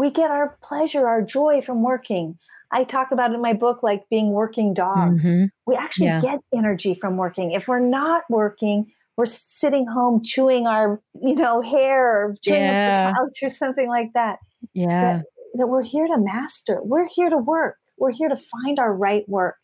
We 0.00 0.10
get 0.10 0.30
our 0.30 0.56
pleasure, 0.62 1.06
our 1.06 1.20
joy 1.20 1.60
from 1.60 1.82
working. 1.82 2.38
I 2.72 2.84
talk 2.84 3.12
about 3.12 3.32
it 3.32 3.34
in 3.34 3.42
my 3.42 3.52
book 3.52 3.82
like 3.82 4.08
being 4.08 4.30
working 4.30 4.72
dogs. 4.72 5.26
Mhm. 5.26 5.50
We 5.66 5.74
actually 5.74 6.06
Yeah. 6.06 6.20
get 6.20 6.40
energy 6.54 6.94
from 6.94 7.18
working. 7.18 7.50
If 7.52 7.68
we're 7.68 7.80
not 7.80 8.22
working, 8.30 8.86
we're 9.18 9.26
sitting 9.26 9.86
home 9.86 10.22
chewing 10.22 10.66
our, 10.66 11.02
you 11.12 11.34
know, 11.34 11.60
hair 11.60 12.28
or 12.28 12.34
chewing 12.42 12.62
Yeah. 12.62 13.12
couch 13.12 13.42
or 13.42 13.50
something 13.50 13.88
like 13.88 14.12
that. 14.14 14.38
Yeah. 14.72 15.20
That 15.56 15.66
we're 15.66 15.82
here 15.82 16.06
to 16.06 16.16
master. 16.16 16.80
We're 16.82 17.06
here 17.06 17.28
to 17.28 17.36
work. 17.36 17.76
We're 17.98 18.12
here 18.12 18.30
to 18.30 18.36
find 18.36 18.78
our 18.78 18.94
right 18.94 19.28
work. 19.28 19.56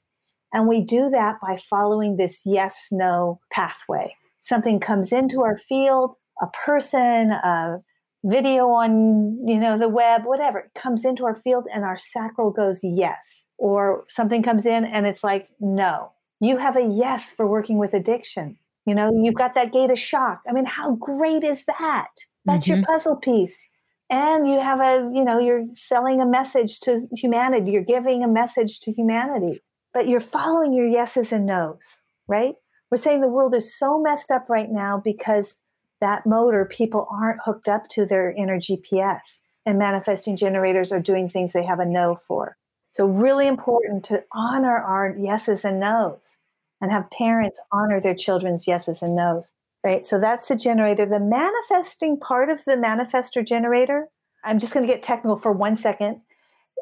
And 0.53 0.69
we 0.69 0.83
do 0.83 1.09
that 1.11 1.37
by 1.41 1.57
following 1.57 2.19
this 2.19 2.43
yes 2.45 2.89
no 2.93 3.41
pathway. 3.51 4.15
Something 4.41 4.81
comes 4.81 5.13
into 5.15 5.43
our 5.45 5.57
field, 5.57 6.15
a 6.43 6.49
person, 6.49 7.31
a 7.33 7.81
video 8.27 8.69
on, 8.69 9.39
you 9.47 9.59
know, 9.59 9.79
the 9.79 9.89
web, 9.89 10.25
whatever, 10.25 10.59
it 10.59 10.71
comes 10.75 11.05
into 11.05 11.25
our 11.25 11.35
field 11.35 11.67
and 11.73 11.85
our 11.85 11.97
sacral 11.97 12.51
goes 12.51 12.81
yes. 12.83 13.47
Or 13.59 14.05
something 14.09 14.43
comes 14.43 14.67
in 14.67 14.85
and 14.85 15.07
it's 15.07 15.25
like 15.25 15.49
no. 15.61 16.13
You 16.41 16.59
have 16.59 16.77
a 16.77 16.85
yes 16.85 17.31
for 17.31 17.47
working 17.47 17.79
with 17.79 17.95
addiction. 17.95 18.59
You 18.85 18.95
know, 18.95 19.11
you've 19.23 19.35
got 19.35 19.55
that 19.55 19.73
gate 19.73 19.91
of 19.91 19.99
shock. 19.99 20.43
I 20.49 20.53
mean, 20.53 20.67
how 20.67 20.97
great 20.97 21.43
is 21.43 21.65
that? 21.65 22.09
That's 22.45 22.69
your 22.69 22.79
mm-hmm. 22.79 22.93
puzzle 22.93 23.17
piece. 23.17 23.69
And 24.11 24.47
you 24.47 24.61
have 24.61 24.81
a, 24.81 25.11
you 25.13 25.25
know, 25.25 25.41
you're 25.41 25.65
selling 25.75 26.21
a 26.21 26.27
message 26.27 26.79
to 26.81 27.09
humanity. 27.13 27.73
You're 27.73 27.83
giving 27.83 28.23
a 28.23 28.29
message 28.29 28.79
to 28.81 28.93
humanity, 28.93 29.61
but 29.93 30.07
you're 30.07 30.21
following 30.21 30.73
your 30.73 30.87
yeses 30.87 31.33
and 31.33 31.47
nos, 31.47 32.03
right? 32.29 32.55
We're 32.91 32.99
saying 32.99 33.21
the 33.21 33.29
world 33.29 33.55
is 33.55 33.77
so 33.77 34.01
messed 34.01 34.31
up 34.31 34.49
right 34.49 34.71
now 34.71 35.03
because 35.05 35.57
that 36.01 36.27
motor, 36.27 36.65
people 36.65 37.07
aren't 37.11 37.41
hooked 37.45 37.69
up 37.69 37.89
to 37.91 38.07
their 38.07 38.31
inner 38.33 38.59
GPS. 38.59 39.41
And 39.65 39.79
manifesting 39.79 40.37
generators 40.37 40.93
are 40.93 41.01
doing 41.01 41.29
things 41.29 41.53
they 41.53 41.65
have 41.65 41.81
a 41.81 41.85
no 41.85 42.15
for. 42.15 42.57
So, 42.91 43.07
really 43.07 43.49
important 43.49 44.05
to 44.05 44.23
honor 44.33 44.77
our 44.77 45.17
yeses 45.19 45.65
and 45.65 45.81
nos 45.81 46.37
and 46.81 46.93
have 46.93 47.11
parents 47.11 47.59
honor 47.73 48.01
their 48.01 48.15
children's 48.15 48.69
yeses 48.69 49.03
and 49.03 49.17
nos 49.17 49.53
right? 49.87 50.05
So 50.05 50.19
that's 50.19 50.49
the 50.49 50.57
generator. 50.57 51.07
The 51.07 51.21
manifesting 51.21 52.19
part 52.19 52.51
of 52.51 52.65
the 52.65 52.73
manifestor 52.73 53.47
generator, 53.47 54.09
I'm 54.43 54.59
just 54.59 54.75
going 54.75 54.85
to 54.85 54.93
get 54.93 55.01
technical 55.01 55.37
for 55.37 55.53
one 55.53 55.77
second. 55.77 56.21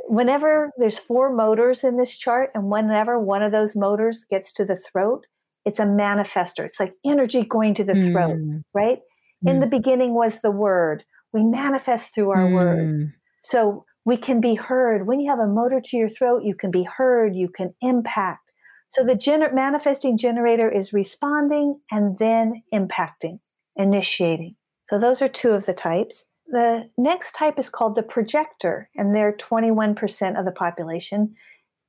Whenever 0.06 0.72
there's 0.78 0.98
four 0.98 1.30
motors 1.30 1.84
in 1.84 1.98
this 1.98 2.16
chart, 2.16 2.50
and 2.54 2.70
whenever 2.70 3.18
one 3.18 3.42
of 3.42 3.52
those 3.52 3.76
motors 3.76 4.24
gets 4.24 4.54
to 4.54 4.64
the 4.64 4.76
throat, 4.76 5.26
it's 5.64 5.78
a 5.78 5.84
manifestor. 5.84 6.64
It's 6.64 6.78
like 6.80 6.94
energy 7.04 7.44
going 7.44 7.74
to 7.74 7.84
the 7.84 7.94
throat, 7.94 8.36
Mm. 8.38 8.62
right? 8.74 8.98
In 9.46 9.56
Mm. 9.56 9.60
the 9.60 9.66
beginning 9.66 10.14
was 10.14 10.40
the 10.40 10.50
word. 10.50 11.04
We 11.32 11.44
manifest 11.44 12.14
through 12.14 12.30
our 12.30 12.48
words. 12.52 12.90
Mm. 13.04 13.12
So 13.40 13.84
we 14.04 14.16
can 14.16 14.40
be 14.40 14.54
heard. 14.54 15.06
When 15.06 15.20
you 15.20 15.30
have 15.30 15.38
a 15.40 15.46
motor 15.46 15.80
to 15.80 15.96
your 15.96 16.08
throat, 16.08 16.42
you 16.44 16.54
can 16.54 16.70
be 16.70 16.82
heard, 16.84 17.34
you 17.34 17.48
can 17.48 17.74
impact. 17.80 18.52
So 18.88 19.02
the 19.04 19.14
gener- 19.14 19.52
manifesting 19.52 20.16
generator 20.18 20.70
is 20.70 20.92
responding 20.92 21.80
and 21.90 22.18
then 22.18 22.62
impacting, 22.72 23.40
initiating. 23.76 24.54
So 24.84 24.98
those 24.98 25.20
are 25.22 25.28
two 25.28 25.50
of 25.52 25.66
the 25.66 25.74
types. 25.74 26.26
The 26.46 26.88
next 26.98 27.32
type 27.32 27.58
is 27.58 27.70
called 27.70 27.94
the 27.96 28.02
projector, 28.02 28.88
and 28.96 29.14
they're 29.14 29.32
21% 29.32 30.38
of 30.38 30.44
the 30.44 30.52
population, 30.52 31.34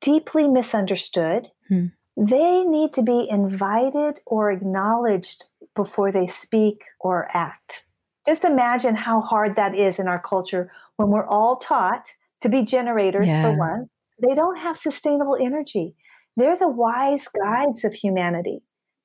deeply 0.01 0.47
misunderstood. 0.47 1.51
Hmm. 1.67 1.87
They 2.17 2.63
need 2.63 2.93
to 2.93 3.01
be 3.01 3.27
invited 3.29 4.21
or 4.25 4.51
acknowledged 4.51 5.45
before 5.75 6.11
they 6.11 6.27
speak 6.27 6.83
or 6.99 7.27
act. 7.35 7.85
Just 8.25 8.45
imagine 8.45 8.95
how 8.95 9.21
hard 9.21 9.55
that 9.55 9.75
is 9.75 9.99
in 9.99 10.07
our 10.07 10.19
culture 10.19 10.71
when 10.95 11.09
we're 11.09 11.27
all 11.27 11.57
taught 11.57 12.11
to 12.41 12.49
be 12.49 12.63
generators 12.63 13.27
Yeah. 13.27 13.41
for 13.41 13.57
one. 13.57 13.89
They 14.25 14.33
don't 14.33 14.57
have 14.57 14.77
sustainable 14.77 15.37
energy. 15.39 15.95
They're 16.37 16.57
the 16.57 16.69
wise 16.69 17.27
guides 17.27 17.83
of 17.83 17.93
humanity. 17.93 18.63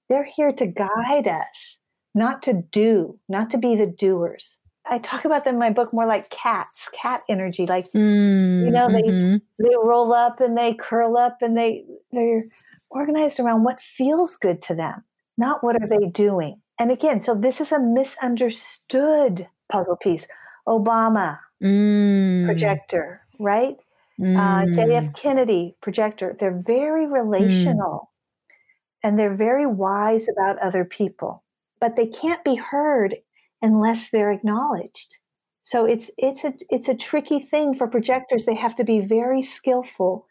They're 0.08 0.24
here 0.24 0.52
to 0.52 0.66
guide 0.66 1.26
us, 1.28 1.78
not 2.14 2.42
to 2.44 2.52
do, 2.70 3.18
not 3.28 3.50
to 3.50 3.58
be 3.58 3.74
the 3.76 3.86
doers. 3.86 4.59
I 4.90 4.98
talk 4.98 5.24
about 5.24 5.44
them 5.44 5.54
in 5.54 5.60
my 5.60 5.70
book 5.70 5.90
more 5.92 6.06
like 6.06 6.28
cats, 6.30 6.90
cat 7.00 7.20
energy. 7.28 7.64
Like 7.64 7.86
mm, 7.92 8.64
you 8.64 8.70
know, 8.70 8.88
they 8.90 9.02
mm-hmm. 9.02 9.36
they 9.58 9.74
roll 9.82 10.12
up 10.12 10.40
and 10.40 10.58
they 10.58 10.74
curl 10.74 11.16
up 11.16 11.38
and 11.40 11.56
they 11.56 11.84
they're 12.12 12.42
organized 12.90 13.38
around 13.38 13.62
what 13.62 13.80
feels 13.80 14.36
good 14.36 14.60
to 14.62 14.74
them, 14.74 15.04
not 15.38 15.62
what 15.62 15.80
are 15.80 15.86
they 15.86 16.08
doing. 16.08 16.60
And 16.78 16.90
again, 16.90 17.20
so 17.20 17.34
this 17.34 17.60
is 17.60 17.72
a 17.72 17.78
misunderstood 17.78 19.46
puzzle 19.70 19.96
piece. 19.96 20.26
Obama, 20.66 21.38
mm. 21.62 22.44
projector, 22.44 23.22
right? 23.38 23.76
Mm. 24.20 24.36
Uh, 24.36 24.64
JF 24.76 25.14
Kennedy, 25.14 25.76
projector. 25.80 26.36
They're 26.38 26.62
very 26.66 27.06
mm. 27.06 27.12
relational 27.12 28.10
and 29.02 29.18
they're 29.18 29.34
very 29.34 29.66
wise 29.66 30.28
about 30.28 30.58
other 30.58 30.84
people, 30.84 31.42
but 31.80 31.96
they 31.96 32.06
can't 32.06 32.44
be 32.44 32.56
heard 32.56 33.16
unless 33.62 34.10
they're 34.10 34.32
acknowledged. 34.32 35.16
So 35.60 35.84
it's 35.84 36.10
it's 36.16 36.44
a 36.44 36.54
it's 36.70 36.88
a 36.88 36.94
tricky 36.94 37.38
thing 37.38 37.74
for 37.74 37.86
projectors. 37.86 38.44
They 38.44 38.54
have 38.54 38.76
to 38.76 38.84
be 38.84 39.00
very 39.00 39.42
skillful 39.42 40.26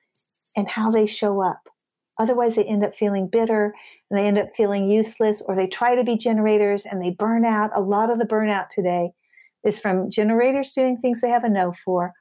in 0.56 0.66
how 0.66 0.92
they 0.92 1.06
show 1.06 1.44
up. 1.44 1.62
Otherwise, 2.18 2.56
they 2.56 2.66
end 2.66 2.84
up 2.84 2.96
feeling 2.96 3.28
bitter 3.28 3.74
and 4.10 4.20
they 4.20 4.26
end 4.26 4.38
up 4.38 4.56
feeling 4.56 4.90
useless, 4.90 5.42
or 5.42 5.56
they 5.56 5.68
try 5.68 5.96
to 5.96 6.04
be 6.04 6.18
generators 6.18 6.86
and 6.86 7.02
they 7.02 7.12
burn 7.12 7.46
out. 7.46 7.70
A 7.76 7.82
lot 7.82 8.10
of 8.10 8.18
the 8.18 8.26
burnout 8.26 8.70
today 8.70 9.12
is 9.64 9.80
from 9.80 10.10
generators 10.10 10.74
doing 10.74 10.98
things 10.98 11.22
they 11.22 11.30
have 11.30 11.44
a 11.44 11.50
no 11.50 11.72
for, 11.72 12.14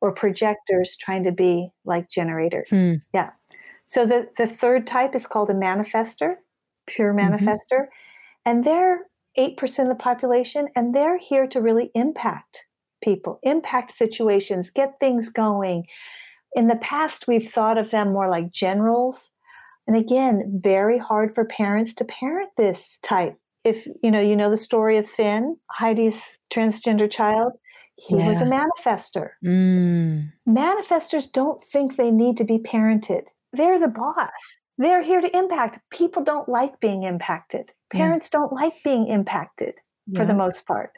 or 0.00 0.12
projectors 0.12 0.96
trying 0.96 1.24
to 1.24 1.32
be 1.32 1.70
like 1.84 2.08
generators. 2.08 2.68
Mm. 2.70 3.00
Yeah. 3.14 3.30
So 3.86 4.04
the, 4.04 4.28
the 4.36 4.46
third 4.46 4.86
type 4.86 5.14
is 5.14 5.26
called 5.26 5.50
a 5.50 5.54
manifestor, 5.54 6.36
pure 6.86 7.14
mm-hmm. 7.14 7.34
manifestor. 7.34 7.56
Mm-hmm. 7.72 8.50
And 8.50 8.64
they're 8.64 9.06
8% 9.38 9.78
of 9.80 9.88
the 9.88 9.94
population, 9.94 10.68
and 10.74 10.94
they're 10.94 11.18
here 11.18 11.46
to 11.48 11.60
really 11.60 11.90
impact 11.94 12.66
people, 13.02 13.38
impact 13.42 13.92
situations, 13.92 14.70
get 14.70 14.98
things 15.00 15.28
going. 15.28 15.86
In 16.54 16.68
the 16.68 16.76
past, 16.76 17.28
we've 17.28 17.50
thought 17.50 17.78
of 17.78 17.90
them 17.90 18.12
more 18.12 18.28
like 18.28 18.50
generals. 18.50 19.30
And 19.86 19.96
again, 19.96 20.60
very 20.62 20.98
hard 20.98 21.34
for 21.34 21.44
parents 21.44 21.94
to 21.94 22.04
parent 22.04 22.50
this 22.56 22.98
type. 23.02 23.38
If 23.64 23.86
you 24.02 24.10
know, 24.10 24.20
you 24.20 24.36
know 24.36 24.50
the 24.50 24.56
story 24.56 24.96
of 24.96 25.08
Finn, 25.08 25.56
Heidi's 25.70 26.38
transgender 26.52 27.10
child. 27.10 27.52
He 27.96 28.16
yeah. 28.16 28.28
was 28.28 28.42
a 28.42 28.44
manifestor. 28.44 29.30
Mm. 29.44 30.30
Manifestors 30.46 31.32
don't 31.32 31.62
think 31.62 31.96
they 31.96 32.10
need 32.10 32.36
to 32.36 32.44
be 32.44 32.58
parented. 32.58 33.28
They're 33.52 33.78
the 33.78 33.88
boss. 33.88 34.30
They're 34.78 35.02
here 35.02 35.20
to 35.20 35.36
impact. 35.36 35.80
People 35.90 36.22
don't 36.22 36.48
like 36.48 36.80
being 36.80 37.02
impacted. 37.02 37.72
Parents 37.90 38.28
yeah. 38.32 38.40
don't 38.40 38.52
like 38.52 38.74
being 38.84 39.06
impacted 39.06 39.80
for 40.14 40.22
yeah. 40.22 40.26
the 40.26 40.34
most 40.34 40.66
part. 40.66 40.92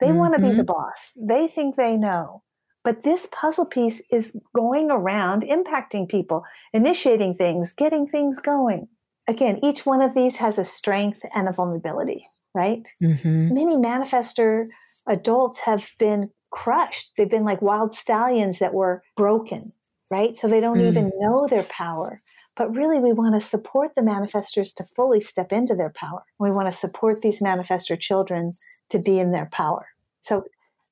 They 0.00 0.08
mm-hmm. 0.08 0.18
want 0.18 0.34
to 0.34 0.40
be 0.40 0.48
the 0.48 0.62
mm-hmm. 0.62 0.64
boss. 0.64 1.12
They 1.16 1.48
think 1.48 1.76
they 1.76 1.96
know. 1.96 2.42
But 2.82 3.02
this 3.02 3.26
puzzle 3.32 3.64
piece 3.64 4.02
is 4.10 4.36
going 4.54 4.90
around 4.90 5.42
impacting 5.42 6.06
people, 6.08 6.44
initiating 6.74 7.34
things, 7.34 7.72
getting 7.72 8.06
things 8.06 8.40
going. 8.40 8.88
Again, 9.26 9.58
each 9.64 9.86
one 9.86 10.02
of 10.02 10.14
these 10.14 10.36
has 10.36 10.58
a 10.58 10.66
strength 10.66 11.22
and 11.34 11.48
a 11.48 11.52
vulnerability, 11.52 12.26
right? 12.54 12.86
Mm-hmm. 13.02 13.54
Many 13.54 13.76
manifestor 13.76 14.66
adults 15.06 15.60
have 15.60 15.88
been 15.98 16.30
crushed. 16.50 17.12
They've 17.16 17.28
been 17.28 17.44
like 17.44 17.62
wild 17.62 17.94
stallions 17.94 18.58
that 18.58 18.74
were 18.74 19.02
broken, 19.16 19.72
right? 20.10 20.36
So 20.36 20.48
they 20.48 20.60
don't 20.60 20.78
mm. 20.78 20.88
even 20.88 21.10
know 21.18 21.46
their 21.46 21.62
power. 21.64 22.18
But 22.56 22.74
really, 22.74 22.98
we 22.98 23.12
want 23.12 23.34
to 23.34 23.46
support 23.46 23.94
the 23.94 24.02
manifestors 24.02 24.74
to 24.76 24.84
fully 24.84 25.20
step 25.20 25.52
into 25.52 25.74
their 25.74 25.90
power. 25.90 26.22
We 26.38 26.50
want 26.50 26.70
to 26.70 26.76
support 26.76 27.16
these 27.22 27.42
manifestor 27.42 27.98
children 27.98 28.50
to 28.90 29.00
be 29.00 29.18
in 29.18 29.32
their 29.32 29.48
power. 29.52 29.86
So 30.20 30.44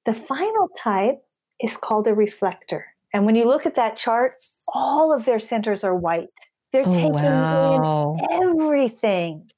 the 0.07 0.15
final 0.15 0.69
type 0.77 1.23
is 1.61 1.77
called 1.77 2.07
a 2.07 2.15
reflector. 2.15 2.87
And 3.15 3.27
when 3.27 3.37
you 3.37 3.45
look 3.45 3.67
at 3.67 3.77
that 3.77 3.97
chart, 3.97 4.35
all 4.75 5.15
of 5.15 5.25
their 5.25 5.39
centers 5.39 5.85
are 5.85 5.95
white. 5.95 6.29
They're 6.73 6.85
oh, 6.87 6.93
taking 6.93 7.13
wow. 7.13 8.17
in 8.19 8.43
everything 8.43 9.51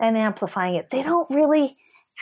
and 0.00 0.16
amplifying 0.16 0.74
it. 0.74 0.90
They 0.90 1.02
don't 1.02 1.28
really 1.30 1.70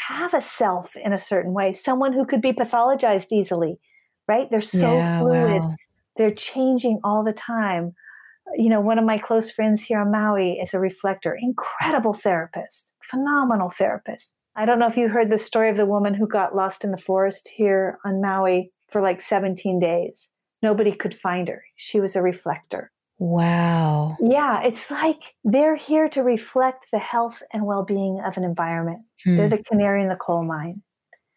have 0.08 0.34
a 0.34 0.42
self 0.42 0.96
in 0.96 1.12
a 1.12 1.18
certain 1.18 1.52
way, 1.52 1.72
someone 1.72 2.12
who 2.12 2.24
could 2.24 2.40
be 2.40 2.52
pathologized 2.52 3.28
easily, 3.30 3.78
right? 4.26 4.50
They're 4.50 4.60
so 4.60 4.94
yeah, 4.94 5.20
fluid. 5.20 5.62
Wow. 5.62 5.76
They're 6.16 6.34
changing 6.34 7.00
all 7.04 7.24
the 7.24 7.32
time 7.32 7.94
you 8.54 8.68
know, 8.68 8.80
one 8.80 8.98
of 8.98 9.04
my 9.04 9.18
close 9.18 9.50
friends 9.50 9.82
here 9.82 10.00
on 10.00 10.10
Maui 10.10 10.58
is 10.58 10.74
a 10.74 10.80
reflector, 10.80 11.36
incredible 11.40 12.12
therapist, 12.12 12.92
phenomenal 13.02 13.70
therapist. 13.70 14.34
I 14.56 14.66
don't 14.66 14.78
know 14.78 14.86
if 14.86 14.96
you 14.96 15.08
heard 15.08 15.30
the 15.30 15.38
story 15.38 15.70
of 15.70 15.76
the 15.76 15.86
woman 15.86 16.12
who 16.14 16.26
got 16.26 16.54
lost 16.54 16.84
in 16.84 16.90
the 16.90 16.98
forest 16.98 17.48
here 17.48 17.98
on 18.04 18.20
Maui 18.20 18.70
for 18.88 19.00
like 19.00 19.20
17 19.20 19.78
days. 19.78 20.30
Nobody 20.62 20.92
could 20.92 21.14
find 21.14 21.48
her. 21.48 21.64
She 21.76 22.00
was 22.00 22.14
a 22.14 22.22
reflector. 22.22 22.90
Wow. 23.18 24.16
Yeah, 24.20 24.62
it's 24.62 24.90
like 24.90 25.34
they're 25.44 25.76
here 25.76 26.08
to 26.10 26.22
reflect 26.22 26.86
the 26.92 26.98
health 26.98 27.42
and 27.52 27.64
well 27.64 27.84
being 27.84 28.20
of 28.20 28.36
an 28.36 28.44
environment. 28.44 29.04
Hmm. 29.24 29.36
They're 29.36 29.48
the 29.48 29.62
canary 29.62 30.02
in 30.02 30.08
the 30.08 30.16
coal 30.16 30.44
mine. 30.44 30.82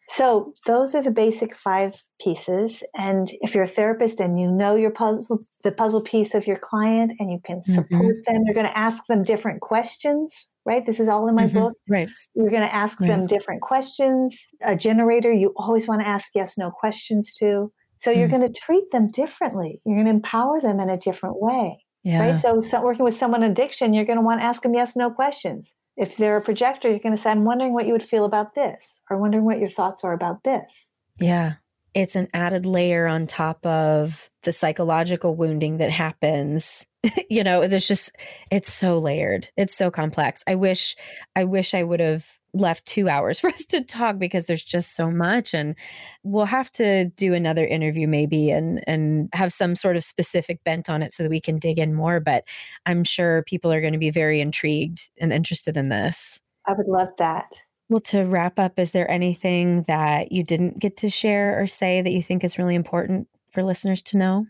So 0.08 0.54
those 0.66 0.94
are 0.94 1.02
the 1.02 1.12
basic 1.12 1.56
five 1.56 2.04
pieces. 2.22 2.84
And 2.96 3.28
if 3.42 3.56
you're 3.56 3.64
a 3.64 3.68
therapist 3.68 4.20
and 4.20 4.40
you 4.40 4.52
know 4.52 4.76
your 4.76 4.92
puzzle, 4.92 5.40
the 5.64 5.72
puzzle 5.72 6.02
piece 6.02 6.36
of 6.36 6.46
your 6.46 6.58
client, 6.58 7.14
and 7.20 7.32
you 7.32 7.40
can 7.44 7.62
support 7.64 7.88
mm-hmm. 7.90 8.34
them, 8.34 8.44
you're 8.46 8.54
going 8.54 8.68
to 8.68 8.78
ask 8.78 9.04
them 9.08 9.24
different 9.24 9.62
questions. 9.62 10.48
Right. 10.66 10.86
This 10.86 11.00
is 11.00 11.08
all 11.08 11.28
in 11.28 11.36
my 11.36 11.46
mm-hmm. 11.46 11.60
book. 11.60 11.74
Right. 11.88 12.10
You're 12.34 12.50
going 12.50 12.64
to 12.64 12.74
ask 12.74 13.00
right. 13.00 13.08
them 13.08 13.28
different 13.28 13.62
questions. 13.62 14.40
A 14.64 14.76
generator, 14.76 15.32
you 15.32 15.54
always 15.58 15.88
want 15.88 16.02
to 16.02 16.08
ask 16.08 16.32
yes, 16.34 16.58
no 16.58 16.72
questions 16.72 17.34
to. 17.36 17.72
So 17.98 18.12
you're 18.12 18.28
mm. 18.28 18.32
going 18.32 18.54
to 18.54 18.60
treat 18.60 18.92
them 18.92 19.10
differently. 19.12 19.80
You're 19.86 19.96
going 19.96 20.08
to 20.08 20.12
empower 20.12 20.60
them 20.60 20.80
in 20.80 20.90
a 20.90 20.98
different 20.98 21.40
way. 21.40 21.84
Yeah. 22.04 22.20
Right. 22.20 22.40
So, 22.40 22.62
so 22.62 22.84
working 22.84 23.06
with 23.06 23.16
someone 23.16 23.42
addiction, 23.42 23.94
you're 23.94 24.06
going 24.06 24.18
to 24.18 24.26
want 24.26 24.42
to 24.42 24.44
ask 24.44 24.64
them 24.64 24.74
yes, 24.74 24.96
no 24.96 25.10
questions 25.10 25.74
if 25.98 26.18
they're 26.18 26.38
a 26.38 26.42
projector, 26.42 26.90
you're 26.90 27.00
going 27.00 27.16
to 27.16 27.22
say, 27.22 27.32
I'm 27.32 27.46
wondering 27.46 27.74
what 27.74 27.86
you 27.86 27.94
would 27.94 28.04
feel 28.04 28.26
about 28.26 28.56
this, 28.56 29.02
or 29.10 29.18
wondering 29.18 29.46
what 29.46 29.60
your 29.60 29.70
thoughts 29.70 30.04
are 30.04 30.14
about 30.14 30.44
this. 30.44 30.92
Yeah. 31.20 31.54
It's 31.94 32.16
an 32.16 32.28
added 32.34 32.66
layer 32.66 33.08
on 33.08 33.26
top 33.26 33.66
of 33.66 34.30
the 34.44 34.52
psychological 34.52 35.36
wounding 35.36 35.78
that 35.78 35.92
happens. 35.92 36.86
you 37.30 37.44
know, 37.44 37.68
there's 37.68 37.88
just, 37.88 38.12
it's 38.52 38.74
so 38.74 39.00
layered. 39.00 39.50
It's 39.56 39.76
so 39.76 39.90
complex. 39.90 40.44
I 40.46 40.56
wish, 40.56 40.98
I 41.36 41.46
wish 41.46 41.74
I 41.74 41.84
would 41.84 42.02
have 42.02 42.26
left 42.56 42.86
two 42.86 43.10
hours 43.10 43.40
for 43.42 43.50
us 43.50 43.66
to 43.66 43.82
talk 43.82 44.18
because 44.18 44.46
there's 44.46 44.64
just 44.64 44.96
so 44.96 45.12
much 45.12 45.54
and 45.54 45.76
we'll 46.24 46.46
have 46.46 46.72
to 46.72 47.06
do 47.12 47.34
another 47.34 47.66
interview 47.66 48.08
maybe 48.08 48.50
and 48.50 48.84
and 48.88 49.30
have 49.34 49.54
some 49.54 49.76
sort 49.76 49.96
of 49.96 50.04
specific 50.04 50.64
bent 50.64 50.90
on 50.90 51.04
it 51.04 51.14
so 51.14 51.24
that 51.24 51.30
we 51.30 51.42
can 51.42 51.60
dig 51.60 51.78
in 51.78 51.94
more 51.94 52.20
but 52.20 52.44
i'm 52.86 53.04
sure 53.04 53.44
people 53.44 53.72
are 53.72 53.82
going 53.82 53.94
to 53.94 54.00
be 54.00 54.12
very 54.12 54.42
intrigued 54.42 55.10
and 55.20 55.34
interested 55.34 55.78
in 55.78 55.90
this 55.90 56.40
i 56.66 56.74
would 56.74 56.88
love 56.88 57.10
that 57.18 57.62
well 57.90 58.00
to 58.00 58.22
wrap 58.24 58.58
up 58.58 58.80
is 58.80 58.92
there 58.92 59.10
anything 59.12 59.84
that 59.88 60.32
you 60.32 60.44
didn't 60.44 60.80
get 60.80 60.98
to 60.98 61.10
share 61.10 61.62
or 61.62 61.68
say 61.68 62.02
that 62.02 62.12
you 62.12 62.24
think 62.24 62.44
is 62.44 62.58
really 62.58 62.76
important 62.76 63.28
for 63.52 63.64
listeners 63.64 64.02
to 64.02 64.18
know 64.18 64.46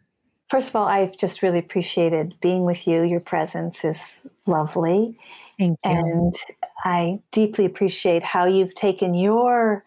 First 0.47 0.69
of 0.69 0.75
all, 0.75 0.85
I've 0.85 1.17
just 1.17 1.41
really 1.41 1.57
appreciated 1.57 2.35
being 2.39 2.65
with 2.65 2.87
you. 2.87 3.01
Your 3.01 3.19
presence 3.19 3.83
is 3.83 3.97
lovely. 4.45 5.17
Thank 5.57 5.79
you. 5.83 5.91
And 5.91 6.33
I 6.83 7.19
deeply 7.31 7.65
appreciate 7.65 8.23
how 8.23 8.45
you've 8.45 8.75
taken 8.75 9.13
your 9.13 9.83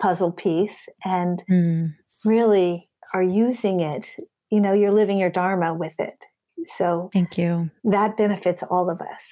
puzzle 0.00 0.32
piece 0.32 0.88
and 1.04 1.42
mm. 1.50 1.94
really 2.24 2.86
are 3.14 3.22
using 3.22 3.80
it. 3.80 4.14
You 4.50 4.60
know, 4.60 4.72
you're 4.72 4.92
living 4.92 5.18
your 5.18 5.30
Dharma 5.30 5.74
with 5.74 5.98
it. 6.00 6.26
So 6.66 7.10
thank 7.12 7.38
you. 7.38 7.70
That 7.84 8.16
benefits 8.16 8.62
all 8.62 8.90
of 8.90 9.00
us, 9.00 9.24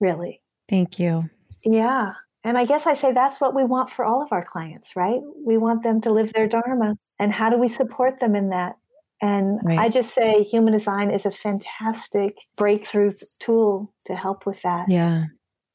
really. 0.00 0.42
Thank 0.68 0.98
you. 0.98 1.30
Yeah. 1.64 2.12
And 2.44 2.56
I 2.56 2.64
guess 2.64 2.86
I 2.86 2.94
say 2.94 3.12
that's 3.12 3.40
what 3.40 3.54
we 3.54 3.64
want 3.64 3.90
for 3.90 4.04
all 4.04 4.22
of 4.22 4.32
our 4.32 4.42
clients, 4.42 4.94
right? 4.94 5.20
We 5.44 5.58
want 5.58 5.82
them 5.82 6.00
to 6.02 6.12
live 6.12 6.32
their 6.32 6.48
Dharma. 6.48 6.96
And 7.18 7.32
how 7.32 7.50
do 7.50 7.58
we 7.58 7.68
support 7.68 8.20
them 8.20 8.36
in 8.36 8.50
that? 8.50 8.76
And 9.22 9.60
right. 9.64 9.78
I 9.78 9.88
just 9.88 10.14
say 10.14 10.42
human 10.42 10.72
design 10.72 11.10
is 11.10 11.24
a 11.24 11.30
fantastic 11.30 12.36
breakthrough 12.58 13.14
tool 13.40 13.92
to 14.04 14.14
help 14.14 14.44
with 14.44 14.60
that. 14.62 14.88
Yeah. 14.88 15.24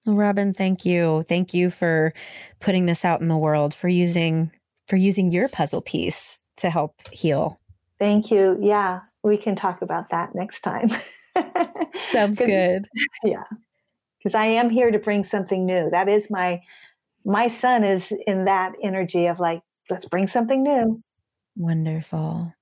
Well, 0.06 0.16
Robin, 0.16 0.54
thank 0.54 0.86
you. 0.86 1.26
Thank 1.28 1.54
you 1.54 1.70
for 1.70 2.14
putting 2.60 2.86
this 2.86 3.04
out 3.04 3.22
in 3.22 3.28
the 3.28 3.38
world, 3.38 3.74
for 3.74 3.88
using 3.88 4.52
for 4.88 4.96
using 4.96 5.32
your 5.32 5.48
puzzle 5.48 5.82
piece 5.82 6.42
to 6.58 6.70
help 6.70 6.96
heal. 7.12 7.60
Thank 8.00 8.32
you. 8.32 8.58
Yeah, 8.60 9.02
we 9.24 9.38
can 9.38 9.56
talk 9.56 9.82
about 9.82 10.10
that 10.10 10.36
next 10.36 10.62
time. 10.62 10.89
Sounds 12.12 12.38
good. 12.38 12.88
Yeah. 13.24 13.44
Cuz 14.24 14.36
I 14.36 14.46
am 14.46 14.70
here 14.70 14.92
to 14.92 15.00
bring 15.00 15.24
something 15.24 15.66
new. 15.66 15.89
That 15.89 16.10
is 16.10 16.30
my 16.30 16.62
my 17.26 17.48
sun 17.48 17.84
is 17.84 18.12
in 18.28 18.46
that 18.46 18.74
energy 18.82 19.28
of 19.28 19.39
like 19.39 19.62
let's 19.89 20.06
bring 20.06 20.28
something 20.28 20.64
new. 20.64 21.02
Wonderful. 21.56 22.54